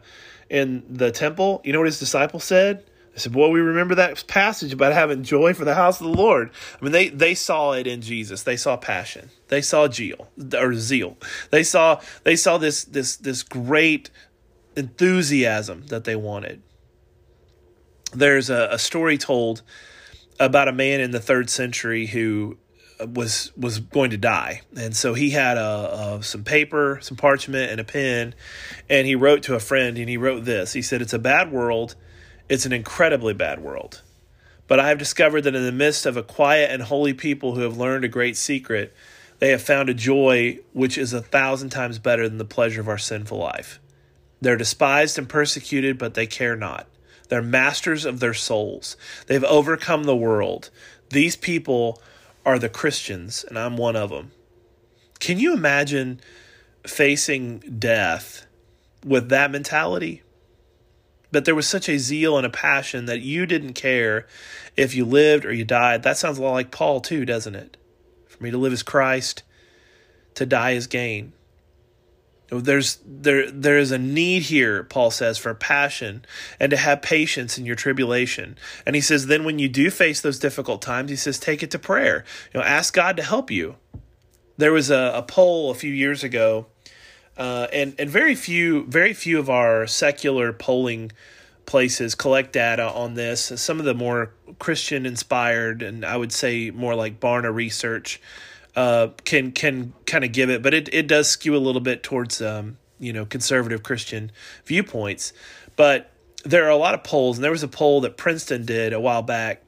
in 0.48 0.83
the 0.88 1.12
temple, 1.12 1.61
you 1.64 1.72
know 1.72 1.80
what 1.80 1.87
his 1.87 2.00
disciples 2.00 2.44
said? 2.44 2.85
I 3.14 3.18
said, 3.18 3.33
"Boy, 3.33 3.48
we 3.48 3.61
remember 3.61 3.94
that 3.94 4.27
passage 4.27 4.72
about 4.72 4.92
having 4.92 5.22
joy 5.22 5.55
for 5.55 5.64
the 5.64 5.74
house 5.74 6.00
of 6.00 6.07
the 6.09 6.16
Lord." 6.16 6.50
I 6.81 6.85
mean, 6.85 6.92
they 6.92 7.09
they 7.09 7.35
saw 7.35 7.72
it 7.72 7.87
in 7.87 8.00
Jesus. 8.00 8.42
They 8.42 8.57
saw 8.57 8.77
passion. 8.77 9.31
They 9.48 9.62
saw 9.62 9.88
zeal 9.90 10.29
or 10.59 10.74
zeal. 10.74 11.16
They 11.50 11.62
saw 11.62 12.00
they 12.24 12.37
saw 12.37 12.59
this 12.59 12.85
this 12.85 13.16
this 13.16 13.42
great 13.42 14.11
enthusiasm 14.77 15.87
that 15.87 16.05
they 16.05 16.16
wanted. 16.16 16.62
There's 18.12 18.50
a, 18.50 18.68
a 18.72 18.79
story 18.79 19.18
told 19.18 19.62
about 20.40 20.68
a 20.68 20.72
man 20.72 21.00
in 21.00 21.12
the 21.12 21.20
third 21.20 21.50
century 21.50 22.07
who 22.07 22.59
was 23.12 23.53
was 23.57 23.79
going 23.79 24.11
to 24.11 24.16
die, 24.16 24.62
and 24.77 24.96
so 24.96 25.14
he 25.14 25.31
had 25.31 25.57
a, 25.57 26.16
a, 26.18 26.22
some 26.22 26.44
paper, 26.44 26.98
some 27.03 27.16
parchment, 27.16 27.70
and 27.70 27.81
a 27.81 27.85
pen, 27.85 28.35
and 28.88 29.07
he 29.07 29.14
wrote 29.14 29.42
to 29.44 29.55
a 29.55 29.61
friend, 29.61 29.98
and 29.98 30.09
he 30.09 30.16
wrote 30.16 30.44
this. 30.44 30.72
He 30.72 30.83
said, 30.83 31.03
"It's 31.03 31.12
a 31.12 31.18
bad 31.18 31.53
world." 31.53 31.96
It's 32.48 32.66
an 32.66 32.72
incredibly 32.72 33.33
bad 33.33 33.61
world. 33.61 34.02
But 34.66 34.80
I 34.80 34.88
have 34.88 34.98
discovered 34.98 35.42
that 35.42 35.54
in 35.54 35.64
the 35.64 35.72
midst 35.72 36.07
of 36.07 36.16
a 36.16 36.22
quiet 36.22 36.70
and 36.70 36.83
holy 36.83 37.14
people 37.14 37.54
who 37.54 37.62
have 37.62 37.76
learned 37.76 38.04
a 38.04 38.09
great 38.09 38.37
secret, 38.37 38.94
they 39.38 39.50
have 39.50 39.62
found 39.62 39.88
a 39.88 39.94
joy 39.94 40.59
which 40.72 40.96
is 40.96 41.12
a 41.12 41.22
thousand 41.22 41.70
times 41.70 41.98
better 41.98 42.28
than 42.28 42.38
the 42.38 42.44
pleasure 42.44 42.80
of 42.80 42.88
our 42.88 42.98
sinful 42.98 43.38
life. 43.38 43.80
They're 44.40 44.57
despised 44.57 45.18
and 45.18 45.28
persecuted, 45.28 45.98
but 45.98 46.14
they 46.14 46.26
care 46.26 46.57
not. 46.57 46.87
They're 47.28 47.42
masters 47.42 48.04
of 48.04 48.20
their 48.20 48.35
souls. 48.35 48.96
They've 49.26 49.44
overcome 49.44 50.04
the 50.04 50.16
world. 50.16 50.70
These 51.11 51.37
people 51.37 52.02
are 52.44 52.59
the 52.59 52.68
Christians, 52.68 53.44
and 53.48 53.59
I'm 53.59 53.76
one 53.76 53.96
of 53.96 54.11
them. 54.11 54.33
Can 55.18 55.38
you 55.38 55.54
imagine 55.54 56.20
facing 56.87 57.61
death 57.78 58.44
with 59.04 59.30
that 59.30 59.50
mentality? 59.50 60.22
But 61.35 61.44
there 61.44 61.55
was 61.55 61.66
such 61.66 61.88
a 61.88 61.99
zeal 61.99 62.37
and 62.38 62.47
a 62.47 62.51
passion 62.51 63.07
that 63.07 63.20
you 63.20 63.44
didn't 63.44 63.73
care 63.73 64.25
if 64.77 64.94
you 64.94 65.05
lived 65.05 65.44
or 65.44 65.53
you 65.53 65.64
died. 65.64 66.05
That 66.05 66.16
sounds 66.16 66.38
a 66.38 66.42
lot 66.42 66.53
like 66.53 66.70
Paul, 66.70 67.01
too, 67.01 67.25
doesn't 67.25 67.57
it? 67.57 67.77
For 68.29 68.40
me 68.40 68.53
to 68.53 68.57
live 68.57 68.73
as 68.73 68.85
Christ, 68.85 69.42
to 70.37 70.47
die 70.47 70.75
as 70.75 70.87
gain. 70.87 71.33
Oh, 72.53 72.61
there's 72.61 73.01
there 73.05 73.51
there 73.51 73.79
is 73.79 73.90
a 73.90 73.99
need 73.99 74.42
here, 74.42 74.85
Paul 74.85 75.11
says, 75.11 75.37
for 75.37 75.55
passion 75.55 76.25
and 76.61 76.70
to 76.70 76.77
have 76.77 77.03
patience 77.03 77.59
in 77.59 77.66
your 77.66 77.75
tribulation. 77.75 78.57
And 78.87 78.94
he 78.94 79.03
says, 79.03 79.27
then 79.27 79.44
when 79.44 79.59
you 79.59 79.68
do 79.68 79.90
face 79.90 80.20
those 80.20 80.38
difficult 80.38 80.83
times, 80.83 81.11
he 81.11 81.16
says, 81.16 81.40
take 81.40 81.64
it 81.64 81.70
to 81.73 81.81
prayer. 81.81 82.25
You 82.53 82.61
know, 82.61 82.66
ask 82.66 82.94
God 82.94 83.16
to 83.16 83.25
help 83.25 83.51
you. 83.51 83.75
There 84.57 84.73
was 84.73 84.88
a, 84.88 85.12
a 85.16 85.23
poll 85.23 85.73
a 85.73 85.75
few 85.75 85.92
years 85.92 86.23
ago 86.23 86.66
uh, 87.37 87.66
and 87.73 87.94
and 87.99 88.09
very 88.09 88.35
few 88.35 88.87
very 88.87 89.12
few 89.12 89.38
of 89.38 89.51
our 89.51 89.87
secular 89.87 90.53
polling 90.53 91.12
places 91.66 92.14
collect 92.14 92.53
data 92.53 92.85
on 92.85 93.14
this. 93.14 93.53
Some 93.57 93.79
of 93.79 93.85
the 93.85 93.94
more 93.94 94.33
Christian 94.59 95.07
inspired 95.07 95.83
and 95.83 96.05
I 96.05 96.16
would 96.16 96.33
say 96.33 96.70
more 96.70 96.94
like 96.94 97.20
Barna 97.20 97.53
research 97.53 98.20
uh, 98.77 99.09
can 99.25 99.53
can 99.53 99.92
kind 100.07 100.25
of 100.25 100.33
give 100.33 100.51
it, 100.51 100.62
but 100.62 100.75
it 100.75 100.88
it 100.92 101.07
does 101.07 101.29
skew 101.29 101.57
a 101.57 101.59
little 101.59 101.81
bit 101.81 102.03
towards 102.03 102.42
um, 102.42 102.77
you 102.99 103.12
know 103.12 103.25
conservative 103.25 103.83
Christian 103.83 104.33
viewpoints. 104.64 105.33
But 105.77 106.11
there 106.44 106.64
are 106.66 106.70
a 106.70 106.77
lot 106.77 106.94
of 106.94 107.05
polls, 107.05 107.38
and 107.38 107.44
there 107.44 107.51
was 107.51 107.62
a 107.62 107.68
poll 107.68 108.01
that 108.03 108.16
Princeton 108.16 108.64
did 108.64 108.92
a 108.92 109.01
while 109.01 109.23
back 109.23 109.62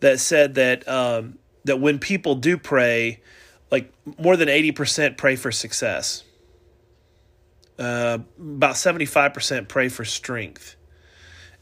that 0.00 0.20
said 0.20 0.54
that 0.56 0.86
um, 0.88 1.38
that 1.64 1.80
when 1.80 1.98
people 1.98 2.34
do 2.34 2.58
pray, 2.58 3.20
like 3.70 3.92
more 4.18 4.36
than 4.36 4.48
eighty 4.48 4.72
percent 4.72 5.16
pray 5.16 5.36
for 5.36 5.52
success 5.52 6.23
uh, 7.78 8.18
about 8.38 8.74
75% 8.74 9.68
pray 9.68 9.88
for 9.88 10.04
strength. 10.04 10.76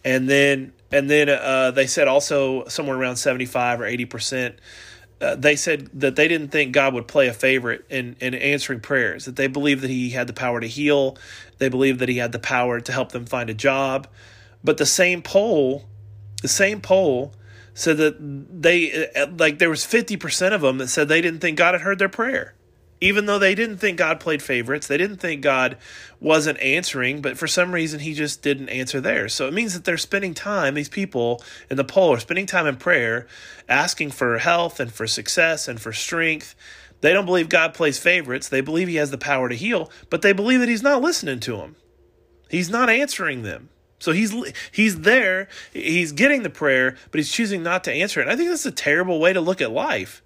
And 0.04 0.28
then 0.28 0.72
and 0.90 1.08
then 1.08 1.28
uh, 1.28 1.70
they 1.70 1.86
said 1.86 2.08
also 2.08 2.66
somewhere 2.68 2.96
around 2.96 3.16
75 3.16 3.80
or 3.80 3.84
80% 3.84 4.56
uh, 5.22 5.36
they 5.36 5.54
said 5.54 5.88
that 5.94 6.16
they 6.16 6.26
didn't 6.26 6.48
think 6.48 6.72
God 6.72 6.94
would 6.94 7.06
play 7.06 7.28
a 7.28 7.32
favorite 7.32 7.84
in, 7.88 8.16
in 8.20 8.34
answering 8.34 8.80
prayers, 8.80 9.24
that 9.26 9.36
they 9.36 9.46
believed 9.46 9.82
that 9.82 9.90
He 9.90 10.10
had 10.10 10.26
the 10.26 10.32
power 10.32 10.60
to 10.60 10.66
heal, 10.66 11.16
they 11.58 11.68
believed 11.68 12.00
that 12.00 12.08
He 12.08 12.16
had 12.16 12.32
the 12.32 12.40
power 12.40 12.80
to 12.80 12.92
help 12.92 13.12
them 13.12 13.24
find 13.24 13.48
a 13.48 13.54
job. 13.54 14.08
But 14.64 14.78
the 14.78 14.86
same 14.86 15.22
poll, 15.22 15.84
the 16.40 16.48
same 16.48 16.80
poll 16.80 17.34
said 17.72 17.98
that 17.98 18.16
they, 18.18 19.08
uh, 19.14 19.28
like, 19.38 19.58
there 19.58 19.70
was 19.70 19.84
50% 19.84 20.52
of 20.52 20.60
them 20.60 20.78
that 20.78 20.88
said 20.88 21.08
they 21.08 21.20
didn't 21.20 21.40
think 21.40 21.56
God 21.56 21.74
had 21.74 21.82
heard 21.82 22.00
their 22.00 22.08
prayer 22.08 22.54
even 23.02 23.26
though 23.26 23.40
they 23.40 23.56
didn't 23.56 23.78
think 23.78 23.98
God 23.98 24.20
played 24.20 24.40
favorites, 24.40 24.86
they 24.86 24.96
didn't 24.96 25.16
think 25.16 25.42
God 25.42 25.76
wasn't 26.20 26.60
answering, 26.60 27.20
but 27.20 27.36
for 27.36 27.48
some 27.48 27.72
reason 27.72 27.98
he 27.98 28.14
just 28.14 28.42
didn't 28.42 28.68
answer 28.68 29.00
theirs. 29.00 29.34
So 29.34 29.48
it 29.48 29.52
means 29.52 29.74
that 29.74 29.84
they're 29.84 29.98
spending 29.98 30.34
time, 30.34 30.74
these 30.74 30.88
people 30.88 31.42
in 31.68 31.76
the 31.76 31.82
poll 31.82 32.14
are 32.14 32.20
spending 32.20 32.46
time 32.46 32.64
in 32.64 32.76
prayer, 32.76 33.26
asking 33.68 34.12
for 34.12 34.38
health 34.38 34.78
and 34.78 34.92
for 34.92 35.08
success 35.08 35.66
and 35.66 35.80
for 35.80 35.92
strength. 35.92 36.54
They 37.00 37.12
don't 37.12 37.26
believe 37.26 37.48
God 37.48 37.74
plays 37.74 37.98
favorites. 37.98 38.48
They 38.48 38.60
believe 38.60 38.86
he 38.86 38.94
has 38.94 39.10
the 39.10 39.18
power 39.18 39.48
to 39.48 39.56
heal, 39.56 39.90
but 40.08 40.22
they 40.22 40.32
believe 40.32 40.60
that 40.60 40.68
he's 40.68 40.84
not 40.84 41.02
listening 41.02 41.40
to 41.40 41.56
them. 41.56 41.74
He's 42.50 42.70
not 42.70 42.88
answering 42.88 43.42
them. 43.42 43.70
So 43.98 44.12
he's 44.12 44.32
he's 44.70 45.00
there, 45.00 45.48
he's 45.72 46.12
getting 46.12 46.44
the 46.44 46.50
prayer, 46.50 46.96
but 47.10 47.18
he's 47.18 47.32
choosing 47.32 47.64
not 47.64 47.82
to 47.84 47.92
answer 47.92 48.20
it. 48.20 48.24
And 48.24 48.32
I 48.32 48.36
think 48.36 48.50
that's 48.50 48.66
a 48.66 48.70
terrible 48.70 49.18
way 49.18 49.32
to 49.32 49.40
look 49.40 49.60
at 49.60 49.72
life. 49.72 50.22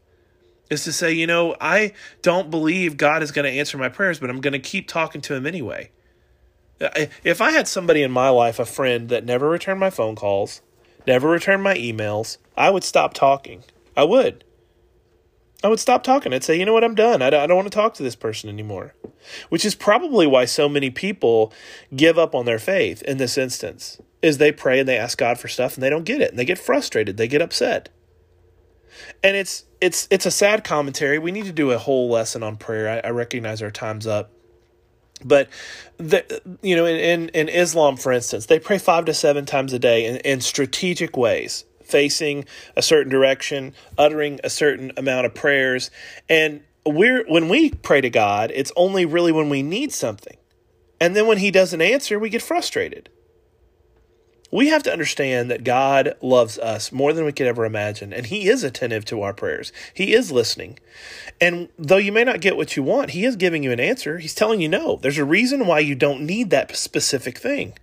Is 0.68 0.85
to 0.85 0.92
say, 0.92 1.12
you 1.12 1.26
know, 1.26 1.55
I 1.61 1.92
don't 2.22 2.50
believe 2.50 2.96
God 2.96 3.22
is 3.22 3.31
going 3.31 3.44
to 3.44 3.59
answer 3.59 3.79
my 3.79 3.88
prayers, 3.88 4.18
but 4.18 4.31
I'm 4.31 4.40
going 4.40 4.52
to 4.52 4.59
keep 4.59 4.88
talking 4.88 5.20
to 5.22 5.35
him 5.35 5.46
anyway. 5.46 5.90
If 7.24 7.40
I 7.40 7.52
had 7.52 7.68
somebody 7.68 8.02
in 8.02 8.11
my 8.11 8.29
life, 8.29 8.59
a 8.59 8.66
friend 8.66 9.09
that 9.09 9.24
never 9.24 9.48
returned 9.48 9.81
my 9.81 9.90
phone 9.90 10.16
calls, 10.16 10.61
never 11.07 11.29
returned 11.29 11.62
my 11.62 11.74
emails, 11.74 12.38
I 12.57 12.70
would 12.70 12.85
stop 12.85 13.14
talking. 13.14 13.62
I 13.96 14.05
would. 14.05 14.44
I 15.64 15.68
would 15.68 15.81
stop 15.81 16.02
talking. 16.02 16.35
I'd 16.35 16.44
say, 16.44 16.59
you 16.59 16.66
know 16.66 16.72
what, 16.72 16.85
I'm 16.85 16.94
done. 16.94 17.22
I 17.22 17.31
don't, 17.31 17.57
want 17.57 17.66
to 17.66 17.74
talk 17.74 17.94
to 17.94 18.02
this 18.02 18.14
person 18.14 18.50
anymore. 18.50 18.94
Which 19.48 19.64
is 19.64 19.74
probably 19.74 20.26
why 20.26 20.44
so 20.44 20.68
many 20.68 20.90
people 20.90 21.52
give 21.94 22.18
up 22.18 22.35
on 22.35 22.44
their 22.44 22.59
faith 22.59 23.02
in 23.02 23.16
this 23.16 23.38
instance. 23.38 24.00
Is 24.20 24.38
they 24.38 24.52
pray 24.52 24.81
and 24.81 24.88
they 24.88 24.98
ask 24.98 25.16
God 25.16 25.38
for 25.38 25.48
stuff 25.48 25.74
and 25.74 25.83
they 25.83 25.90
don't 25.90 26.05
get 26.05 26.20
it 26.20 26.31
and 26.31 26.38
they 26.38 26.44
get 26.44 26.59
frustrated, 26.59 27.16
they 27.16 27.29
get 27.29 27.42
upset. 27.42 27.88
And 29.22 29.37
it's 29.37 29.64
it's 29.80 30.09
it's 30.11 30.26
a 30.26 30.30
sad 30.30 30.64
commentary. 30.64 31.18
We 31.18 31.32
need 31.32 31.46
to 31.46 31.52
do 31.52 31.70
a 31.70 31.78
whole 31.78 32.09
lesson 32.09 32.42
on 32.42 32.56
prayer. 32.56 33.02
I, 33.04 33.09
I 33.09 33.11
recognize 33.11 33.62
our 33.62 33.70
time's 33.70 34.06
up. 34.06 34.30
But 35.24 35.48
the, 35.96 36.42
you 36.61 36.76
know, 36.76 36.85
in, 36.85 36.96
in, 36.96 37.28
in 37.30 37.48
Islam, 37.48 37.96
for 37.96 38.12
instance, 38.12 38.46
they 38.46 38.59
pray 38.59 38.76
five 38.76 39.06
to 39.06 39.14
seven 39.14 39.46
times 39.46 39.72
a 39.72 39.78
day 39.78 40.04
in, 40.04 40.16
in 40.16 40.40
strategic 40.42 41.16
ways 41.16 41.64
facing 41.82 42.44
a 42.74 42.82
certain 42.82 43.11
direction, 43.11 43.72
uttering 43.96 44.40
a 44.44 44.50
certain 44.50 44.92
amount 44.96 45.24
of 45.24 45.35
prayers. 45.35 45.90
And 46.28 46.62
we're 46.85 47.24
when 47.26 47.48
we 47.48 47.70
pray 47.70 48.00
to 48.00 48.11
God, 48.11 48.52
it's 48.54 48.72
only 48.76 49.06
really 49.06 49.32
when 49.32 49.48
we 49.48 49.62
need 49.62 49.92
something. 49.92 50.37
And 51.00 51.14
then 51.14 51.26
when 51.26 51.38
he 51.38 51.50
doesn't 51.50 51.80
answer, 51.80 52.18
we 52.18 52.28
get 52.28 52.42
frustrated. 52.42 53.09
We 54.57 54.69
have 54.69 54.83
to 54.85 54.92
understand 54.92 55.51
that 55.51 55.64
God 55.64 56.16
loves 56.23 56.59
us 56.59 56.90
more 56.90 57.12
than 57.12 57.27
we 57.27 57.33
could 57.33 57.47
ever 57.47 57.66
imagine, 57.66 58.14
and 58.14 58.25
He 58.25 58.49
is 58.49 58.64
attentive 58.64 59.05
to 59.05 59.21
our 59.21 59.35
prayers. 59.35 59.71
He 59.92 60.14
is 60.14 60.33
listening. 60.33 60.79
And 61.38 61.69
though 61.79 61.99
you 61.99 62.11
may 62.11 62.25
not 62.25 62.40
get 62.40 62.57
what 62.57 62.75
you 62.75 62.83
want, 62.83 63.11
He 63.11 63.27
is 63.27 63.37
giving 63.37 63.62
you 63.62 63.71
an 63.71 63.81
answer. 63.81 64.16
He's 64.16 64.35
telling 64.35 64.62
you 64.62 64.69
no. 64.71 64.97
There's 64.97 65.19
a 65.19 65.27
reason 65.27 65.66
why 65.66 65.81
you 65.81 65.95
don't 65.95 66.23
need 66.23 66.49
that 66.49 66.75
specific 66.75 67.37
thing. 67.37 67.75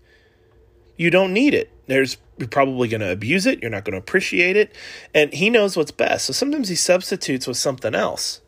You 0.98 1.12
don't 1.12 1.32
need 1.32 1.54
it. 1.54 1.70
There's 1.86 2.18
you're 2.40 2.48
probably 2.48 2.88
going 2.88 3.02
to 3.02 3.12
abuse 3.12 3.46
it. 3.46 3.62
You're 3.62 3.70
not 3.70 3.86
going 3.86 3.94
to 3.94 4.00
appreciate 4.00 4.58
it. 4.58 4.74
And 5.14 5.32
he 5.32 5.52
knows 5.52 5.78
what's 5.78 5.92
best. 5.92 6.26
So 6.26 6.34
sometimes 6.34 6.70
he 6.70 6.76
substitutes 6.76 7.46
with 7.46 7.58
something 7.58 7.94
else. 7.94 8.42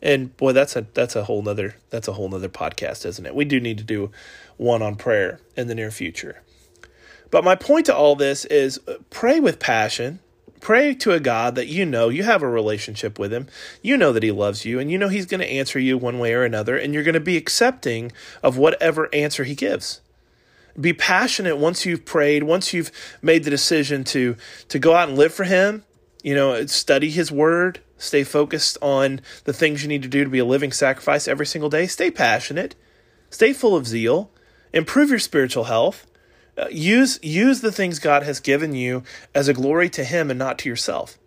And 0.00 0.34
boy, 0.38 0.52
that's 0.54 0.76
a 0.76 0.86
that's 0.94 1.14
a 1.14 1.24
whole 1.24 1.42
nother 1.42 1.76
that's 1.90 2.08
a 2.08 2.14
whole 2.14 2.30
nother 2.30 2.48
podcast, 2.48 3.04
isn't 3.04 3.26
it? 3.26 3.34
We 3.34 3.44
do 3.44 3.60
need 3.60 3.76
to 3.76 3.84
do 3.84 4.12
one 4.56 4.80
on 4.80 4.94
prayer 4.96 5.40
in 5.58 5.68
the 5.68 5.74
near 5.74 5.90
future. 5.90 6.40
But 7.30 7.44
my 7.44 7.54
point 7.54 7.86
to 7.86 7.94
all 7.94 8.16
this 8.16 8.44
is 8.46 8.80
uh, 8.86 8.94
pray 9.10 9.40
with 9.40 9.58
passion. 9.58 10.20
Pray 10.60 10.94
to 10.94 11.12
a 11.12 11.20
God 11.20 11.54
that 11.54 11.68
you 11.68 11.84
know 11.84 12.08
you 12.08 12.24
have 12.24 12.42
a 12.42 12.48
relationship 12.48 13.18
with 13.18 13.32
him. 13.32 13.46
You 13.82 13.96
know 13.96 14.12
that 14.12 14.22
he 14.22 14.32
loves 14.32 14.64
you 14.64 14.80
and 14.80 14.90
you 14.90 14.98
know 14.98 15.08
he's 15.08 15.26
going 15.26 15.40
to 15.40 15.50
answer 15.50 15.78
you 15.78 15.96
one 15.96 16.18
way 16.18 16.32
or 16.32 16.44
another 16.44 16.76
and 16.76 16.92
you're 16.92 17.04
going 17.04 17.14
to 17.14 17.20
be 17.20 17.36
accepting 17.36 18.10
of 18.42 18.56
whatever 18.56 19.08
answer 19.14 19.44
he 19.44 19.54
gives 19.54 20.00
be 20.80 20.92
passionate 20.92 21.56
once 21.56 21.86
you've 21.86 22.04
prayed, 22.04 22.42
once 22.42 22.72
you've 22.72 22.92
made 23.22 23.44
the 23.44 23.50
decision 23.50 24.04
to 24.04 24.36
to 24.68 24.78
go 24.78 24.94
out 24.94 25.08
and 25.08 25.18
live 25.18 25.32
for 25.32 25.44
him, 25.44 25.84
you 26.22 26.34
know, 26.34 26.66
study 26.66 27.10
his 27.10 27.32
word, 27.32 27.80
stay 27.98 28.24
focused 28.24 28.76
on 28.82 29.20
the 29.44 29.52
things 29.52 29.82
you 29.82 29.88
need 29.88 30.02
to 30.02 30.08
do 30.08 30.24
to 30.24 30.30
be 30.30 30.38
a 30.38 30.44
living 30.44 30.72
sacrifice 30.72 31.28
every 31.28 31.46
single 31.46 31.70
day, 31.70 31.86
stay 31.86 32.10
passionate, 32.10 32.74
stay 33.30 33.52
full 33.52 33.76
of 33.76 33.86
zeal, 33.86 34.30
improve 34.72 35.10
your 35.10 35.18
spiritual 35.18 35.64
health. 35.64 36.06
Uh, 36.58 36.68
use 36.70 37.18
use 37.22 37.60
the 37.60 37.72
things 37.72 37.98
God 37.98 38.22
has 38.22 38.40
given 38.40 38.74
you 38.74 39.02
as 39.34 39.48
a 39.48 39.54
glory 39.54 39.90
to 39.90 40.04
him 40.04 40.30
and 40.30 40.38
not 40.38 40.58
to 40.60 40.68
yourself. 40.68 41.18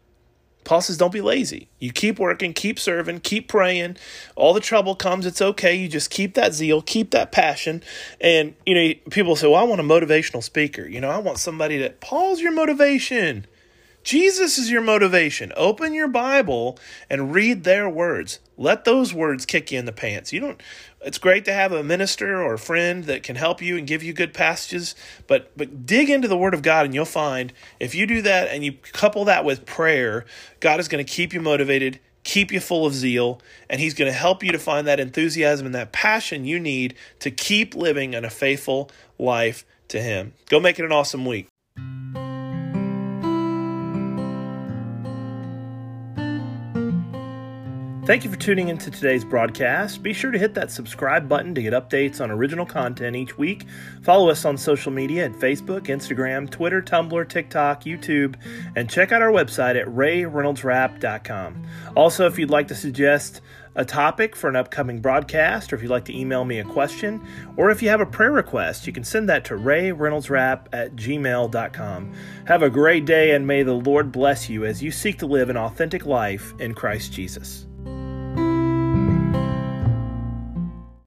Paul 0.64 0.82
says, 0.82 0.98
don't 0.98 1.14
be 1.14 1.22
lazy. 1.22 1.68
You 1.80 1.92
keep 1.92 2.20
working, 2.20 2.54
keep 2.54 2.80
serving, 2.80 3.22
keep 3.22 3.48
praying. 3.48 3.98
All 4.36 4.54
the 4.54 4.60
trouble 4.60 4.94
comes, 4.94 5.26
it's 5.26 5.42
okay. 5.42 5.74
You 5.74 5.88
just 5.88 6.12
keep 6.12 6.36
that 6.36 6.54
zeal, 6.54 6.84
keep 6.84 7.10
that 7.12 7.32
passion. 7.32 7.82
And, 8.22 8.54
you 8.68 8.76
know, 8.76 8.94
people 9.10 9.36
say, 9.36 9.48
well, 9.48 9.56
I 9.56 9.64
want 9.64 9.82
a 9.82 9.84
motivational 9.84 10.44
speaker. 10.44 10.86
You 10.86 11.02
know, 11.02 11.10
I 11.10 11.18
want 11.18 11.40
somebody 11.40 11.78
that, 11.80 12.02
Paul's 12.02 12.40
your 12.40 12.52
motivation. 12.52 13.48
Jesus 14.10 14.58
is 14.58 14.72
your 14.72 14.82
motivation. 14.82 15.54
Open 15.56 15.94
your 15.94 16.08
Bible 16.08 16.80
and 17.12 17.32
read 17.32 17.64
their 17.64 17.88
words. 17.88 18.40
Let 18.58 18.84
those 18.84 19.14
words 19.14 19.46
kick 19.46 19.72
you 19.72 19.78
in 19.78 19.86
the 19.86 19.92
pants. 19.92 20.34
You 20.34 20.40
don't 20.40 20.64
it's 21.02 21.20
great 21.20 21.46
to 21.46 21.54
have 21.54 21.72
a 21.72 21.84
minister 21.84 22.42
or 22.42 22.56
a 22.56 22.58
friend 22.58 23.04
that 23.04 23.22
can 23.22 23.36
help 23.36 23.62
you 23.62 23.78
and 23.78 23.86
give 23.86 24.02
you 24.02 24.12
good 24.14 24.34
passages, 24.34 24.96
but 25.28 25.56
but 25.56 25.86
dig 25.86 26.10
into 26.10 26.28
the 26.28 26.36
word 26.36 26.56
of 26.56 26.64
God 26.64 26.88
and 26.88 26.96
you'll 26.96 27.06
find 27.06 27.54
if 27.80 27.94
you 27.94 28.08
do 28.08 28.24
that 28.24 28.48
and 28.48 28.64
you 28.64 28.72
couple 28.94 29.26
that 29.26 29.46
with 29.46 29.68
prayer, 29.68 30.26
God 30.60 30.80
is 30.80 30.88
going 30.88 31.06
to 31.06 31.14
keep 31.14 31.32
you 31.32 31.40
motivated, 31.40 32.00
keep 32.24 32.52
you 32.52 32.60
full 32.60 32.88
of 32.88 32.96
zeal, 32.96 33.40
and 33.70 33.80
he's 33.80 33.94
going 33.94 34.12
to 34.12 34.18
help 34.18 34.44
you 34.44 34.52
to 34.52 34.58
find 34.58 34.88
that 34.88 35.00
enthusiasm 35.00 35.68
and 35.68 35.76
that 35.76 35.92
passion 35.92 36.46
you 36.46 36.60
need 36.60 36.96
to 37.20 37.30
keep 37.30 37.76
living 37.76 38.16
in 38.16 38.26
a 38.26 38.32
faithful 38.32 38.90
life 39.20 39.68
to 39.90 40.02
him. 40.02 40.34
Go 40.50 40.60
make 40.60 40.80
it 40.80 40.86
an 40.86 40.92
awesome 40.92 41.28
week. 41.28 41.49
Thank 48.10 48.24
you 48.24 48.32
for 48.32 48.38
tuning 48.38 48.70
into 48.70 48.90
today's 48.90 49.24
broadcast. 49.24 50.02
Be 50.02 50.14
sure 50.14 50.32
to 50.32 50.40
hit 50.40 50.56
that 50.56 50.72
subscribe 50.72 51.30
button 51.30 51.54
to 51.54 51.62
get 51.62 51.74
updates 51.74 52.20
on 52.20 52.32
original 52.32 52.66
content 52.66 53.16
each 53.16 53.38
week. 53.38 53.68
Follow 54.02 54.32
us 54.32 54.46
on 54.46 54.58
social 54.58 54.92
media 54.92 55.26
at 55.26 55.34
Facebook, 55.34 55.82
Instagram, 55.82 56.50
Twitter, 56.50 56.82
Tumblr, 56.82 57.30
TikTok, 57.30 57.84
YouTube, 57.84 58.34
and 58.76 58.90
check 58.90 59.12
out 59.12 59.22
our 59.22 59.30
website 59.30 59.80
at 59.80 59.86
rayreynoldswrap.com. 59.90 61.68
Also, 61.96 62.26
if 62.26 62.40
you'd 62.40 62.50
like 62.50 62.68
to 62.70 62.74
suggest 62.74 63.42
a 63.76 63.86
topic 63.86 64.36
for 64.36 64.50
an 64.50 64.56
upcoming 64.56 65.02
broadcast, 65.02 65.72
or 65.72 65.76
if 65.76 65.84
you'd 65.84 65.92
like 65.92 66.06
to 66.06 66.18
email 66.20 66.44
me 66.44 66.58
a 66.58 66.64
question, 66.64 67.24
or 67.58 67.70
if 67.70 67.84
you 67.84 67.90
have 67.90 68.02
a 68.02 68.08
prayer 68.08 68.32
request, 68.32 68.88
you 68.88 68.92
can 68.92 69.04
send 69.04 69.30
that 69.30 69.46
to 69.46 69.54
rayreynoldsrap 69.54 70.66
at 70.74 70.96
gmail.com. 70.96 72.14
Have 72.48 72.64
a 72.64 72.72
great 72.72 73.06
day, 73.06 73.36
and 73.36 73.46
may 73.46 73.62
the 73.62 73.74
Lord 73.74 74.12
bless 74.12 74.50
you 74.50 74.66
as 74.66 74.82
you 74.82 74.90
seek 74.90 75.20
to 75.20 75.28
live 75.28 75.52
an 75.52 75.58
authentic 75.58 76.08
life 76.08 76.56
in 76.58 76.74
Christ 76.74 77.14
Jesus. 77.14 77.68